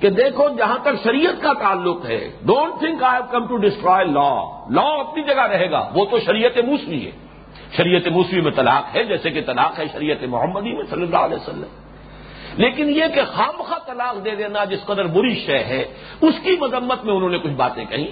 کہ 0.00 0.10
دیکھو، 0.10 0.48
جہاں 0.48 0.78
تک 0.82 1.04
شریعت 1.04 1.42
کا 1.42 1.52
تعلق 1.52 2.06
ہے 2.06 2.32
don't 2.42 2.78
think 2.78 3.02
I 3.02 3.22
have 3.22 3.30
come 3.30 3.46
to 3.46 3.56
destroy 3.56 4.04
law 4.04 4.30
law 4.70 4.82
اپنی 4.82 5.22
جگہ 5.22 5.42
رہے 5.42 5.70
گا، 5.70 5.90
وہ 5.94 6.04
تو 6.04 6.18
شریعت 6.18 6.58
موسوی 6.64 7.06
ہے۔ 7.06 7.10
شریعت 7.76 8.08
موسوی 8.08 8.40
میں 8.40 8.52
طلاق 8.52 8.96
ہے، 8.96 9.04
جیسے 9.04 9.30
کہ 9.30 9.40
طلاق 9.40 9.78
ہے 9.78 9.84
شریعت 9.92 10.22
محمدی 10.22 10.72
میں 10.72 10.84
صلی 10.90 11.02
اللہ 11.02 11.16
علیہ 11.16 11.36
وسلم۔ 11.36 11.83
لیکن 12.56 12.90
یہ 12.90 13.04
کہ 13.14 13.22
خام 13.24 13.62
خواہ 13.62 13.78
طلاق 13.86 14.24
دے 14.24 14.34
دینا 14.34 14.64
جس 14.64 14.84
قدر 14.86 15.06
بری 15.06 15.34
شے 15.34 15.58
ہے، 15.58 15.84
اس 16.20 16.34
کی 16.42 16.56
مذمت 16.60 17.04
میں 17.04 17.14
انہوں 17.14 17.30
نے 17.30 17.38
کچھ 17.38 17.52
باتیں 17.52 17.84
کہی 17.84 18.10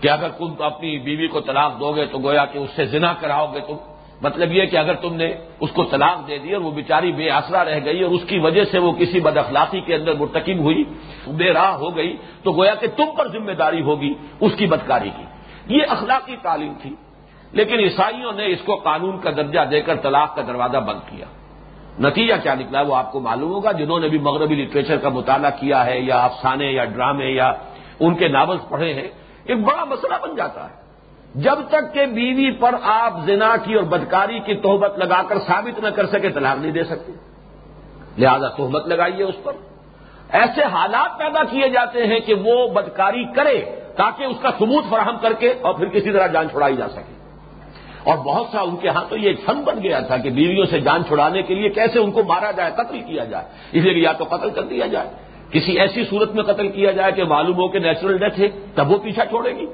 کہ 0.00 0.08
اگر 0.08 0.28
تم 0.28 0.62
اپنی 0.62 0.98
بیوی 0.98 1.28
کو 1.28 1.40
طلاق 1.40 1.80
دو 1.80 1.92
گے 1.92 2.06
تو 2.06 2.18
گویا 2.18 2.44
کہ 2.44 2.58
اس 2.58 2.70
سے 2.76 2.84
زنا 2.84 3.12
کراؤ 3.12 3.52
گے 3.54 3.60
تم۔ 3.60 3.76
مطلب 4.22 4.52
یہ 4.52 4.64
کہ 4.66 4.76
اگر 4.76 4.94
تم 4.94 5.14
نے 5.14 5.34
اس 5.60 5.70
کو 5.70 5.84
طلاق 5.84 6.26
دے 6.28 6.38
دی 6.38 6.52
اور 6.52 6.62
وہ 6.62 6.70
بیچاری 6.70 7.12
بے 7.12 7.30
آسرا 7.30 7.64
رہ 7.64 7.78
گئی 7.84 8.02
اور 8.02 8.10
اس 8.10 8.24
کی 8.26 8.38
وجہ 8.38 8.64
سے 8.64 8.78
وہ 8.78 8.92
کسی 8.92 9.20
بد 9.20 9.36
اخلاقی 9.36 9.80
کے 9.80 9.94
اندر 9.94 10.14
مرتکب 10.14 10.58
ہوئی، 10.58 10.84
بے 11.26 11.52
راہ 11.52 11.72
ہو 11.74 11.96
گئی، 11.96 12.16
تو 12.42 12.52
گویا 12.52 12.74
کہ 12.74 12.86
تم 12.96 13.08
پر 13.16 13.28
ذمہ 13.28 13.52
داری 13.52 13.82
ہوگی 13.82 14.14
اس 14.40 14.52
کی 14.56 14.66
بدکاری 14.66 15.10
کی۔ 15.16 15.24
یہ 15.76 15.82
اخلاقی 15.88 16.36
تعلیم 16.42 16.72
تھی، 16.82 16.94
لیکن 17.52 17.78
عیسائیوں 17.78 18.32
نے 18.32 18.46
اس 18.46 18.62
کو 18.64 18.76
قانون 18.76 19.20
کا 19.20 19.30
درجہ 19.30 19.60
دے 19.70 19.80
کر 19.80 19.96
طلاق 19.96 20.36
کا 20.36 20.42
دروازہ 20.42 20.76
بند 20.76 21.00
کیا۔ 21.10 21.26
نتیجہ 22.00 22.34
کیا 22.42 22.54
نکلا 22.54 22.80
وہ 22.80 22.96
آپ 22.96 23.12
کو 23.12 23.20
معلوم 23.20 23.50
ہوگا، 23.50 23.72
جنہوں 23.72 24.00
نے 24.00 24.08
بھی 24.08 24.18
مغربی 24.18 24.54
لٹریچر 24.54 24.96
کا 24.96 25.08
مطالعہ 25.08 25.50
کیا 25.60 25.86
ہے 25.86 26.00
یا 26.00 26.18
افسانے 26.18 26.66
یا 26.66 26.84
ڈرامے 26.84 27.26
یا 27.26 27.52
ان 28.00 28.14
کے 28.14 28.28
ناولز 28.28 28.60
پڑھے 28.68 28.94
ہیں، 28.94 29.08
ایک 29.44 29.58
بڑا 29.64 29.84
مسئلہ 29.84 30.14
بن 30.22 30.36
جاتا 30.36 30.64
ہے۔ 30.64 30.84
جب 31.34 31.58
تک 31.68 31.94
کہ 31.94 32.06
بیوی 32.06 32.50
پر 32.50 32.74
آپ 32.82 33.12
زنا 33.24 33.56
کی 33.62 33.74
اور 33.74 33.84
بدکاری 33.84 34.38
کی 34.38 34.54
تہمت 34.54 34.98
لگا 34.98 35.22
کر 35.22 35.38
ثابت 35.38 35.78
نہ 35.78 35.88
کر 35.88 36.06
سکے، 36.06 36.28
طلاق 36.28 36.58
نہیں 36.58 36.72
دے 36.72 36.84
سکتے۔ 36.84 37.12
لہذا 38.18 38.48
تہمت 38.48 38.86
لگائیے 38.86 39.22
اس 39.22 39.34
پر۔ 39.42 39.52
ایسے 40.30 40.62
حالات 40.62 41.18
پیدا 41.18 41.44
کیے 41.44 41.68
جاتے 41.68 42.06
ہیں 42.06 42.20
کہ 42.20 42.34
وہ 42.34 42.68
بدکاری 42.68 43.24
کرے 43.24 43.64
تاکہ 43.96 44.24
اس 44.24 44.36
کا 44.42 44.50
ثبوت 44.50 44.84
فراہم 44.90 45.16
کر 45.18 45.32
کے 45.32 45.54
اور 45.62 45.74
پھر 45.74 45.86
کسی 45.86 46.12
طرح 46.12 46.26
جان 46.26 46.48
چھڑائی 46.50 46.76
جا 46.76 46.88
سکے۔ 46.88 47.23
اور 48.04 48.18
بہت 48.18 48.46
سا 48.52 48.60
ان 48.60 48.76
کے 48.76 48.88
ہاں 48.88 49.04
تو 49.08 49.16
یہ 49.16 49.28
ایک 49.28 49.44
فن 49.44 49.62
بن 49.64 49.82
گیا 49.82 50.00
تھا 50.00 50.16
کہ 50.16 50.30
بیویوں 50.30 50.66
سے 50.66 50.80
جان 50.80 51.04
چھڑانے 51.04 51.42
کے 51.42 51.54
لیے 51.54 51.68
کیسے 51.68 51.98
ان 51.98 52.10
کو 52.10 52.22
مارا 52.22 52.50
جائے، 52.50 52.72
قتل 52.74 53.00
کیا 53.00 53.24
جائے۔ 53.24 53.44
اس 53.72 53.84
لیے 53.84 54.02
یا 54.02 54.12
تو 54.12 54.24
قتل 54.24 54.50
کر 54.50 54.62
دیا 54.62 54.86
جائے۔ 54.86 55.08
کسی 55.50 55.78
ایسی 55.78 56.04
صورت 56.04 56.34
میں 56.34 56.44
قتل 56.44 56.68
کیا 56.68 56.90
جائے 56.90 57.12
کہ 57.12 57.24
معلوم 57.24 57.56
ہو 57.56 57.68
کہ 57.68 57.78
نیچرل 57.78 58.18
ڈیتھ 58.18 58.40
ہے، 58.40 58.48
تب 58.74 58.90
وہ 58.90 58.98
پیچھا 58.98 59.24
چھوڑے 59.24 59.56
گی۔ 59.56 59.66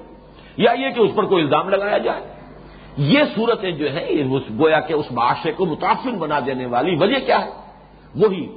یا 0.56 0.72
یہ 0.72 0.88
کہ 0.90 1.00
اس 1.00 1.10
پر 1.14 1.24
کوئی 1.24 1.44
الزام 1.44 1.68
لگایا 1.68 1.98
جائے۔ 1.98 2.20
یہ 2.96 3.22
صورتیں 3.34 3.70
جو 3.70 3.86
ہیں 3.92 4.24
گویا 4.58 4.80
کہ 4.80 4.92
اس 4.92 5.12
معاشرے 5.12 5.52
کو 5.52 5.66
متاثر 5.66 6.10
بنا 6.10 6.40
دینے 6.46 6.66
والی 6.66 6.96
وجہ 7.00 7.26
کیا 7.26 7.44
ہے؟ 7.44 7.50
وہی 8.14 8.48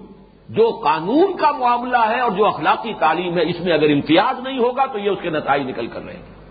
جو 0.50 0.70
قانون 0.70 1.38
کا 1.38 1.52
معاملہ 1.52 1.98
ہے 1.98 2.20
اور 2.20 2.32
جو 2.32 2.46
اخلاقی 2.46 2.94
تعلیم 3.00 3.38
ہے، 3.38 3.50
اس 3.50 3.60
میں 3.60 3.74
اگر 3.74 3.90
امتیاز 3.90 4.40
نہیں 4.44 4.60
ہوگا 4.60 4.86
تو 4.86 5.00
یہ 5.00 5.10
اس 5.10 5.20
کے 5.22 5.30
نتائج 5.30 5.70
نکل 5.70 5.88
کر 5.88 6.06
رہے 6.06 6.14
ہیں 6.14 6.43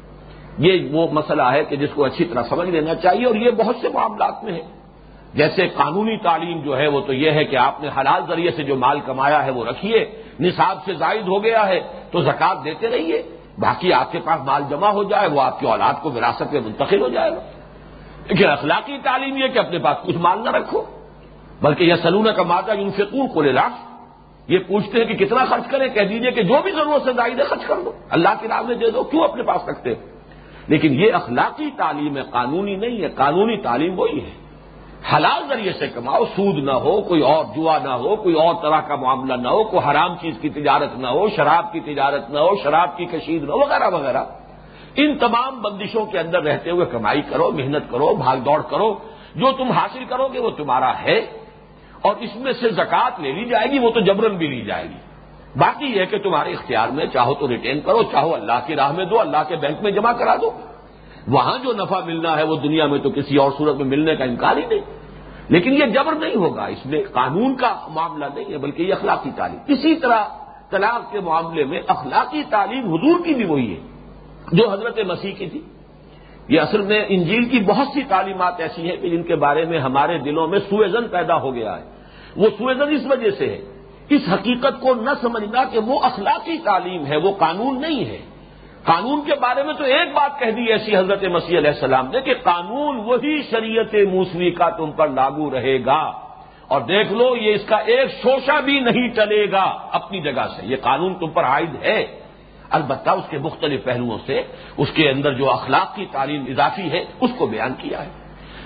یہ 0.59 0.89
وہ 0.93 1.07
مسئلہ 1.13 1.43
ہے 1.43 1.65
کہ 1.65 1.77
جس 1.77 1.89
کو 1.95 2.05
اچھی 2.05 2.25
طرح 2.25 2.43
سمجھ 2.43 2.69
لینا 2.69 2.95
چاہیے 2.95 3.27
اور 3.27 3.35
یہ 3.35 3.51
بہت 3.51 3.77
سے 3.81 3.89
معاملات 3.89 4.45
میں 4.45 4.53
ہے۔ 4.53 4.63
جیسے 5.35 5.69
قانونی 5.69 6.17
تعلیم 6.17 6.61
جو 6.61 6.79
ہے 6.79 6.87
وہ 6.87 7.01
تو 7.01 7.13
یہ 7.13 7.31
ہے 7.31 7.45
کہ 7.45 7.57
آپ 7.57 7.83
نے 7.83 7.89
حلال 7.99 8.23
ذریعے 8.29 8.51
سے 8.51 8.63
جو 8.63 8.77
مال 8.77 9.01
کمایا 9.01 9.45
ہے 9.45 9.51
وہ 9.51 9.65
رکھیے، 9.65 10.23
نصاب 10.41 10.79
سے 10.85 10.95
زائد 10.95 11.29
ہو 11.29 11.45
گیا 11.45 11.67
ہے 11.67 11.81
تو 12.11 12.23
زکات 12.23 12.65
دیتے 12.65 12.91
رہیے۔ 12.91 13.23
باقی 13.59 13.93
آپ 13.93 14.13
کے 14.13 14.19
پاس 14.19 14.41
مال 14.47 14.63
جمع 14.71 14.89
ہو 14.89 15.03
جائے، 15.03 15.29
وہ 15.29 15.41
آپ 15.41 15.61
کی 15.61 15.67
اولاد 15.67 15.95
کو 16.03 16.11
وراثت 16.11 16.53
میں 16.53 16.61
منتقل 16.61 17.01
ہو 17.01 17.09
جائے 17.09 17.31
گا۔ 17.31 17.41
لیکن 18.27 18.49
اخلاقی 18.49 18.99
تعلیم 19.05 19.37
یہ 19.37 19.49
کہ 19.49 19.59
اپنے 19.59 19.79
پاس 19.79 19.97
کچھ 20.07 20.17
مال 20.17 20.45
نہ 20.45 20.51
رکھو، 20.51 20.83
بلکہ 21.63 21.85
یہ 21.85 21.95
سلون 21.95 22.29
کا 22.37 22.43
مادہ 22.43 22.73
ان 22.73 22.91
سے 22.91 23.05
کو 23.05 23.43
لے 23.43 23.53
یہ 24.49 24.59
پوچھتے 24.59 25.05
ہیں 25.05 25.05
کہ 25.05 25.27
کتنا 25.27 25.45
خرچ 25.45 25.71
کریں؟ 25.71 25.89
کہہ 25.89 26.03
دیجیے 26.03 26.31
کہ 26.31 26.43
جو 26.43 26.57
بھی 26.63 26.71
ضرورت 26.71 27.03
سے 27.03 27.13
زائد 27.13 27.39
ہے 27.39 27.45
خرچ 27.45 27.65
کر 27.67 27.75
دو۔ 27.85 27.93
اللہ 28.11 28.29
کی 28.41 28.49
راہ 28.49 28.61
میں 28.61 28.75
دے 28.75 28.91
دو، 28.91 29.03
کیوں 29.03 29.25
اپنے 29.25 29.43
پاس 29.43 29.69
رکھتے 29.69 29.95
لیکن 30.69 30.95
یہ 30.95 31.13
اخلاقی 31.13 31.71
تعلیم 31.77 32.17
ہے 32.17 32.23
قانونی 32.23 32.75
نہیں 32.75 33.03
ہے، 33.03 33.09
قانونی 33.09 33.57
تعلیم 33.57 33.99
وہی 33.99 34.21
ہے۔ 34.21 34.43
حلال 35.17 35.43
ذریعے 35.49 35.73
سے 35.73 35.89
کماؤ، 35.89 36.25
سود 36.25 36.65
نہ 36.65 36.71
ہو، 36.71 37.01
کوئی 37.01 37.21
اور 37.21 37.45
جوا 37.45 37.79
نہ 37.85 37.89
ہو، 37.89 38.17
کوئی 38.17 38.35
اور 38.35 38.55
طرح 38.63 38.81
کا 38.81 38.97
معاملہ 38.97 39.35
نہ 39.35 39.49
ہو، 39.49 39.65
کوئی 39.65 39.91
حرام 39.91 40.15
چیز 40.21 40.35
کی 40.41 40.49
تجارت 40.49 40.99
نہ 40.99 41.07
ہو، 41.07 41.29
شراب 41.29 41.73
کی 41.73 41.81
تجارت 41.81 42.31
نہ 42.31 42.39
ہو، 42.39 42.57
شراب 42.63 42.97
کی 42.97 43.05
کشید 43.05 43.43
نہ 43.43 43.53
ہو، 43.53 43.59
وغیرہ 43.59 43.91
وغیرہ۔ 43.91 44.25
ان 44.97 45.19
تمام 45.19 45.63
بندشوں 45.63 46.07
کے 46.07 46.19
اندر 46.19 46.43
رہتے 46.43 46.71
ہوئے 46.71 46.87
کمائی 46.87 47.23
کرو، 47.23 47.51
محنت 47.51 47.83
کرو، 47.91 48.15
بھاگ 48.15 48.37
دوڑ 48.37 48.63
کرو۔ 48.63 48.99
جو 49.35 49.53
تم 49.53 49.71
حاصل 49.71 50.05
کرو 50.05 50.29
گے 50.29 50.39
وہ 50.39 50.51
تمہارا 50.51 51.03
ہے 51.03 51.19
اور 52.03 52.17
اس 52.21 52.37
میں 52.37 52.53
سے 52.53 52.69
زکات 52.71 53.21
لے 53.21 53.33
لی 53.33 53.45
جائے 53.45 53.71
گی، 53.71 53.79
وہ 53.79 53.91
تو 53.91 54.01
جبرن 54.01 54.37
بھی 54.37 54.47
لی 54.47 54.61
جائے 54.61 54.85
گی۔ 54.85 55.12
باقی 55.57 55.87
یہ 55.87 56.05
کہ 56.05 56.19
تمہارے 56.19 56.53
اختیار 56.53 56.89
میں 56.89 57.07
چاہو 57.07 57.35
تو 57.35 57.49
ریٹین 57.49 57.81
کرو، 57.81 58.03
چاہو 58.03 58.35
اللہ 58.35 58.61
کی 58.67 58.77
راہ 58.77 58.93
میں 58.93 59.05
دو، 59.05 59.21
اللہ 59.21 59.37
کے 59.49 59.57
بینک 59.57 59.83
میں 59.83 59.91
جمع 59.91 60.13
کرا 60.13 60.37
دو۔ 60.37 60.51
وہاں 61.29 61.59
جو 61.65 61.73
نفع 61.73 62.01
ملنا 62.05 62.37
ہے 62.37 62.43
وہ 62.43 62.57
دنیا 62.57 62.87
میں 62.87 62.99
تو 62.99 63.11
کسی 63.11 63.37
اور 63.37 63.51
صورت 63.59 63.77
میں 63.77 63.85
ملنے 63.85 64.17
کا 64.17 64.25
انکار 64.25 64.57
ہی 64.57 64.63
نہیں۔ 64.67 64.81
لیکن 65.49 65.73
یہ 65.73 65.87
جبر 65.87 66.13
نہیں 66.13 66.35
ہوگا، 66.35 66.67
اس 66.67 66.87
میں 66.87 67.03
قانون 67.13 67.57
کا 67.57 67.87
معاملہ 67.89 68.25
نہیں 68.35 68.53
ہے، 68.53 68.59
بلکہ 68.59 68.83
یہ 68.83 68.95
اخلاقی 68.95 69.31
تعلیم۔ 69.37 69.59
اسی 69.69 69.95
طرح 69.95 70.25
طلاق 70.71 71.13
کے 71.13 71.21
معاملے 71.21 71.65
میں 71.65 71.81
اخلاقی 71.87 72.43
تعلیم 72.51 72.95
حضور 72.95 73.25
کی 73.25 73.35
بھی 73.35 73.45
وہی 73.45 73.75
ہے، 73.75 73.81
جو 74.53 74.71
حضرت 74.71 74.99
مسیح 74.99 75.33
کی 75.33 75.47
تھی۔ 75.47 75.61
یہ 76.49 76.61
اصل 76.61 76.83
میں 76.83 77.05
انجیل 77.09 77.45
کی 77.45 77.61
بہت 77.61 77.89
سی 77.95 78.01
تعلیمات 78.09 78.61
ایسی 78.61 78.91
ہیں 78.91 78.97
کہ 78.97 79.11
جن 79.11 79.23
کے 79.23 79.37
بارے 79.37 79.65
میں 79.65 79.79
ہمارے 79.79 80.19
دلوں 80.19 80.49
میں 80.49 80.59
سویزن 80.71 81.09
پیدا 81.09 81.37
ہو 81.37 81.55
گیا 81.55 81.79
ہے۔ 81.79 81.85
وہ 82.37 82.47
سویزن 82.59 82.95
اس 82.95 83.03
وجہ 83.11 83.31
سے 83.31 83.47
ہے 83.47 83.72
اس 84.15 84.23
حقیقت 84.33 84.81
کو 84.81 84.95
نہ 84.95 85.11
سمجھنا 85.21 85.65
کہ 85.65 85.79
وہ 85.79 86.01
اخلاقی 86.03 86.59
تعلیم 86.59 87.07
ہے، 87.07 87.17
وہ 87.17 87.33
قانون 87.39 87.81
نہیں 87.81 88.05
ہے۔ 88.05 88.19
قانون 88.85 89.25
کے 89.25 89.35
بارے 89.35 89.63
میں 89.63 89.75
تو 89.75 89.85
ایک 89.85 90.15
بات 90.15 90.39
کہہ 90.39 90.51
دی 90.51 90.63
ایسی 90.63 90.97
حضرت 90.97 91.25
مسیح 91.25 91.59
علیہ 91.59 91.71
السلام 91.71 92.07
نے 92.07 92.21
کہ 92.21 92.35
قانون 92.43 92.97
وہی 92.97 93.43
شریعت 93.43 93.95
موسوی 94.13 94.51
کا 94.51 94.71
تم 94.71 94.93
پر 94.93 95.09
لاگو 95.09 95.51
رہے 95.51 95.85
گا۔ 95.85 96.33
اور 96.69 96.81
دیکھ 96.81 97.13
لو، 97.13 97.37
یہ 97.37 97.55
اس 97.55 97.65
کا 97.67 97.77
ایک 97.77 98.11
شوشہ 98.23 98.61
بھی 98.61 98.81
نہیں 98.81 99.09
چلے 99.09 99.51
گا 99.51 99.63
اپنی 99.93 100.21
جگہ 100.21 100.47
سے۔ 100.57 100.67
یہ 100.67 100.77
قانون 100.83 101.15
تم 101.15 101.31
پر 101.31 101.45
عائد 101.45 101.83
ہے۔ 101.83 102.21
البتہ 102.71 103.11
اس 103.11 103.25
کے 103.31 103.39
مختلف 103.39 103.85
پہلوؤں 103.85 104.19
سے 104.27 104.43
اس 104.77 104.89
کے 104.95 105.11
اندر 105.11 105.35
جو 105.35 105.51
اخلاق 105.51 105.95
کی 105.95 106.07
تعلیم 106.13 106.45
اضافی 106.49 106.91
ہے، 106.91 107.05
اس 107.21 107.31
کو 107.39 107.47
بیان 107.47 107.75
کیا 107.79 108.05
ہے۔ 108.05 108.11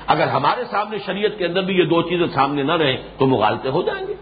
اگر 0.06 0.28
ہمارے 0.28 0.64
سامنے 0.64 0.98
شریعت 1.06 1.38
کے 1.38 1.46
اندر 1.46 1.62
بھی 1.62 1.74
یہ 1.74 1.84
دو 1.84 2.02
چیزیں 2.02 2.26
سامنے 2.26 2.62
نہ 2.62 2.72
رہیں، 2.72 2.96
تو 3.18 3.26
مغالطے 3.26 3.68
ہو 3.68 3.82
جائیں 3.82 4.06
گے۔ 4.06 4.14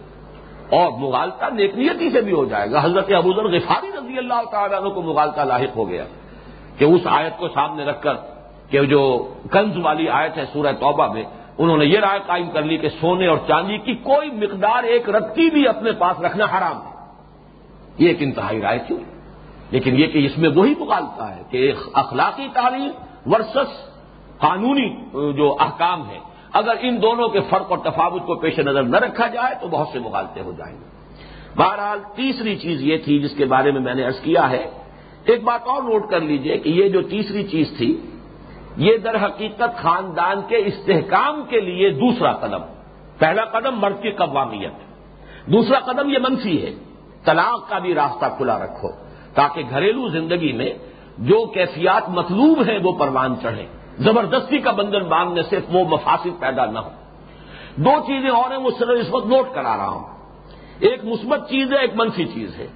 اور 0.70 0.98
مغالطہ 0.98 1.44
نیکنیتی 1.54 2.10
سے 2.10 2.20
بھی 2.20 2.32
ہو 2.32 2.44
جائے 2.44 2.70
گا۔ 2.70 2.84
حضرت 2.84 3.12
ابوذر 3.12 3.44
غفاری 3.44 3.88
رضی 3.98 4.18
اللہ 4.18 4.42
تعالیٰ 4.50 4.82
عنہ 4.82 4.88
کو 4.88 5.02
مغالطہ 5.02 5.40
لاحق 5.40 5.76
ہو 5.76 5.88
گیا 5.88 6.04
کہ 6.78 6.84
اس 6.84 7.00
آیت 7.04 7.38
کو 7.38 7.48
سامنے 7.48 7.84
رکھ 7.84 8.02
کر 8.02 8.14
کہ 8.70 8.82
جو 8.82 9.28
کنز 9.50 9.76
والی 9.82 10.08
آیت 10.08 10.36
ہے 10.36 10.44
سورہ 10.52 10.72
توبہ 10.80 11.12
میں، 11.12 11.22
انہوں 11.58 11.76
نے 11.76 11.84
یہ 11.84 11.98
رائے 11.98 12.20
قائم 12.26 12.50
کر 12.50 12.62
لی 12.62 12.76
کہ 12.76 12.88
سونے 12.88 13.26
اور 13.26 13.38
چاندی 13.48 13.78
کی 13.78 13.94
کوئی 13.94 14.30
مقدار 14.30 14.82
ایک 14.82 15.10
رتی 15.10 15.50
بھی 15.50 15.68
اپنے 15.68 15.92
پاس 15.92 16.20
رکھنا 16.20 16.44
حرام 16.44 16.76
ہے۔ 16.76 16.94
یہ 17.98 18.08
ایک 18.08 18.16
انتہائی 18.20 18.60
رائے 18.60 18.78
کیوں؟ 18.86 18.98
لیکن 19.70 19.96
یہ 19.96 20.06
کہ 20.06 20.26
اس 20.26 20.38
میں 20.38 20.50
وہی 20.54 20.74
مغالتا 20.78 21.36
ہے 21.36 21.42
کہ 21.50 21.56
ایک 21.56 21.76
اخلاقی 21.94 22.48
تعلیم 22.54 22.90
ورسس 23.26 23.94
قانونی 24.38 24.88
جو 25.32 25.56
احکام 25.60 26.10
ہے 26.10 26.18
اگر 26.54 26.74
ان 26.80 27.02
دونوں 27.02 27.28
کے 27.28 27.40
فرق 27.40 27.70
اور 27.70 27.78
تفاوت 27.78 28.26
کو 28.26 28.34
پیش 28.34 28.58
نظر 28.58 28.82
نہ 28.82 28.96
رکھا 28.96 29.26
جائے 29.26 29.54
تو 29.60 29.68
بہت 29.68 29.88
سے 29.92 29.98
مغالطے 29.98 30.40
ہو 30.40 30.52
جائیں 30.52 30.76
گے۔ 30.76 30.84
بہرحال 31.56 31.98
تیسری 32.14 32.56
چیز 32.56 32.82
یہ 32.82 32.96
تھی 32.96 33.18
جس 33.18 33.36
کے 33.36 33.44
بارے 33.44 33.72
میں 33.72 33.80
میں 33.80 33.94
نے 33.94 34.04
ارض 34.04 34.20
کیا 34.20 34.50
ہے، 34.50 34.70
ایک 35.24 35.44
بات 35.44 35.60
اور 35.66 35.82
نوٹ 35.82 36.10
کر 36.10 36.20
لیجیے 36.20 36.58
کہ 36.58 36.68
یہ 36.68 36.88
جو 36.88 37.02
تیسری 37.02 37.42
چیز 37.42 37.72
تھی، 37.76 38.00
یہ 38.76 38.96
در 38.96 39.24
حقیقت 39.24 39.76
خاندان 39.76 40.40
کے 40.48 40.56
استحکام 40.56 41.42
کے 41.48 41.60
لیے 41.60 41.90
دوسرا 41.90 42.32
قدم۔ 42.32 42.62
پہلا 43.18 43.44
قدم 43.44 43.74
مرد 43.78 44.02
کی 44.02 44.10
قوامیت 44.10 44.72
دوسرا 45.46 45.78
قدم 45.78 46.08
یہ 46.08 46.18
منفی 46.18 46.66
ہے۔ 46.66 46.72
طلاق 47.24 47.68
کا 47.68 47.78
بھی 47.78 47.94
راستہ 47.94 48.26
کھلا 48.36 48.58
رکھو 48.58 48.88
تاکہ 49.34 49.62
گھریلو 49.70 50.08
زندگی 50.08 50.52
میں 50.52 50.72
جو 51.18 51.46
کیفیات 51.46 52.08
مطلوب 52.08 52.62
ہیں 52.62 52.78
وہ 52.82 52.92
پروان 52.92 53.34
چڑھیں۔ 53.42 53.66
زبردستی 53.98 54.58
کا 54.58 54.70
بندن 54.70 55.02
باندھنے 55.08 55.42
سے 55.42 55.58
وہ 55.72 55.84
مفاصد 55.84 56.40
پیدا 56.40 56.66
نہ 56.66 56.78
ہو۔ 56.78 56.90
دو 57.76 57.90
چیزیں 58.06 58.30
اور 58.30 58.50
ہیں، 58.50 58.58
وہ 58.58 58.70
صرف 58.78 58.88
اس 58.88 59.14
وقت 59.14 59.26
نوٹ 59.26 59.54
کرا 59.54 59.76
رہا 59.76 59.88
ہوں۔ 59.88 60.04
ایک 60.80 61.04
مثبت 61.04 61.50
چیز 61.50 61.72
ہے، 61.72 61.78
ایک 61.78 61.90
منفی 61.94 62.24
چیز 62.24 62.58
ہے۔ 62.58 62.66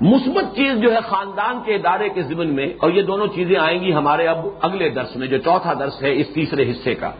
مثبت 0.00 0.56
چیز 0.56 0.80
جو 0.80 0.92
ہے 0.92 1.00
خاندان 1.00 1.60
کے 1.64 1.74
ادارے 1.74 2.08
کے 2.08 2.22
ضمن 2.22 2.54
میں، 2.54 2.66
اور 2.80 2.90
یہ 2.90 3.02
دونوں 3.02 3.26
چیزیں 3.26 3.58
آئیں 3.58 3.80
گی 3.80 3.94
ہمارے 3.94 4.26
اب 4.26 4.38
اگلے 4.60 4.88
درس 4.88 5.16
میں، 5.16 5.26
جو 5.26 5.38
چوتھا 5.38 5.74
درس 5.74 6.02
ہے 6.02 6.16
اس 6.16 6.26
تیسرے 6.34 6.70
حصے 6.70 6.94
کا، 6.94 7.10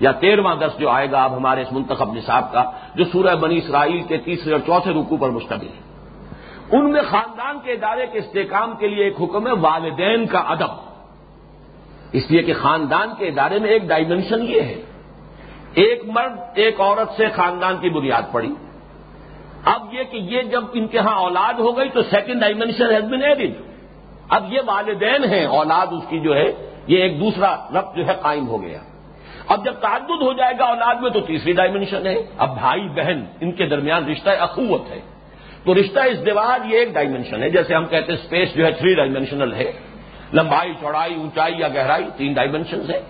یا 0.00 0.12
تیرواں 0.12 0.56
درس 0.56 0.78
جو 0.78 0.90
آئے 0.90 1.10
گا 1.10 1.24
اب 1.24 1.36
ہمارے 1.36 1.62
اس 1.62 1.72
منتخب 1.72 2.14
نصاب 2.14 2.52
کا، 2.52 2.70
جو 2.94 3.04
سورہ 3.04 3.36
بنی 3.36 3.56
اسرائیل 3.56 4.02
کے 4.02 4.16
تیسرے 4.16 4.52
اور 4.52 4.60
چوتھے 4.66 4.90
رکو 4.92 5.16
پر 5.16 5.30
مشتمل 5.30 5.66
ہے۔ 5.66 5.90
ان 6.72 6.90
میں 6.90 7.02
خاندان 7.02 7.58
کے 7.64 7.72
ادارے 7.72 8.06
کے 8.06 8.18
استحکام 8.18 8.76
کے 8.78 8.88
لیے 8.88 9.04
ایک 9.04 9.16
حکم 9.20 9.46
ہے، 9.46 9.52
والدین 9.52 10.26
کا 10.26 10.38
ادب۔ 10.38 10.89
اس 12.12 12.30
لیے 12.30 12.42
کہ 12.42 12.54
خاندان 12.54 13.08
کے 13.18 13.26
ادارے 13.26 13.58
میں 13.58 13.70
ایک 13.70 13.82
ڈائمنشن 13.82 14.42
یہ 14.42 14.60
ہے۔ 14.60 14.76
ایک 15.74 16.02
مرد 16.06 16.40
ایک 16.54 16.80
عورت 16.80 17.10
سے 17.16 17.28
خاندان 17.28 17.76
کی 17.80 17.90
بنیاد 17.90 18.22
پڑی۔ 18.32 18.54
اب 19.64 19.94
یہ 19.94 20.02
کہ 20.10 20.16
یہ 20.16 20.42
جب 20.42 20.64
ان 20.72 20.86
کے 20.86 20.98
ہاں 20.98 21.16
اولاد 21.16 21.54
ہو 21.54 21.78
گئی 21.78 21.88
تو 21.88 22.02
second 22.02 22.40
dimension 22.40 22.90
has 22.90 23.04
been 23.04 23.22
added 23.22 23.52
اب 24.28 24.52
یہ 24.52 24.60
والدین 24.66 25.24
ہیں، 25.24 25.46
اولاد 25.46 25.86
اس 25.90 26.02
کی 26.08 26.20
جو 26.20 26.34
ہے، 26.36 26.52
یہ 26.86 27.02
ایک 27.02 27.20
دوسرا 27.20 27.56
رب 27.74 27.96
جو 27.96 28.06
ہے 28.06 28.12
قائم 28.22 28.48
ہو 28.48 28.62
گیا۔ 28.62 28.78
اب 29.48 29.64
جب 29.64 29.72
تعدد 29.72 30.22
ہو 30.22 30.32
جائے 30.32 30.54
گا 30.58 30.64
اولاد 30.64 30.94
میں 30.94 31.10
تو 31.10 31.20
تیسری 31.20 31.52
ڈائمنشن 31.52 32.06
ہے۔ 32.06 32.14
اب 32.38 32.54
بھائی 32.58 32.88
بہن، 32.88 33.24
ان 33.40 33.52
کے 33.52 33.66
درمیان 33.66 34.10
رشتہ 34.10 34.30
اخوت 34.30 34.90
ہے۔ 34.90 35.00
تو 35.64 35.74
رشتہ 35.74 36.00
اس 36.00 36.26
دیوار 36.26 36.66
یہ 36.66 36.78
ایک 36.78 36.94
ڈائمنشن 36.94 37.42
ہے۔ 37.42 37.50
جیسے 37.50 37.74
ہم 37.74 37.86
کہتے 37.86 38.12
ہیں 38.12 38.18
اسپیس 38.20 38.54
جو 38.54 38.66
ہے 38.66 38.70
تھری 38.70 38.94
ڈائمینشنل 38.94 39.54
ہے۔ 39.54 39.72
لمبائی، 40.32 40.74
چوڑائی، 40.80 41.14
اونچائی 41.14 41.54
یا 41.58 41.68
گہرائی، 41.68 42.04
تین 42.16 42.32
ڈائمنشنز 42.32 42.90
ہے۔ 42.90 43.02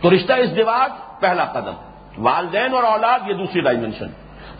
تو 0.00 0.10
رشتہ 0.10 0.32
اس 0.32 0.56
دیوار، 0.56 0.88
پہلا 1.20 1.44
قدم۔ 1.44 1.72
والدین 2.18 2.74
اور 2.74 2.82
اولاد، 2.82 3.18
یہ 3.26 3.34
دوسری 3.34 3.60
ڈائمنشن 3.60 4.06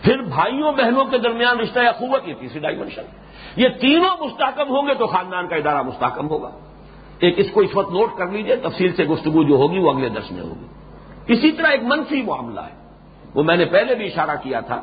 پھر 0.01 0.21
بھائیوں، 0.21 0.71
بہنوں 0.71 1.05
کے 1.05 1.17
درمیان 1.17 1.59
رشتہ 1.59 1.79
یا 1.79 1.91
قوت، 1.91 2.27
یہ 2.27 2.33
تیسری 2.39 2.59
ڈائمنشن 2.59 3.01
یہ 3.55 3.67
تینوں 3.81 4.25
مستحکم 4.25 4.69
ہوں 4.69 4.87
گے 4.87 4.93
تو 4.93 5.07
خاندان 5.07 5.47
کا 5.47 5.55
ادارہ 5.55 5.81
مستحکم 5.81 6.29
ہوگا۔ 6.29 6.49
ایک 7.19 7.39
اس 7.39 7.45
کو 7.53 7.61
اس 7.61 7.69
وقت 7.73 7.91
نوٹ 7.91 8.17
کر 8.17 8.27
لیجیے، 8.27 8.55
تفصیل 8.55 8.95
سے 8.95 9.03
گفتگو 9.03 9.43
جو 9.43 9.55
ہوگی 9.55 9.79
وہ 9.79 9.93
اگلے 9.93 10.09
درس 10.09 10.31
میں 10.31 10.41
ہوگی۔ 10.41 10.65
اسی 11.33 11.51
طرح 11.51 11.67
ایک 11.67 11.83
منفی 11.83 12.21
معاملہ 12.21 12.59
ہے۔ 12.59 12.81
وہ 13.33 13.43
میں 13.43 13.57
نے 13.57 13.65
پہلے 13.65 13.95
بھی 13.95 14.05
اشارہ 14.05 14.35
کیا 14.43 14.59
تھا 14.59 14.81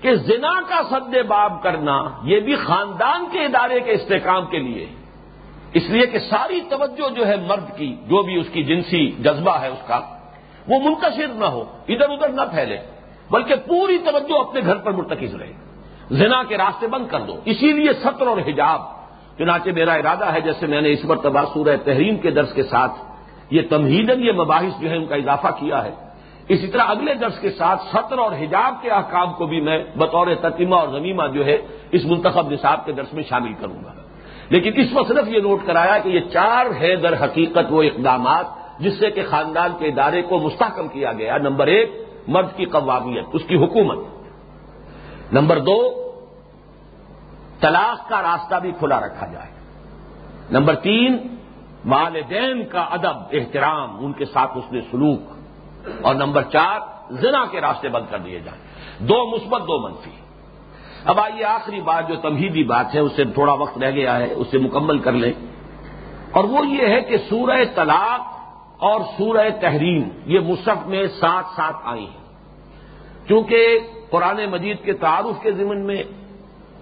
کہ 0.00 0.14
زنا 0.14 0.60
کا 0.68 0.82
سد 0.90 1.14
باب 1.28 1.62
کرنا 1.62 2.08
یہ 2.22 2.40
بھی 2.40 2.56
خاندان 2.56 3.24
کے 3.32 3.44
ادارے 3.44 3.80
کے 3.80 3.92
استحکام 3.92 4.46
کے 4.46 4.58
لیے 4.58 4.86
ہے۔ 4.86 4.99
اس 5.74 5.90
لیے 5.90 6.06
کہ 6.06 6.18
ساری 6.18 6.60
توجہ 6.60 7.14
جو 7.14 7.26
ہے 7.26 7.36
مرد 7.36 7.76
کی، 7.76 7.96
جو 8.06 8.22
بھی 8.22 8.36
اس 8.36 8.46
کی 8.52 8.62
جنسی 8.62 9.10
جذبہ 9.10 9.60
ہے 9.60 9.68
اس 9.68 9.88
کا، 9.88 10.00
وہ 10.68 10.78
منتشر 10.84 11.28
نہ 11.28 11.44
ہو، 11.44 11.64
ادھر 11.88 12.10
ادھر 12.10 12.28
نہ 12.28 12.40
پھیلے، 12.50 12.78
بلکہ 13.30 13.54
پوری 13.54 13.98
توجہ 13.98 14.38
اپنے 14.40 14.60
گھر 14.66 14.76
پر 14.76 14.92
مرتکز 14.92 15.34
رہے۔ 15.34 15.52
زنا 16.10 16.42
کے 16.42 16.56
راستے 16.56 16.86
بند 16.86 17.06
کر 17.06 17.20
دو۔ 17.20 17.36
اسی 17.44 17.72
لیے 17.72 17.92
سطر 17.92 18.26
اور 18.26 18.38
حجاب، 18.38 18.80
چنانچہ 19.38 19.70
میرا 19.70 19.92
ارادہ 19.92 20.32
ہے، 20.32 20.40
جیسے 20.40 20.66
میں 20.66 20.80
نے 20.80 20.92
اس 20.92 21.04
مرتبہ 21.04 21.44
سورہ 21.54 21.76
تحریم 21.84 22.16
کے 22.16 22.30
درس 22.30 22.52
کے 22.52 22.62
ساتھ 22.62 22.92
یہ 23.50 23.62
تمہیدن، 23.70 24.22
یہ 24.22 24.32
مباحث 24.32 24.80
جو 24.80 24.90
ہے 24.90 24.96
ان 24.96 25.06
کا 25.06 25.14
اضافہ 25.14 25.46
کیا 25.46 25.84
ہے۔ 25.84 25.90
اسی 26.48 26.66
طرح 26.66 26.82
اگلے 26.82 27.14
درس 27.14 27.38
کے 27.40 27.50
ساتھ 27.50 27.82
سطر 27.82 28.18
اور 28.18 28.32
حجاب 28.32 28.74
کے 28.82 28.90
احکام 28.90 29.32
کو 29.32 29.46
بھی 29.46 29.60
میں 29.60 29.84
بطور 29.96 30.26
تتیمہ 30.40 30.74
اور 30.74 30.88
زمیمہ 30.88 31.22
جو 31.34 31.46
ہے، 31.46 31.56
اس 31.92 32.04
منتخب 32.04 32.50
نصاب 32.50 32.86
کے 32.86 32.92
درس 32.92 33.12
میں 33.12 33.22
شامل 33.28 33.52
کروں 33.52 33.84
گا۔ 33.84 33.99
لیکن 34.50 34.72
اس 34.76 34.86
وقت 34.92 35.08
صرف 35.08 35.28
یہ 35.28 35.40
نوٹ 35.40 35.66
کرایا 35.66 35.98
کہ 35.98 36.08
یہ 36.08 36.20
چار 36.20 36.66
ہے 36.80 36.96
در 36.96 37.24
حقیقت 37.24 37.66
وہ 37.70 37.82
اقدامات 37.82 38.46
جس 38.78 38.98
سے 38.98 39.10
کہ 39.10 39.22
خاندان 39.30 39.70
کے 39.78 39.88
ادارے 39.88 40.22
کو 40.22 40.38
مستحکم 40.38 40.88
کیا 40.88 41.12
گیا. 41.12 41.38
نمبر 41.38 41.66
ایک، 41.66 42.04
مرد 42.28 42.46
کی 42.56 42.64
قوامیت، 42.64 43.24
اس 43.32 43.42
کی 43.44 43.56
حکومت. 43.56 43.98
نمبر 45.32 45.58
دو، 45.58 45.94
طلاق 47.60 48.08
کا 48.08 48.22
راستہ 48.22 48.54
بھی 48.54 48.72
کھلا 48.78 49.00
رکھا 49.00 49.26
جائے. 49.26 49.50
نمبر 50.50 50.74
تین، 50.74 51.36
والدین 51.86 52.64
کا 52.64 52.80
ادب، 52.80 53.16
احترام، 53.32 54.04
ان 54.04 54.12
کے 54.12 54.24
ساتھ 54.24 54.50
اس 54.54 54.72
نے 54.72 54.80
سلوک. 54.80 55.20
اور 56.02 56.14
نمبر 56.14 56.42
چار، 56.42 56.80
زنا 57.10 57.44
کے 57.50 57.60
راستے 57.60 57.88
بند 57.88 58.04
کر 58.10 58.18
دیے 58.18 58.40
جائیں. 58.40 58.60
دو 58.98 59.36
مثبت، 59.36 59.60
دو 59.60 59.78
منفی. 59.78 60.10
اب 61.04 61.20
آئیے 61.20 61.44
آخری 61.44 61.80
بات 61.80 62.08
جو 62.08 62.16
تمہیدی 62.16 62.64
بات 62.64 62.94
ہے، 62.94 63.00
اس 63.00 63.12
سے 63.16 63.24
تھوڑا 63.24 63.52
وقت 63.52 63.78
رہ 63.78 63.90
گیا 63.90 64.16
ہے 64.16 64.32
اسے 64.32 64.58
مکمل 64.58 64.98
کر 64.98 65.12
لیں۔ 65.12 65.32
اور 66.30 66.44
وہ 66.44 66.66
یہ 66.66 66.86
ہے 66.86 67.00
کہ 67.00 67.16
سورہ 67.16 67.64
طلاق 67.74 68.20
اور 68.78 69.00
سورہ 69.18 69.48
تحریم، 69.60 70.02
یہ 70.26 70.40
مصحف 70.40 70.86
میں 70.86 71.06
ساتھ 71.06 71.46
ساتھ 71.56 71.76
آئی 71.84 72.04
ہیں۔ 72.04 72.20
کیونکہ 73.26 73.78
قرآن 74.10 74.40
مجید 74.50 74.84
کے 74.84 74.92
تعارف 74.92 75.42
کے 75.42 75.52
ضمن 75.52 75.86
میں 75.86 76.02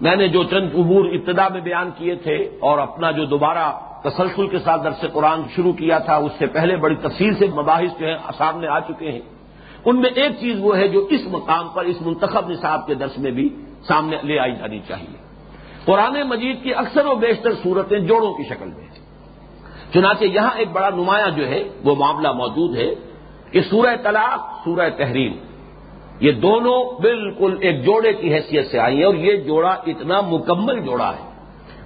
میں 0.01 0.15
نے 0.15 0.27
جو 0.27 0.43
چند 0.43 0.69
عبور 0.75 1.05
ابتدا 1.05 1.47
میں 1.47 1.61
بیان 1.61 1.89
کیے 1.97 2.15
تھے 2.15 2.35
اور 2.59 2.77
اپنا 2.77 3.11
جو 3.11 3.25
دوبارہ 3.25 3.71
تسلسل 4.03 4.47
کے 4.47 4.59
ساتھ 4.59 4.83
درس 4.83 5.05
قرآن 5.13 5.41
شروع 5.55 5.73
کیا 5.73 5.99
تھا، 5.99 6.15
اس 6.15 6.31
سے 6.37 6.45
پہلے 6.45 6.75
بڑی 6.75 6.95
تفصیل 6.95 7.35
سے 7.35 7.47
مباحث 7.47 7.99
جو 7.99 8.07
ہیں 8.07 8.17
سامنے 8.37 8.67
آ 8.67 8.79
چکے 8.79 9.11
ہیں۔ 9.11 9.19
ان 9.85 10.01
میں 10.01 10.09
ایک 10.09 10.31
چیز 10.39 10.55
وہ 10.59 10.77
ہے 10.77 10.87
جو 10.87 10.99
اس 10.99 11.21
مقام 11.31 11.67
پر، 11.69 11.83
اس 11.83 12.01
منتخب 12.01 12.49
نصاب 12.49 12.87
کے 12.87 12.93
درس 12.93 13.17
میں 13.17 13.31
بھی 13.31 13.49
سامنے 13.87 14.17
لے 14.23 14.39
آئی 14.39 14.55
جانی 14.55 14.79
چاہیے۔ 14.87 15.17
قرآن 15.85 16.21
مجید 16.29 16.63
کی 16.63 16.73
اکثر 16.73 17.05
و 17.05 17.15
بیشتر 17.15 17.49
صورتیں 17.63 17.99
جوڑوں 17.99 18.33
کی 18.33 18.43
شکل 18.43 18.65
میں 18.65 18.89
چنانچہ 19.93 20.23
یہاں 20.23 20.51
ایک 20.55 20.71
بڑا 20.71 20.89
نمایاں 20.89 21.29
جو 21.29 21.47
ہے، 21.47 21.63
وہ 21.83 21.95
معاملہ 21.95 22.31
موجود 22.31 22.77
ہے 22.77 22.95
کہ 23.51 23.61
سورہ 23.61 23.95
طلاق، 24.03 24.65
سورہ 24.65 24.89
تحریم، 24.97 25.33
یہ 26.19 26.31
دونوں 26.31 27.01
بالکل 27.01 27.57
ایک 27.61 27.85
جوڑے 27.85 28.13
کی 28.13 28.33
حیثیت 28.33 28.71
سے 28.71 28.79
آئی 28.79 28.97
ہیں 28.97 29.03
اور 29.03 29.13
یہ 29.13 29.37
جوڑا 29.37 29.69
اتنا 29.69 30.21
مکمل 30.21 30.79
جوڑا 30.79 31.09
ہے۔ 31.09 31.29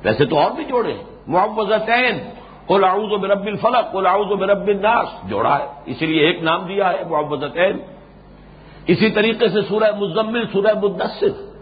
ویسے 0.04 0.26
تو 0.26 0.40
اور 0.40 0.52
بھی 0.52 0.64
جوڑے 0.64 0.94
ہیں۔ 0.94 1.04
معوضتین، 1.28 2.18
قل 2.66 2.84
اعوذ 2.84 3.20
برب 3.20 3.46
الفلق، 3.46 3.92
قل 3.92 4.08
اعوذ 4.08 4.40
برب 4.40 4.68
الناس، 4.68 5.30
جوڑا 5.30 5.60
ہے۔ 5.60 5.66
اسی 5.86 6.06
لیے 6.06 6.26
ایک 6.26 6.44
نام 6.44 6.66
دیا 6.66 6.90
ہے، 6.90 7.04
معوضتین۔ 7.10 7.78
اسی 8.88 9.10
طریقے 9.10 9.48
سے 9.48 9.62
سورہ 9.62 9.96
مزمل، 10.00 10.46
سورہ 10.54 10.80
مدثر۔ 10.84 11.53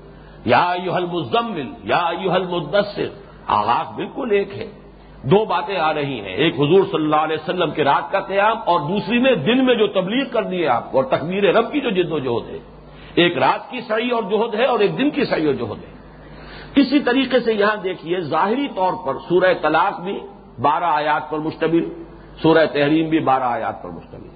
یا 0.45 0.73
یو 0.83 0.93
حل 0.93 1.05
مزمل 1.05 1.67
یا 1.83 2.09
یو 2.21 2.31
حل 2.31 2.47
مدثر 2.47 3.07
آغاز 3.47 3.95
بالکل 3.95 4.31
ایک 4.31 4.57
ہے۔ 4.57 4.67
دو 5.23 5.45
باتیں 5.45 5.77
آ 5.77 5.93
رہی 5.93 6.19
ہیں۔ 6.19 6.33
ایک 6.33 6.55
حضور 6.55 6.83
صلی 6.83 7.03
اللہ 7.03 7.15
علیہ 7.15 7.35
وسلم 7.35 7.71
کے 7.71 7.83
رات 7.83 8.11
کا 8.11 8.19
قیام 8.19 8.57
اور 8.65 8.79
دوسری 8.79 9.19
میں 9.19 9.35
دن 9.35 9.65
میں 9.65 9.75
جو 9.75 9.87
تبلیغ 9.87 10.25
کر 10.31 10.43
دی 10.43 10.61
ہے 10.61 10.67
آپ 10.67 10.91
کو 10.91 10.97
اور 10.97 11.05
تقبیر 11.05 11.43
رب 11.43 11.71
کی 11.71 11.81
جو 11.81 11.89
جد 11.89 12.11
و 12.11 12.19
جہد 12.19 12.49
ہے۔ 12.49 12.57
ایک 13.15 13.37
رات 13.37 13.71
کی 13.71 13.81
صحیح 13.81 14.09
اور 14.13 14.23
جہد 14.23 14.55
ہے 14.55 14.65
اور 14.65 14.79
ایک 14.79 14.97
دن 14.97 15.09
کی 15.09 15.25
صحیح 15.25 15.45
اور 15.45 15.53
جہد 15.53 15.83
ہے۔ 15.83 15.91
اسی 16.75 16.99
طریقے 16.99 17.39
سے 17.39 17.53
یہاں 17.53 17.75
دیکھیے، 17.75 18.19
ظاہری 18.19 18.67
طور 18.75 18.93
پر 19.05 19.13
سورہ 19.29 19.53
طلاق 19.61 19.99
بھی 19.99 20.19
بارہ 20.61 20.83
آیات 20.83 21.29
پر 21.29 21.37
مشتمل، 21.37 21.85
سورہ 22.41 22.65
تحریم 22.73 23.09
بھی 23.09 23.19
بارہ 23.19 23.43
آیات 23.43 23.83
پر 23.83 23.89
مشتمل۔ 23.89 24.27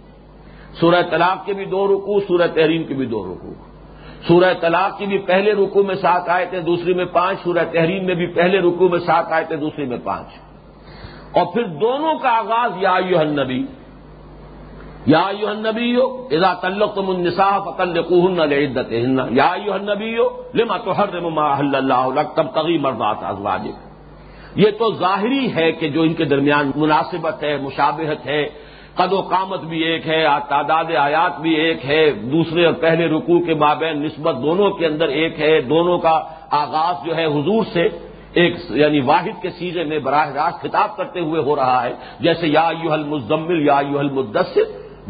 سورہ 0.80 1.02
طلاق 1.10 1.46
کے 1.46 1.54
بھی 1.54 1.66
دو 1.66 1.88
رکو 1.88 2.20
سورہ 2.20 2.48
تحریم 2.54 2.84
کے 2.84 2.94
بھی 2.94 3.06
دو 3.06 3.24
رکو 3.24 3.54
سورہ 4.28 4.54
طلاق 4.62 4.98
کی 4.98 5.06
بھی 5.06 5.18
پہلے 5.18 5.52
رکو 5.52 5.84
میں 5.84 5.96
سات 5.96 6.30
آئے 6.30 6.46
تھے 6.46 6.60
دوسری 6.62 6.94
میں 6.94 7.06
پانچ، 7.06 7.40
سورہ 7.44 7.66
تحریم 7.72 8.06
میں 8.06 8.16
بھی 8.16 8.26
پہلے 8.26 8.60
رکو 8.60 8.90
میں 8.90 9.00
سات 9.00 9.32
آئے 9.32 9.46
تھے 9.46 9.56
دوسری 9.56 9.86
میں 9.86 9.98
پانچ۔ 10.04 10.28
اور 11.32 11.46
پھر 11.46 11.64
دونوں 11.64 12.14
کا 12.20 12.30
آغاز 12.30 12.72
یا 12.82 12.98
یو 13.10 13.20
النبی، 13.20 13.66
یا 15.06 15.24
یو 15.40 15.48
النبی 15.48 15.96
ہو 15.96 16.28
ادا 16.32 16.54
تلق 16.54 16.96
تم 16.96 17.10
النصاف 17.10 17.78
تلقن 17.78 18.40
عدت 18.40 18.92
یا 19.32 19.52
یو 19.66 19.74
النبی 19.74 20.18
ہو 20.18 20.44
لما 20.54 20.78
تو 20.78 20.98
ہر 20.98 21.08
اللہ 21.14 22.22
تب 22.36 22.48
تغی 22.54 22.78
مرضات 22.78 23.68
یہ 24.56 24.72
تو 24.78 24.94
ظاہری 24.94 25.56
ہے 25.56 25.72
کہ 25.72 25.90
جو 25.90 26.02
ان 26.02 26.14
کے 26.14 26.26
درمیان 26.26 26.72
مناسبت 26.76 27.44
ہے، 27.44 27.58
مشابہت 27.58 28.26
ہے 28.26 28.46
قد 28.96 29.14
و 29.14 29.22
قامت 29.22 29.62
بھی 29.62 29.80
ایک 29.80 30.08
ہے 30.08 30.26
تعداد 30.50 30.86
آیات 30.98 31.40
بھی 31.40 31.54
ایک 31.54 31.86
ہے، 31.86 32.12
دوسرے 32.12 32.66
اور 32.66 32.74
پہلے 32.74 33.08
رکوع 33.08 33.40
کے 33.40 33.54
مابین 33.54 34.02
نسبت 34.02 34.36
دونوں 34.44 34.72
کے 34.72 34.86
اندر 34.86 35.08
ایک 35.08 35.40
ہے، 35.40 35.62
دونوں 35.62 35.98
کا 35.98 36.24
آغاز 36.52 37.06
جو 37.06 37.16
ہے 37.16 37.26
حضور 37.26 37.66
سے 37.74 37.88
ایک 38.34 38.56
یعنی 38.70 39.00
واحد 39.00 39.42
کے 39.42 39.50
سیزے 39.50 39.84
میں 39.84 40.00
براہ 40.00 40.30
راست 40.30 40.62
خطاب 40.62 40.98
کرتے 40.98 41.20
ہوئے 41.20 41.42
ہو 41.42 41.56
رہا 41.56 41.84
ہے۔ 41.84 41.94
جیسے 42.20 42.48
یا 42.48 42.70
یو 42.84 42.94
المزمل، 42.94 43.66
یا 43.66 43.80
یو 43.90 44.00
المدثر، 44.00 44.62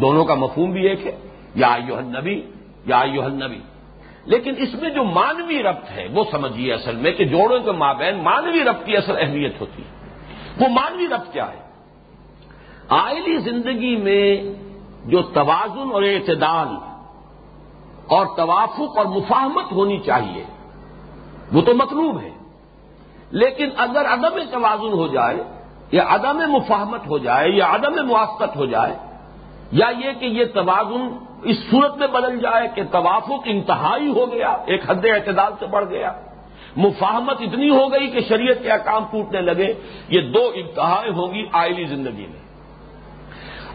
دونوں 0.02 0.26
کا 0.26 0.34
مفہوم 0.34 0.72
بھی 0.72 0.88
ایک 0.88 1.08
ہے۔ 1.08 1.16
یا 1.56 1.78
یو 1.88 1.96
النبی، 1.96 2.42
یا 2.86 3.04
یو 3.14 3.22
النبی۔ 3.22 3.60
لیکن 4.26 4.54
اس 4.58 4.76
میں 4.82 4.90
جو 4.90 5.04
مانوی 5.04 5.64
ربط 5.64 5.92
ہے، 5.92 6.08
وہ 6.14 6.24
سمجھیے 6.32 6.74
اصل 6.74 6.96
میں 6.96 7.12
کہ 7.12 7.26
جوڑوں 7.26 7.60
کے 7.60 7.72
مابین 7.72 8.16
مانوی 8.16 8.64
ربط 8.64 8.86
کی 8.86 8.98
اصل 8.98 9.14
اہمیت 9.20 9.62
ہوتی 9.62 9.82
ہے۔ 9.82 10.10
وہ 10.60 10.70
مانوی 10.70 11.08
ربط 11.08 11.34
کیا 11.34 11.48
ہے؟ 11.48 11.65
آئلی 12.90 13.38
زندگی 13.38 13.96
میں 13.96 14.54
جو 15.06 15.22
توازن 15.22 15.92
اور 15.92 16.04
اعتدال 16.04 16.68
اور 18.08 18.26
توافق 18.38 18.98
اور 18.98 19.06
مفاہمت 19.06 19.72
ہونی 19.72 20.00
چاہیے، 20.00 20.44
وہ 21.54 21.62
تو 21.62 21.76
مطلوب 21.76 22.20
ہے۔ 22.20 22.30
لیکن 23.32 23.70
اگر 23.78 24.06
عدم 24.06 24.40
توازن 24.52 24.94
ہو 24.94 25.08
جائے، 25.08 25.44
یا 25.92 26.04
عدم 26.08 26.38
مفاہمت 26.38 27.08
ہو 27.08 27.18
جائے، 27.18 27.50
یا 27.50 27.76
عدم 27.76 28.08
موافقت 28.08 28.56
ہو 28.56 28.66
جائے، 28.66 28.96
یا 29.72 29.88
یہ 29.90 30.12
کہ 30.20 30.26
یہ 30.26 30.46
توازن 30.46 31.08
اس 31.44 31.56
صورت 31.72 31.98
میں 31.98 32.08
بدل 32.08 32.40
جائے 32.40 32.68
کہ 32.76 32.84
توافق 32.92 33.42
انتہائی 33.46 34.12
ہو 34.12 34.32
گیا، 34.32 34.58
ایک 34.66 34.82
حد 34.90 35.06
اعتدال 35.06 35.54
سے 35.60 35.66
بڑھ 35.66 35.86
گیا، 35.90 36.12
مفاہمت 36.78 37.42
اتنی 37.42 37.70
ہو 37.70 37.92
گئی 37.92 38.08
کہ 38.08 38.20
شریعت 38.30 38.64
کے 38.64 38.72
احکام 38.72 39.04
ٹوٹنے 39.12 39.42
لگے، 39.42 39.74
یہ 40.10 40.22
دو 40.22 40.52
انتہائیں 40.56 41.12
ہوں 41.12 41.34
گی 41.34 41.46
آئلی 41.54 41.86
زندگی 41.86 42.28
میں۔ 42.28 42.45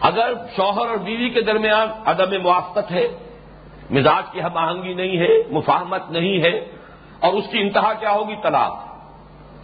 اگر 0.01 0.33
شوہر 0.55 0.87
اور 0.87 0.97
بیوی 0.97 1.29
کے 1.29 1.41
درمیان 1.41 1.87
عدم 2.05 2.41
موافقت 2.41 2.91
ہے، 2.91 3.07
مزاج 3.91 4.23
کی 4.31 4.41
ہم 4.41 4.57
آہنگی 4.57 4.93
نہیں 4.93 5.17
ہے، 5.17 5.27
مفاہمت 5.51 6.11
نہیں 6.11 6.41
ہے، 6.41 6.59
اور 7.19 7.33
اس 7.33 7.43
کی 7.51 7.61
انتہا 7.61 7.93
کیا 7.93 8.11
ہوگی؟ 8.11 8.35
طلاق۔ 8.43 8.91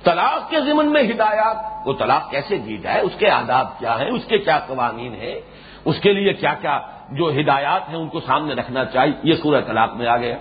طلاق 0.03 0.49
کے 0.49 0.59
ضمن 0.59 0.91
میں 0.91 1.03
ہدایات، 1.03 1.88
وہ 1.88 1.93
طلاق 1.99 2.31
کیسے 2.31 2.57
دی 2.57 2.77
جائے؟ 2.77 3.01
اس 3.01 3.11
کے 3.17 3.29
آداب 3.29 3.79
کیا 3.79 3.99
ہیں؟ 3.99 4.09
اس 4.09 4.25
کے 4.25 4.38
کیا 4.38 4.59
قوانین 4.59 5.13
ہیں؟ 5.13 5.39
اس 5.85 5.99
کے 5.99 6.13
لیے 6.13 6.33
کیا 6.33 6.53
کیا 6.53 6.79
جو 7.11 7.29
ہدایات 7.29 7.89
ہیں 7.89 7.95
ان 7.95 8.07
کو 8.07 8.19
سامنے 8.19 8.53
رکھنا 8.53 8.85
چاہیے؟ 8.85 9.13
یہ 9.23 9.35
سورہ 9.35 9.61
طلاق 9.61 9.93
میں 9.93 10.07
آ 10.07 10.17
گیا۔ 10.17 10.38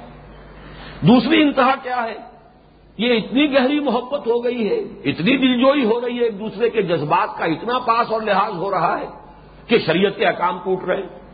دوسری 1.00 1.42
انتہا 1.42 1.74
کیا 1.82 2.02
ہے؟ 2.02 2.14
یہ 2.98 3.14
اتنی 3.14 3.54
گہری 3.54 3.80
محبت 3.80 4.26
ہو 4.26 4.44
گئی 4.44 4.70
ہے، 4.70 4.78
اتنی 5.10 5.36
دلجوئی 5.36 5.84
ہو 5.84 6.00
رہی 6.00 6.18
ہے، 6.18 6.24
ایک 6.24 6.38
دوسرے 6.38 6.70
کے 6.70 6.82
جذبات 6.82 7.38
کا 7.38 7.44
اتنا 7.44 7.78
پاس 7.78 8.12
اور 8.12 8.22
لحاظ 8.22 8.52
ہو 8.54 8.70
رہا 8.70 8.98
ہے۔ 8.98 9.25
کہ 9.66 9.78
شریعت 9.78 10.16
کے 10.16 10.26
احکام 10.26 10.58
ٹوٹ 10.64 10.84
رہے 10.84 10.96
ہیں۔ 10.96 11.26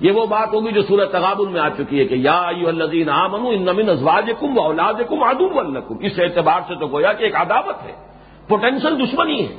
یہ 0.00 0.12
وہ 0.12 0.26
بات 0.26 0.48
ہوگی 0.52 0.72
جو 0.72 0.82
سورہ 0.82 1.06
تغابن 1.06 1.52
میں 1.52 1.60
آ 1.60 1.68
چکی 1.68 1.98
ہے 1.98 2.04
کہ 2.04 2.14
یا 2.14 2.50
یو 2.56 2.68
الزین 2.68 3.08
عامن 3.08 3.40
ان 3.46 3.62
نمن 3.62 3.88
ازواج 3.88 4.30
کم 4.40 4.58
و 4.58 4.60
اولاد 4.60 4.94
کم 5.08 5.22
ادب 5.22 5.58
الکم 5.58 5.94
اس 6.00 6.12
اعتبار 6.18 6.60
سے 6.68 6.74
تو 6.74 6.86
گویا 6.86 7.12
کہ 7.12 7.24
ایک 7.24 7.36
عداوت 7.36 7.82
ہے، 7.84 7.92
پوٹینشل 8.48 9.06
دشمنی 9.06 9.48
ہے۔ 9.48 9.54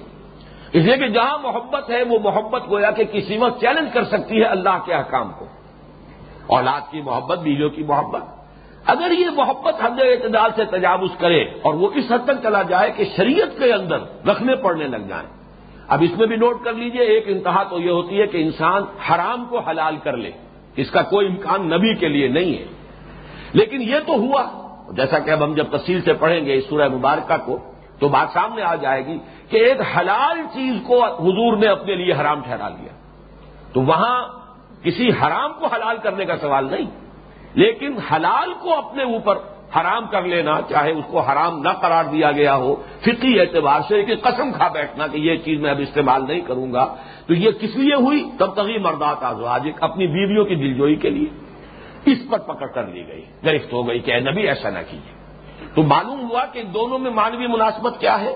اس 0.73 0.83
لیے 0.83 0.97
کہ 0.97 1.07
جہاں 1.07 1.37
محبت 1.43 1.89
ہے، 1.89 2.03
وہ 2.03 2.19
محبت 2.23 2.69
گویا 2.69 2.91
کہ 2.91 3.03
کسی 3.03 3.37
وقت 3.37 3.61
چیلنج 3.61 3.87
کر 3.93 4.03
سکتی 4.03 4.37
ہے 4.37 4.43
اللہ 4.43 4.77
کے 4.85 4.93
احکام 4.93 5.31
کو۔ 5.39 5.45
اولاد 6.47 6.91
کی 6.91 7.01
محبت، 7.01 7.39
بیویوں 7.39 7.69
کی 7.69 7.83
محبت۔ 7.83 8.23
اگر 8.85 9.11
یہ 9.11 9.25
محبت 9.29 9.75
حد 9.81 9.99
اعتدال 9.99 10.51
سے 10.55 10.65
تجاوز 10.65 11.09
کرے 11.17 11.41
اور 11.41 11.73
وہ 11.73 11.89
اس 11.95 12.11
حد 12.11 12.25
تک 12.25 12.43
چلا 12.43 12.61
جائے 12.61 12.91
کہ 12.91 13.03
شریعت 13.17 13.59
کے 13.59 13.73
اندر 13.73 14.27
رکھنے 14.27 14.55
پڑنے 14.55 14.87
لگ 14.87 14.97
جائیں 14.97 15.42
اب 15.87 16.03
اس 16.03 16.17
میں 16.17 16.27
بھی 16.27 16.35
نوٹ 16.35 16.63
کر 16.63 16.73
لیجیے، 16.73 17.01
ایک 17.01 17.23
انتہا 17.27 17.63
تو 17.63 17.79
یہ 17.79 17.91
ہوتی 17.91 18.21
ہے 18.21 18.27
کہ 18.27 18.37
انسان 18.37 18.83
حرام 19.09 19.45
کو 19.45 19.59
حلال 19.59 19.97
کر 20.03 20.17
لے، 20.17 20.31
اس 20.75 20.91
کا 20.91 21.01
کوئی 21.01 21.27
امکان 21.27 21.67
نبی 21.67 21.95
کے 21.95 22.07
لیے 22.07 22.27
نہیں 22.27 22.57
ہے۔ 22.57 22.65
لیکن 23.53 23.81
یہ 23.81 23.95
تو 24.05 24.13
ہوا، 24.13 24.43
جیسا 24.91 25.19
کہ 25.19 25.31
اب 25.31 25.43
ہم 25.43 25.53
جب 25.53 25.67
تفصیل 25.71 26.01
سے 26.01 26.13
پڑھیں 26.13 26.45
گے 26.45 26.53
اس 26.53 26.63
سورہ 26.69 26.89
مبارکہ 26.89 27.33
کو، 27.45 27.57
تو 27.99 28.07
بات 28.07 28.27
سامنے 28.33 28.61
آ 28.61 28.75
جائے 28.75 29.05
گی 29.05 29.17
کہ 29.49 29.57
ایک 29.57 29.77
حلال 29.97 30.37
چیز 30.53 30.73
کو 30.87 31.05
حضور 31.05 31.57
نے 31.57 31.67
اپنے 31.67 31.95
لیے 31.95 32.13
حرام 32.13 32.41
ٹھہرا 32.41 32.69
لیا۔ 32.69 32.93
تو 33.73 33.81
وہاں 33.81 34.27
کسی 34.83 35.09
حرام 35.09 35.53
کو 35.53 35.65
حلال 35.65 35.97
کرنے 35.97 36.25
کا 36.25 36.37
سوال 36.37 36.65
نہیں، 36.71 36.85
لیکن 37.53 37.97
حلال 37.97 38.53
کو 38.53 38.77
اپنے 38.77 39.03
اوپر 39.03 39.35
حرام 39.79 40.07
کر 40.07 40.21
لینا، 40.21 40.59
چاہے 40.69 40.91
اس 40.91 41.05
کو 41.07 41.19
حرام 41.19 41.59
نہ 41.59 41.69
قرار 41.69 42.05
دیا 42.05 42.31
گیا 42.31 42.55
ہو 42.55 42.75
فطری 43.01 43.39
اعتبار 43.39 43.79
سے 43.87 44.03
کہ 44.03 44.15
قسم 44.15 44.51
کھا 44.51 44.67
بیٹھنا 44.67 45.07
کہ 45.07 45.17
یہ 45.17 45.35
چیز 45.35 45.59
میں 45.59 45.71
اب 45.71 45.79
استعمال 45.79 46.27
نہیں 46.27 46.41
کروں 46.41 46.73
گا۔ 46.73 46.95
تو 47.27 47.33
یہ 47.33 47.51
کس 47.51 47.75
لیے 47.75 47.95
ہوئی؟ 47.95 48.29
تب 48.39 48.53
تک 48.53 48.79
مردات 48.81 49.23
آزواج 49.23 49.69
اپنی 49.81 50.07
بیویوں 50.07 50.45
کی 50.45 50.55
دلجوئی 50.55 50.95
کے 50.95 51.09
لیے۔ 51.09 51.43
اس 52.05 52.17
پر 52.31 52.39
پکڑ 52.39 52.67
کر 52.67 52.87
لی 52.87 53.07
گئی 53.07 53.25
گرفت 53.45 53.73
ہو 53.73 53.87
گئی 53.87 53.99
کہ 53.99 54.19
نبی 54.19 54.47
ایسا 54.47 54.69
نہ 54.69 54.79
کیجیے 54.91 55.13
تو 55.75 55.83
معلوم 55.83 56.29
ہوا 56.29 56.45
کہ 56.45 56.63
دونوں 56.63 56.99
میں 56.99 57.11
مانوی 57.11 57.47
مناسبت 57.47 57.99
کیا 57.99 58.21
ہے؟ 58.21 58.35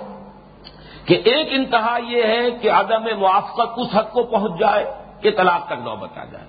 کہ 1.06 1.22
ایک 1.24 1.48
انتہا 1.52 1.98
یہ 2.08 2.24
ہے 2.24 2.52
کہ 2.62 2.72
عدم 2.72 3.20
موافقت 3.20 3.70
اس 3.78 3.88
حد 3.94 4.12
کو 4.12 4.24
پہنچ 4.24 4.60
جائے 4.60 4.86
کہ 5.22 5.32
طلاق 5.32 5.66
تک 5.66 5.74
نوبت 5.84 6.18
آ 6.18 6.24
جائے۔ 6.24 6.46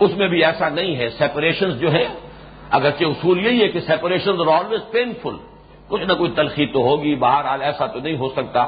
اس 0.00 0.16
میں 0.16 0.28
بھی 0.28 0.44
ایسا 0.44 0.68
نہیں 0.68 0.96
ہے 0.96 1.08
سیپریشن 1.10 1.70
جو 1.70 1.92
ہے 1.92 2.06
اگرچہ 2.70 3.04
اصول 3.04 3.46
یہی 3.46 3.62
ہے 3.62 3.68
کہ 3.68 3.80
سیپریشن 3.80 4.30
آر 4.30 4.46
آلویز 4.46 4.80
پینفل 4.90 5.36
کچھ 5.88 6.02
نہ 6.02 6.12
کچھ 6.12 6.32
تلخی 6.36 6.66
تو 6.66 6.78
ہوگی 6.78 7.14
باہر 7.14 7.60
ایسا 7.60 7.86
تو 7.86 7.98
نہیں 8.00 8.16
ہو 8.16 8.28
سکتا 8.28 8.66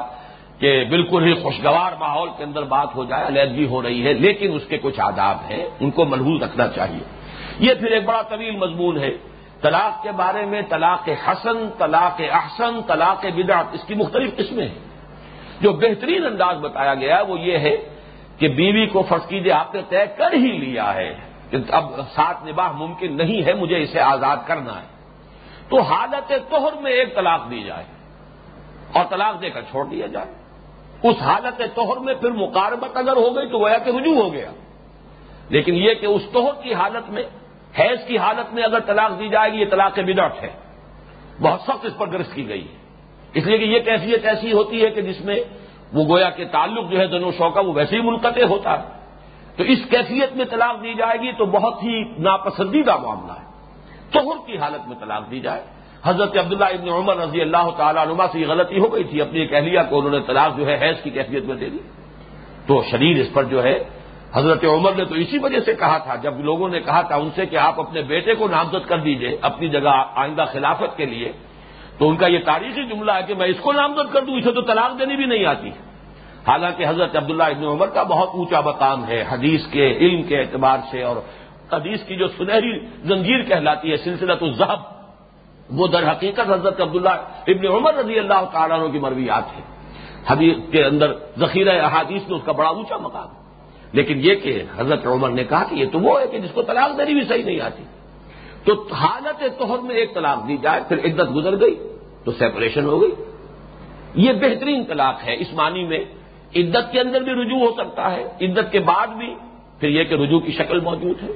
کہ 0.59 0.83
بالکل 0.89 1.27
ہی 1.27 1.33
خوشگوار 1.33 1.91
ماحول 1.99 2.29
کے 2.37 2.43
اندر 2.43 2.63
بات 2.63 2.95
ہو 2.95 3.05
جائے، 3.05 3.27
علیحدگی 3.27 3.65
ہو 3.65 3.81
رہی 3.81 4.07
ہے، 4.07 4.13
لیکن 4.13 4.53
اس 4.53 4.65
کے 4.65 4.77
کچھ 4.77 4.99
آداب 4.99 5.37
ہیں، 5.49 5.69
ان 5.79 5.91
کو 5.91 6.05
ملحوظ 6.05 6.43
رکھنا 6.43 6.67
چاہیے۔ 6.67 7.03
یہ 7.59 7.73
پھر 7.73 7.91
ایک 7.91 8.05
بڑا 8.05 8.21
طویل 8.21 8.55
مضمون 8.55 8.97
ہے۔ 8.97 9.11
طلاق 9.61 10.03
کے 10.03 10.11
بارے 10.11 10.45
میں 10.45 10.61
طلاق 10.69 11.09
حسن، 11.27 11.69
طلاق 11.77 12.21
احسن، 12.31 12.81
طلاق 12.87 13.25
بدعت، 13.25 13.65
اس 13.71 13.83
کی 13.83 13.95
مختلف 13.95 14.35
قسمیں 14.35 14.67
ہیں۔ 14.67 14.89
جو 15.61 15.73
بہترین 15.73 16.25
انداز 16.25 16.57
بتایا 16.57 16.93
گیا 16.93 17.23
وہ 17.27 17.39
یہ 17.39 17.57
ہے 17.57 17.77
کہ 18.37 18.47
بیوی 18.47 18.85
کو 18.85 19.01
فرض 19.09 19.27
کیجیے 19.27 19.51
آپ 19.51 19.75
نے 19.75 19.81
طے 19.89 20.05
کر 20.17 20.33
ہی 20.33 20.51
لیا 20.51 20.93
ہے۔ 20.93 21.28
کہ 21.49 21.57
اب 21.69 21.91
ساتھ 22.15 22.47
نباہ 22.47 22.71
ممکن 22.71 23.17
نہیں 23.17 23.45
ہے، 23.45 23.53
مجھے 23.53 23.81
اسے 23.81 23.99
آزاد 23.99 24.37
کرنا 24.45 24.81
ہے۔ 24.81 24.87
تو 25.69 25.81
حالت 25.81 26.33
توہر 26.49 26.81
میں 26.81 26.91
ایک 26.91 27.15
طلاق 27.15 27.51
دی 27.51 27.63
جائے 27.63 27.85
اور 28.93 29.05
طلاق 29.09 29.41
دے 29.41 29.49
کر 29.49 29.61
چھوڑ 29.61 29.85
دیا 29.85 30.07
جائے۔ 30.07 30.33
اس 31.03 31.15
حالت 31.21 31.61
توہر 31.75 31.97
میں 31.97 32.13
پھر 32.13 32.31
مقاربت 32.31 32.97
اگر 32.97 33.15
ہو 33.17 33.35
گئی 33.35 33.47
تو 33.47 33.59
گویا 33.59 33.77
کہ 33.77 33.89
رجوع 33.89 34.23
ہو 34.23 34.33
گیا۔ 34.33 34.51
لیکن 35.49 35.75
یہ 35.75 35.93
کہ 35.93 36.05
اس 36.05 36.21
توہر 36.33 36.61
کی 36.63 36.73
حالت 36.73 37.09
میں، 37.09 37.23
حیض 37.79 38.07
کی 38.07 38.17
حالت 38.17 38.53
میں 38.53 38.63
اگر 38.63 38.79
طلاق 38.79 39.19
دی 39.19 39.27
جائے 39.27 39.53
گی، 39.53 39.57
یہ 39.57 39.65
طلاق 39.71 39.99
بدعت 39.99 40.43
ہے۔ 40.43 40.49
بہت 41.41 41.61
سخت 41.61 41.85
اس 41.85 41.97
پر 41.97 42.11
گرست 42.11 42.33
کی 42.33 42.49
گئی 42.49 42.67
ہے۔ 42.67 42.77
اس 43.33 43.45
لیے 43.45 43.57
کہ 43.57 43.63
یہ 43.63 43.79
کیفیت 43.79 44.25
ایسی 44.25 44.53
ہوتی 44.53 44.85
ہے 44.85 44.89
کہ 44.89 45.01
جس 45.01 45.21
میں 45.21 45.35
وہ 45.93 46.05
گویا 46.05 46.29
کہ 46.29 46.45
تعلق 46.51 46.91
جو 46.91 46.99
ہے 46.99 47.07
دونوں 47.07 47.31
شو 47.31 47.49
کا 47.49 47.61
وہ 47.61 47.73
ویسے 47.73 47.95
ہی 47.95 48.01
منقطع 48.01 48.43
ہوتا 48.43 48.79
ہے۔ 48.79 48.98
تو 49.59 49.65
اس 49.65 49.79
کیفیت 49.89 50.35
میں 50.35 50.45
طلاق 50.45 50.83
دی 50.83 50.93
جائے 50.93 51.19
گی 51.21 51.31
تو 51.31 51.45
بہت 51.45 51.83
ہی 51.83 52.03
ناپسندیدہ 52.17 52.97
معاملہ 52.97 53.31
ہے۔ 53.31 53.45
توہر 54.11 54.47
کی 54.47 54.57
حالت 54.57 54.87
میں 54.87 54.95
طلاق 54.99 55.31
دی 55.31 55.39
جائے۔ 55.39 55.61
حضرت 56.05 56.37
عبداللہ 56.37 56.65
ابن 56.65 56.89
عمر 56.89 57.17
رضی 57.17 57.41
اللہ 57.41 57.69
تعالیٰ 57.77 58.07
عنما 58.07 58.25
سے 58.31 58.39
یہ 58.39 58.47
غلطی 58.47 58.79
ہو 58.79 58.93
گئی 58.93 59.03
تھی۔ 59.03 59.21
اپنی 59.21 59.39
ایک 59.39 59.53
اہلیہ 59.53 59.79
کو 59.89 59.97
انہوں 59.97 60.11
نے 60.11 60.19
طلاق 60.27 60.57
جو 60.57 60.67
ہے 60.67 60.77
حیض 60.81 61.01
کی 61.03 61.09
کیفیت 61.09 61.43
میں 61.43 61.55
دے 61.55 61.69
دی۔ 61.69 61.77
تو 62.67 62.83
شریر 62.91 63.21
اس 63.21 63.33
پر 63.33 63.43
جو 63.43 63.63
ہے، 63.63 63.83
حضرت 64.33 64.65
عمر 64.65 64.91
نے 64.91 65.05
تو 65.05 65.15
اسی 65.15 65.37
وجہ 65.37 65.59
سے 65.59 65.73
کہا 65.73 65.97
تھا، 65.97 66.15
جب 66.15 66.39
لوگوں 66.39 66.69
نے 66.69 66.79
کہا 66.79 67.01
تھا 67.01 67.15
ان 67.15 67.29
سے 67.35 67.45
کہ 67.45 67.55
آپ 67.55 67.79
اپنے 67.79 68.01
بیٹے 68.01 68.35
کو 68.35 68.47
نامزد 68.47 68.87
کر 68.87 68.97
دیجیے 68.97 69.37
اپنی 69.41 69.67
جگہ 69.67 70.03
آئندہ 70.15 70.45
خلافت 70.51 70.97
کے 70.97 71.05
لیے، 71.05 71.31
تو 71.97 72.09
ان 72.09 72.15
کا 72.15 72.27
یہ 72.27 72.39
تاریخی 72.45 72.83
جملہ 72.83 73.11
ہے 73.11 73.23
کہ 73.27 73.35
میں 73.35 73.47
اس 73.47 73.59
کو 73.61 73.71
نامزد 73.71 74.13
کر 74.13 74.21
دوں، 74.21 74.35
اسے 74.35 74.51
تو 74.51 74.61
طلاق 74.61 74.99
دینی 74.99 75.15
بھی 75.15 75.25
نہیں 75.25 75.45
آتی۔ 75.45 75.69
ہے 75.69 75.88
حالانکہ 76.47 76.85
حضرت 76.87 77.15
عبداللہ 77.15 77.43
ابن 77.43 77.63
عمر 77.63 77.87
کا 77.87 78.03
بہت 78.03 78.29
اونچا 78.33 78.61
مقام 78.61 79.07
ہے 79.07 79.25
حدیث 79.29 79.67
کے، 79.67 79.91
علم 79.91 80.23
کے 80.23 80.39
اعتبار 80.39 80.77
سے 80.91 81.03
اور 81.03 81.15
حدیث 81.73 82.03
کی 82.03 82.15
جو 82.15 82.27
سنہری 82.27 82.79
زنجیر 82.79 83.43
کہلاتی 83.43 83.91
ہے 83.91 83.97
سلسلہ 83.97 84.33
تو 84.33 84.51
زہب 84.51 84.79
وہ 85.69 85.87
در 85.87 86.11
حقیقت 86.11 86.51
حضرت 86.51 86.81
عبداللہ 86.81 87.09
ابن 87.47 87.67
عمر 87.67 87.93
رضی 87.93 88.19
اللہ 88.19 88.45
تعالیٰ 88.51 88.79
عنہ 88.79 88.91
کی 88.91 88.99
مرویات 88.99 89.57
ہے۔ 89.57 89.61
حدیث 90.29 90.71
کے 90.71 90.83
اندر 90.83 91.13
ذخیرہ 91.39 91.81
احادیث 91.81 92.29
میں 92.29 92.37
اس 92.37 92.45
کا 92.45 92.51
بڑا 92.51 92.69
اونچا 92.69 92.97
مقام 92.97 93.27
ہے۔ 93.27 93.39
لیکن 93.91 94.19
یہ 94.19 94.35
کہ 94.35 94.63
حضرت 94.77 95.07
عمر 95.07 95.29
نے 95.29 95.43
کہا 95.43 95.63
کہ 95.63 95.75
یہ 95.75 95.85
تو 95.91 95.99
وہ 95.99 96.21
ہے 96.21 96.27
کہ 96.27 96.39
جس 96.39 96.51
کو 96.51 96.61
طلاق 96.61 96.97
دینی 96.97 97.13
بھی 97.13 97.23
صحیح 97.27 97.43
نہیں 97.43 97.61
آتی۔ 97.61 97.83
تو 98.65 98.87
حالت 98.93 99.59
توہر 99.59 99.79
میں 99.79 99.95
ایک 99.95 100.13
طلاق 100.13 100.47
دی 100.47 100.57
جائے، 100.57 100.81
پھر 100.87 100.97
عدت 101.05 101.35
گزر 101.35 101.61
گئی، 101.61 101.75
تو 102.25 102.31
سیپریشن 102.31 102.85
ہو 102.85 103.01
گئی۔ 103.01 103.11
یہ 104.13 104.33
بہترین 104.33 104.83
طلاق 104.85 105.27
ہے 105.27 105.35
اس 105.39 105.53
معنی 105.53 105.83
میں 105.83 105.99
عدت 106.55 106.91
کے 106.91 106.99
اندر 106.99 107.21
بھی 107.21 107.31
رجوع 107.31 107.59
ہو 107.59 107.73
سکتا 107.77 108.11
ہے، 108.11 108.23
عدت 108.41 108.71
کے 108.71 108.79
بعد 108.79 109.07
بھی، 109.07 109.35
پھر 109.79 109.89
یہ 109.89 110.03
کہ 110.03 110.13
رجوع 110.13 110.39
کی 110.39 110.51
شکل 110.51 110.79
موجود 110.79 111.23
ہے۔ 111.23 111.27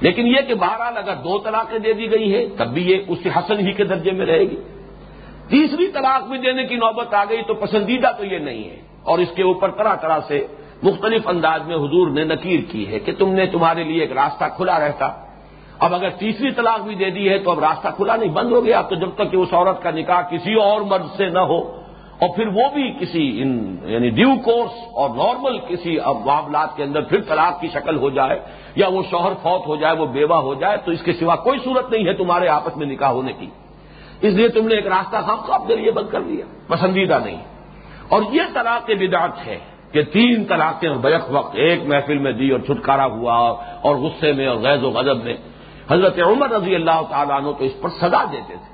لیکن 0.00 0.26
یہ 0.26 0.36
کہ 0.48 0.54
بہرحال 0.54 0.96
اگر 0.96 1.14
دو 1.14 1.38
طلاقیں 1.38 1.78
دے 1.78 1.92
دی 1.92 2.10
گئی 2.10 2.34
ہے 2.34 2.46
تب 2.56 2.66
بھی 2.66 2.92
یہ 2.92 2.98
اس 3.08 3.18
حسن 3.36 3.58
ہی 3.58 3.72
کے 3.72 3.84
درجے 3.84 4.10
میں 4.10 4.26
رہے 4.26 4.40
گی۔ 4.40 4.56
تیسری 5.48 5.86
طلاق 5.88 6.28
بھی 6.28 6.38
دینے 6.38 6.64
کی 6.64 6.74
نوبت 6.74 7.14
آ 7.14 7.24
گئی 7.24 7.42
تو 7.46 7.54
پسندیدہ 7.54 8.10
تو 8.18 8.24
یہ 8.24 8.38
نہیں 8.38 8.64
ہے۔ 8.64 8.76
اور 9.02 9.18
اس 9.18 9.28
کے 9.36 9.42
اوپر 9.42 9.70
طرح 9.70 9.94
طرح 9.94 10.18
سے 10.28 10.46
مختلف 10.82 11.28
انداز 11.28 11.66
میں 11.66 11.76
حضور 11.76 12.10
نے 12.10 12.24
نکیر 12.24 12.60
کی 12.70 12.88
ہے 12.88 12.98
کہ 12.98 13.12
تم 13.18 13.28
نے 13.28 13.46
تمہارے 13.46 13.84
لیے 13.84 14.00
ایک 14.00 14.12
راستہ 14.12 14.44
کھلا 14.56 14.78
رہتا۔ 14.78 15.12
اب 15.78 15.94
اگر 15.94 16.08
تیسری 16.08 16.50
طلاق 16.50 16.80
بھی 16.80 16.94
دے 16.94 17.10
دی 17.10 17.28
ہے 17.28 17.38
تو 17.38 17.50
اب 17.50 17.58
راستہ 17.58 17.88
کھلا 17.96 18.16
نہیں، 18.16 18.30
بند 18.30 18.52
ہو 18.52 18.64
گیا۔ 18.64 18.82
تو 18.82 18.94
جب 18.94 19.08
تک 19.14 19.30
کہ 19.30 19.36
اس 19.36 19.48
عورت 19.52 19.82
کا 19.82 19.90
نکاح 19.90 20.20
کسی 20.20 20.54
اور 20.54 20.80
مرد 20.80 21.06
سے 21.16 21.30
نہ 21.30 21.38
ہو 21.38 21.83
اور 22.24 22.36
پھر 22.36 22.46
وہ 22.46 22.62
بھی 22.74 22.92
کسی 23.00 23.42
ان 23.42 23.76
یعنی 23.82 24.10
ڈیو 24.10 24.28
کورس 24.44 24.70
اور 24.92 25.10
نارمل 25.10 25.58
کسی 25.58 25.98
معاملات 26.24 26.76
کے 26.76 26.82
اندر 26.82 27.00
پھر 27.00 27.20
طلاق 27.20 27.60
کی 27.60 27.68
شکل 27.74 27.96
ہو 27.96 28.10
جائے 28.10 28.40
یا 28.76 28.88
وہ 28.88 29.02
شوہر 29.10 29.32
فوت 29.42 29.66
ہو 29.66 29.76
جائے، 29.76 29.96
وہ 29.96 30.06
بیوہ 30.06 30.36
ہو 30.36 30.54
جائے، 30.54 30.76
تو 30.76 30.90
اس 30.90 31.02
کے 31.02 31.12
سوا 31.12 31.36
کوئی 31.36 31.58
صورت 31.64 31.90
نہیں 31.90 32.06
ہے 32.06 32.12
تمہارے 32.12 32.48
آپس 32.48 32.76
میں 32.76 32.86
نکاح 32.86 33.08
ہونے 33.08 33.32
کی۔ 33.32 33.46
اس 34.20 34.34
لیے 34.34 34.48
تم 34.48 34.68
نے 34.68 34.74
ایک 34.74 34.86
راستہ 34.86 35.16
خام 35.26 35.36
خواب 35.36 35.66
کے 35.66 35.76
لیے 35.76 35.90
بند 35.90 36.08
کر 36.08 36.20
دیا، 36.20 36.44
پسندیدہ 36.68 37.18
نہیں۔ 37.24 37.36
اور 38.08 38.22
یہ 38.30 38.42
طلاق 38.54 38.90
بدعت 38.90 39.46
ہے 39.46 39.58
کہ 39.92 40.02
تین 40.02 40.44
طلاقیں 40.44 40.88
بیک 40.88 41.22
وقت، 41.28 41.54
ایک 41.54 41.80
محفل 41.86 42.18
میں 42.18 42.32
دی 42.32 42.50
اور 42.50 42.60
چھٹکارا 42.60 43.06
ہوا 43.06 43.34
اور 43.82 43.96
غصے 43.96 44.32
میں 44.32 44.46
اور 44.46 44.56
غیر 44.56 44.84
و 44.84 44.90
غضب 44.90 45.24
میں۔ 45.24 45.34
حضرت 45.90 46.18
عمر 46.18 46.50
رضی 46.50 46.74
اللہ 46.74 47.00
تعالیٰ 47.10 47.36
عنہ 47.36 47.50
تو 47.58 47.64
اس 47.64 47.72
پر 47.80 47.88
سزا 47.88 48.24
دیتے 48.32 48.54
تھے۔ 48.54 48.73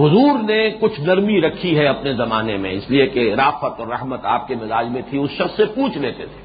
حضور 0.00 0.42
نے 0.42 0.70
کچھ 0.80 1.00
نرمی 1.00 1.40
رکھی 1.40 1.78
ہے 1.78 1.86
اپنے 1.86 2.12
زمانے 2.12 2.56
میں، 2.56 2.70
اس 2.70 2.90
لیے 2.90 3.06
کہ 3.06 3.34
رافت 3.34 3.80
اور 3.80 3.86
رحمت 3.86 4.20
آپ 4.22 4.48
کے 4.48 4.54
مزاج 4.54 4.86
میں 4.90 5.02
تھی، 5.10 5.18
اس 5.18 5.30
شخص 5.30 5.56
سے 5.56 5.64
پوچھ 5.64 5.98
لیتے 5.98 6.26
تھے۔ 6.26 6.42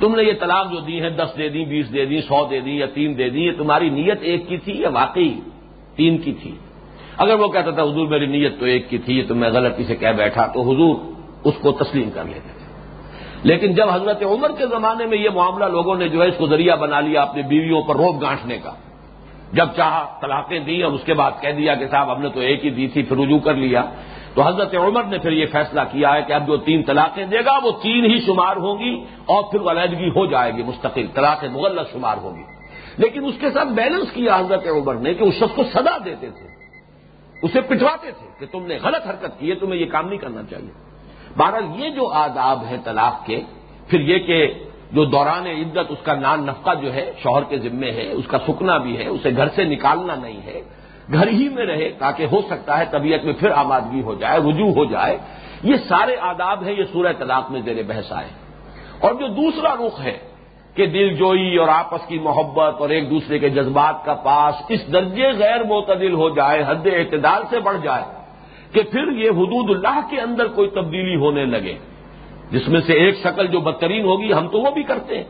تم 0.00 0.16
نے 0.16 0.22
یہ 0.22 0.32
طلاق 0.40 0.72
جو 0.72 0.80
دی 0.80 1.00
ہے، 1.00 1.10
دس 1.10 1.28
دے 1.38 1.48
دی، 1.48 1.64
بیس 1.64 1.92
دے 1.92 2.04
دی، 2.04 2.20
سو 2.20 2.46
دے 2.50 2.60
دی 2.60 2.76
یا 2.76 2.86
تین 2.86 3.18
دے 3.18 3.30
دی، 3.30 3.40
یہ 3.40 3.52
تمہاری 3.58 3.90
نیت 3.90 4.18
ایک 4.20 4.48
کی 4.48 4.56
تھی 4.56 4.80
یا 4.80 4.88
واقعی 4.88 5.34
تین 5.96 6.18
کی 6.18 6.32
تھی؟ 6.32 6.54
اگر 7.18 7.34
وہ 7.34 7.48
کہتا 7.48 7.70
تھا، 7.70 7.82
حضور 7.82 8.08
میری 8.08 8.26
نیت 8.26 8.60
تو 8.60 8.66
ایک 8.66 8.90
کی 8.90 8.98
تھی 8.98 9.22
تو 9.22 9.34
میں 9.34 9.50
غلطی 9.50 9.84
سے 9.84 9.96
کہہ 9.96 10.08
بیٹھا، 10.08 10.46
تو 10.46 10.62
حضور 10.62 10.96
اس 11.44 11.54
کو 11.62 11.72
تسلیم 11.72 12.10
کر 12.10 12.24
لیتے 12.24 12.40
تھے۔ 12.40 12.60
لیکن 13.42 13.72
جب 13.72 13.90
حضرت 13.92 14.22
عمر 14.22 14.50
کے 14.58 14.66
زمانے 14.66 15.06
میں 15.06 15.18
یہ 15.18 15.30
معاملہ 15.34 15.64
لوگوں 15.64 15.96
نے 15.96 16.08
جو 16.08 16.22
ہے 16.22 16.28
اس 16.28 16.34
کو 16.38 16.46
ذریعہ 16.46 16.76
بنا 16.76 17.00
لیا 17.00 17.22
اپنی 17.22 17.42
بیویوں 17.42 17.82
پر 17.82 17.96
روپ 17.96 18.22
گانٹنے 18.22 18.58
کا 18.58 18.70
جب 19.52 19.68
چاہا 19.76 20.18
طلاقیں 20.20 20.58
دی 20.58 20.82
اور 20.82 20.92
اس 20.92 21.00
کے 21.04 21.14
بعد 21.14 21.30
کہہ 21.40 21.52
دیا 21.52 21.74
کہ 21.74 21.86
صاحب 21.88 22.16
ہم 22.16 22.22
نے 22.22 22.28
تو 22.28 22.40
ایک 22.40 22.64
ہی 22.64 22.70
دی 22.70 22.88
تھی، 22.88 23.02
پھر 23.02 23.16
رجوع 23.16 23.38
کر 23.38 23.54
لیا۔ 23.54 23.82
تو 24.34 24.42
حضرت 24.42 24.74
عمر 24.74 25.04
نے 25.04 25.18
پھر 25.18 25.32
یہ 25.32 25.46
فیصلہ 25.46 25.80
کیا 25.92 26.14
ہے 26.14 26.22
کہ 26.22 26.32
اب 26.32 26.46
جو 26.46 26.56
تین 26.56 26.82
طلاقیں 26.82 27.24
دے 27.24 27.38
گا 27.44 27.58
وہ 27.64 27.70
تین 27.82 28.04
ہی 28.04 28.20
شمار 28.20 28.56
ہوں 28.56 28.78
گی 28.78 29.04
اور 29.26 29.42
پھر 29.42 29.70
علیحدگی 29.70 30.08
ہو 30.08 30.26
جائے 30.26 30.52
گی 30.54 30.62
مستقل 30.62 31.06
طلاق 31.14 31.44
مغلط 31.44 31.92
شمار 31.92 32.16
ہوگی 32.16 32.42
لیکن 32.96 33.24
اس 33.24 33.34
کے 33.40 33.50
ساتھ 33.50 33.68
بیلنس 33.68 34.12
کیا 34.12 34.38
حضرت 34.38 34.66
عمر 34.66 34.94
نے 34.94 35.14
کہ 35.14 35.24
اس 35.24 35.34
شخص 35.34 35.54
کو 35.54 35.62
سزا 35.64 35.96
دیتے 36.04 36.30
تھے، 36.30 36.46
اسے 37.42 37.60
پٹواتے 37.60 38.10
تھے 38.10 38.26
کہ 38.38 38.46
تم 38.52 38.66
نے 38.66 38.78
غلط 38.82 39.06
حرکت 39.06 39.40
کی 39.40 39.50
ہے، 39.50 39.54
تمہیں 39.54 39.80
یہ 39.80 39.86
کام 39.86 40.08
نہیں 40.08 40.18
کرنا 40.18 40.42
چاہیے۔ 40.50 40.70
بہرحال 41.36 41.64
یہ 41.76 41.90
جو 41.90 42.08
آداب 42.08 42.64
ہیں 42.64 42.76
طلاق 42.84 43.26
کے، 43.26 43.40
پھر 43.88 44.00
یہ 44.00 44.18
کہ 44.18 44.64
جو 44.92 45.04
دوران 45.04 45.46
عدت، 45.46 45.86
اس 45.88 46.02
کا 46.02 46.14
نان 46.14 46.46
نفقہ 46.46 46.70
جو 46.82 46.94
ہے، 46.94 47.10
شوہر 47.22 47.42
کے 47.48 47.58
ذمے 47.58 47.90
ہے، 47.90 48.10
اس 48.12 48.26
کا 48.26 48.38
سکنا 48.38 48.78
بھی 48.78 48.98
ہے، 48.98 49.06
اسے 49.06 49.30
گھر 49.36 49.48
سے 49.48 49.64
نکالنا 49.64 50.14
نہیں 50.14 50.40
ہے، 50.46 50.60
گھر 51.12 51.28
ہی 51.28 51.48
میں 51.48 51.66
رہے 51.66 51.88
تاکہ 51.98 52.24
ہو 52.32 52.40
سکتا 52.40 52.78
ہے 52.78 52.84
طبیعت 52.90 53.24
میں 53.24 53.32
پھر 53.32 53.50
آبادگی 53.50 54.02
ہو 54.02 54.14
جائے، 54.14 54.38
رجوع 54.38 54.72
ہو 54.72 54.84
جائے۔ 54.84 55.18
یہ 55.62 55.76
سارے 55.88 56.16
آداب 56.20 56.64
ہیں، 56.64 56.72
یہ 56.72 56.84
سورہ 56.92 57.12
طلاق 57.18 57.50
میں 57.50 57.60
زیر 57.64 57.82
بحث 57.86 58.12
آئے 58.12 58.28
اور 59.00 59.14
جو 59.14 59.26
دوسرا 59.26 59.74
رخ 59.74 60.00
ہے 60.00 60.18
کہ 60.74 60.86
دل 60.86 61.16
جوئی 61.16 61.56
اور 61.56 61.68
آپس 61.68 62.06
کی 62.06 62.18
محبت 62.18 62.80
اور 62.80 62.88
ایک 62.88 63.10
دوسرے 63.10 63.38
کے 63.38 63.48
جذبات 63.48 64.04
کا 64.04 64.14
پاس 64.14 64.54
اس 64.68 64.92
درجے 64.92 65.30
غیر 65.30 65.64
معتدل 65.64 66.14
ہو 66.14 66.28
جائے، 66.28 66.62
حد 66.66 66.86
اعتدال 66.86 67.42
سے 67.50 67.60
بڑھ 67.60 67.76
جائے 67.82 68.04
کہ 68.72 68.82
پھر 68.82 69.12
یہ 69.12 69.30
حدود 69.30 69.70
اللہ 69.76 70.00
کے 70.10 70.20
اندر 70.20 70.46
کوئی 70.46 70.68
تبدیلی 70.70 71.16
ہونے 71.16 71.44
لگے۔ 71.44 71.74
جس 72.50 72.68
میں 72.68 72.80
سے 72.80 72.92
ایک 72.92 73.18
شکل 73.18 73.46
جو 73.46 73.60
بدترین 73.60 74.04
ہوگی، 74.04 74.32
ہم 74.32 74.48
تو 74.48 74.58
وہ 74.58 74.70
بھی 74.70 74.82
کرتے 74.82 75.16
ہیں۔ 75.16 75.24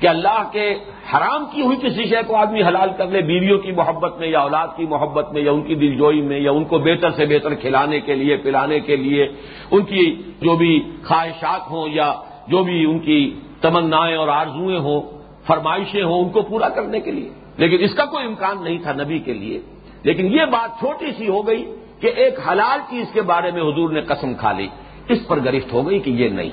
کہ 0.00 0.06
اللہ 0.06 0.48
کے 0.52 0.74
حرام 1.14 1.44
کی 1.52 1.62
ہوئی 1.62 1.76
کسی 1.82 2.04
شے 2.04 2.22
کو 2.26 2.36
آدمی 2.36 2.62
حلال 2.62 2.90
کر 2.98 3.06
لے، 3.06 3.20
بیویوں 3.20 3.58
کی 3.58 3.72
محبت 3.72 4.18
میں 4.18 4.28
یا 4.28 4.40
اولاد 4.40 4.68
کی 4.76 4.86
محبت 4.86 5.32
میں 5.32 5.42
یا 5.42 5.52
ان 5.52 5.62
کی 5.62 5.74
دلجوئی 5.74 6.20
میں 6.20 6.40
یا 6.40 6.50
ان 6.50 6.64
کو 6.64 6.78
بہتر 6.78 7.10
سے 7.10 7.26
بہتر 7.26 7.54
کھلانے 7.54 8.00
کے 8.00 8.14
لیے، 8.14 8.36
پلانے 8.36 8.80
کے 8.80 8.96
لیے، 8.96 9.28
ان 9.70 9.84
کی 9.84 10.16
جو 10.40 10.56
بھی 10.56 10.90
خواہشات 11.04 11.70
ہوں 11.70 11.88
یا 11.88 12.12
جو 12.48 12.62
بھی 12.62 12.84
ان 12.84 12.98
کی 12.98 13.34
تمنائیں 13.60 14.16
اور 14.16 14.28
آرزویں 14.28 14.78
ہوں، 14.78 15.00
فرمائشیں 15.46 16.04
ہوں، 16.04 16.24
ان 16.24 16.28
کو 16.28 16.42
پورا 16.42 16.68
کرنے 16.68 17.00
کے 17.00 17.10
لیے۔ 17.10 17.28
لیکن 17.56 17.84
اس 17.84 17.94
کا 17.94 18.04
کوئی 18.04 18.26
امکان 18.26 18.64
نہیں 18.64 18.78
تھا 18.82 18.92
نبی 18.92 19.18
کے 19.18 19.34
لیے۔ 19.34 19.60
لیکن 20.02 20.26
یہ 20.26 20.44
بات 20.52 20.78
چھوٹی 20.78 21.12
سی 21.12 21.28
ہو 21.28 21.46
گئی 21.46 21.74
کہ 22.00 22.06
ایک 22.06 22.48
حلال 22.48 22.78
چیز 22.90 23.06
کے 23.12 23.22
بارے 23.22 23.50
میں 23.50 23.62
حضور 23.62 23.90
نے 23.90 24.00
قسم 24.00 24.34
کھا 24.34 24.52
لی۔ 24.52 24.68
اس 25.08 25.26
پر 25.28 25.38
گرفت 25.44 25.72
ہو 25.72 25.88
گئی 25.88 25.98
کہ 25.98 26.10
یہ 26.10 26.28
نہیں، 26.30 26.50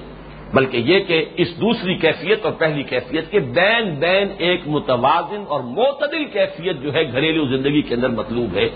بلکہ 0.53 0.77
یہ 0.85 0.99
کہ 1.07 1.17
اس 1.37 1.49
دوسری 1.61 1.95
کیفیت 1.95 2.45
اور 2.45 2.53
پہلی 2.59 2.83
کیفیت 2.83 3.31
کے 3.31 3.39
بین 3.55 3.93
بین 3.99 4.27
ایک 4.37 4.67
متوازن 4.67 5.43
اور 5.47 5.61
معتدل 5.77 6.23
کیفیت 6.33 6.81
جو 6.83 6.93
ہے 6.93 7.03
گھریلو 7.11 7.45
زندگی 7.47 7.81
کے 7.81 7.93
اندر 7.95 8.09
مطلوب 8.11 8.55
ہے۔ 8.57 8.67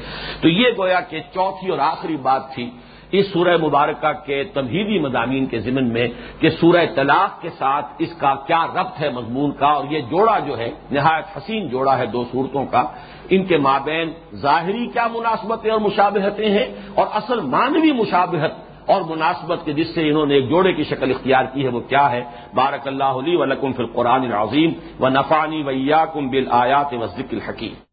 تو 0.41 0.47
یہ 0.49 0.67
گویا 0.77 0.99
کہ 1.09 1.19
چوتھی 1.33 1.69
اور 1.71 1.79
آخری 1.83 2.17
بات 2.21 2.53
تھی 2.53 2.69
اس 3.11 3.25
سورہ 3.33 3.55
مبارکہ 3.61 4.11
کے 4.25 4.43
تمہیدی 4.53 4.99
مضامین 4.99 5.45
کے 5.45 5.59
ضمن 5.59 5.87
میں 5.93 6.07
کہ 6.39 6.49
سورہ 6.49 6.85
طلاق 6.95 7.41
کے 7.41 7.49
ساتھ 7.57 8.01
اس 8.03 8.13
کا 8.19 8.33
کیا 8.47 8.61
ربط 8.75 9.01
ہے 9.01 9.09
مضمون 9.09 9.51
کا، 9.59 9.67
اور 9.67 9.85
یہ 9.89 9.99
جوڑا 10.09 10.37
جو 10.47 10.57
ہے، 10.57 10.69
نہایت 10.91 11.37
حسین 11.37 11.67
جوڑا 11.69 11.97
ہے 11.97 12.05
دو 12.05 12.23
صورتوں 12.31 12.65
کا، 12.71 12.83
ان 13.29 13.43
کے 13.45 13.57
مابین 13.57 14.11
ظاہری 14.41 14.85
کیا 14.93 15.07
مناسبتیں 15.13 15.71
اور 15.71 15.79
مشابہتیں 15.79 16.49
ہیں، 16.49 16.67
اور 16.93 17.07
اصل 17.13 17.41
مانوی 17.53 17.91
مشابہت 17.91 18.53
اور 18.85 19.01
مناسبت 19.01 19.59
کے 19.65 19.73
جس 19.73 19.95
سے 19.95 20.09
انہوں 20.09 20.25
نے 20.25 20.35
ایک 20.35 20.49
جوڑے 20.49 20.73
کی 20.73 20.83
شکل 20.83 21.11
اختیار 21.11 21.45
کی 21.53 21.63
ہے 21.63 21.69
وہ 21.69 21.79
کیا 21.79 22.11
ہے؟ 22.11 22.23
بارک 22.53 22.87
اللہ 22.87 23.03
علی 23.03 23.35
ولکم 23.35 23.73
فی 23.73 23.83
القرآن 23.83 24.23
العظیم 24.23 24.71
و 24.99 25.09
نفانی 25.09 25.63
ویا 25.65 26.05
کم 26.05 26.29
بل 26.29 26.45
آیات 26.51 26.93
و 26.93 27.05
ذکر 27.05 27.33
الحکیم۔ 27.33 27.73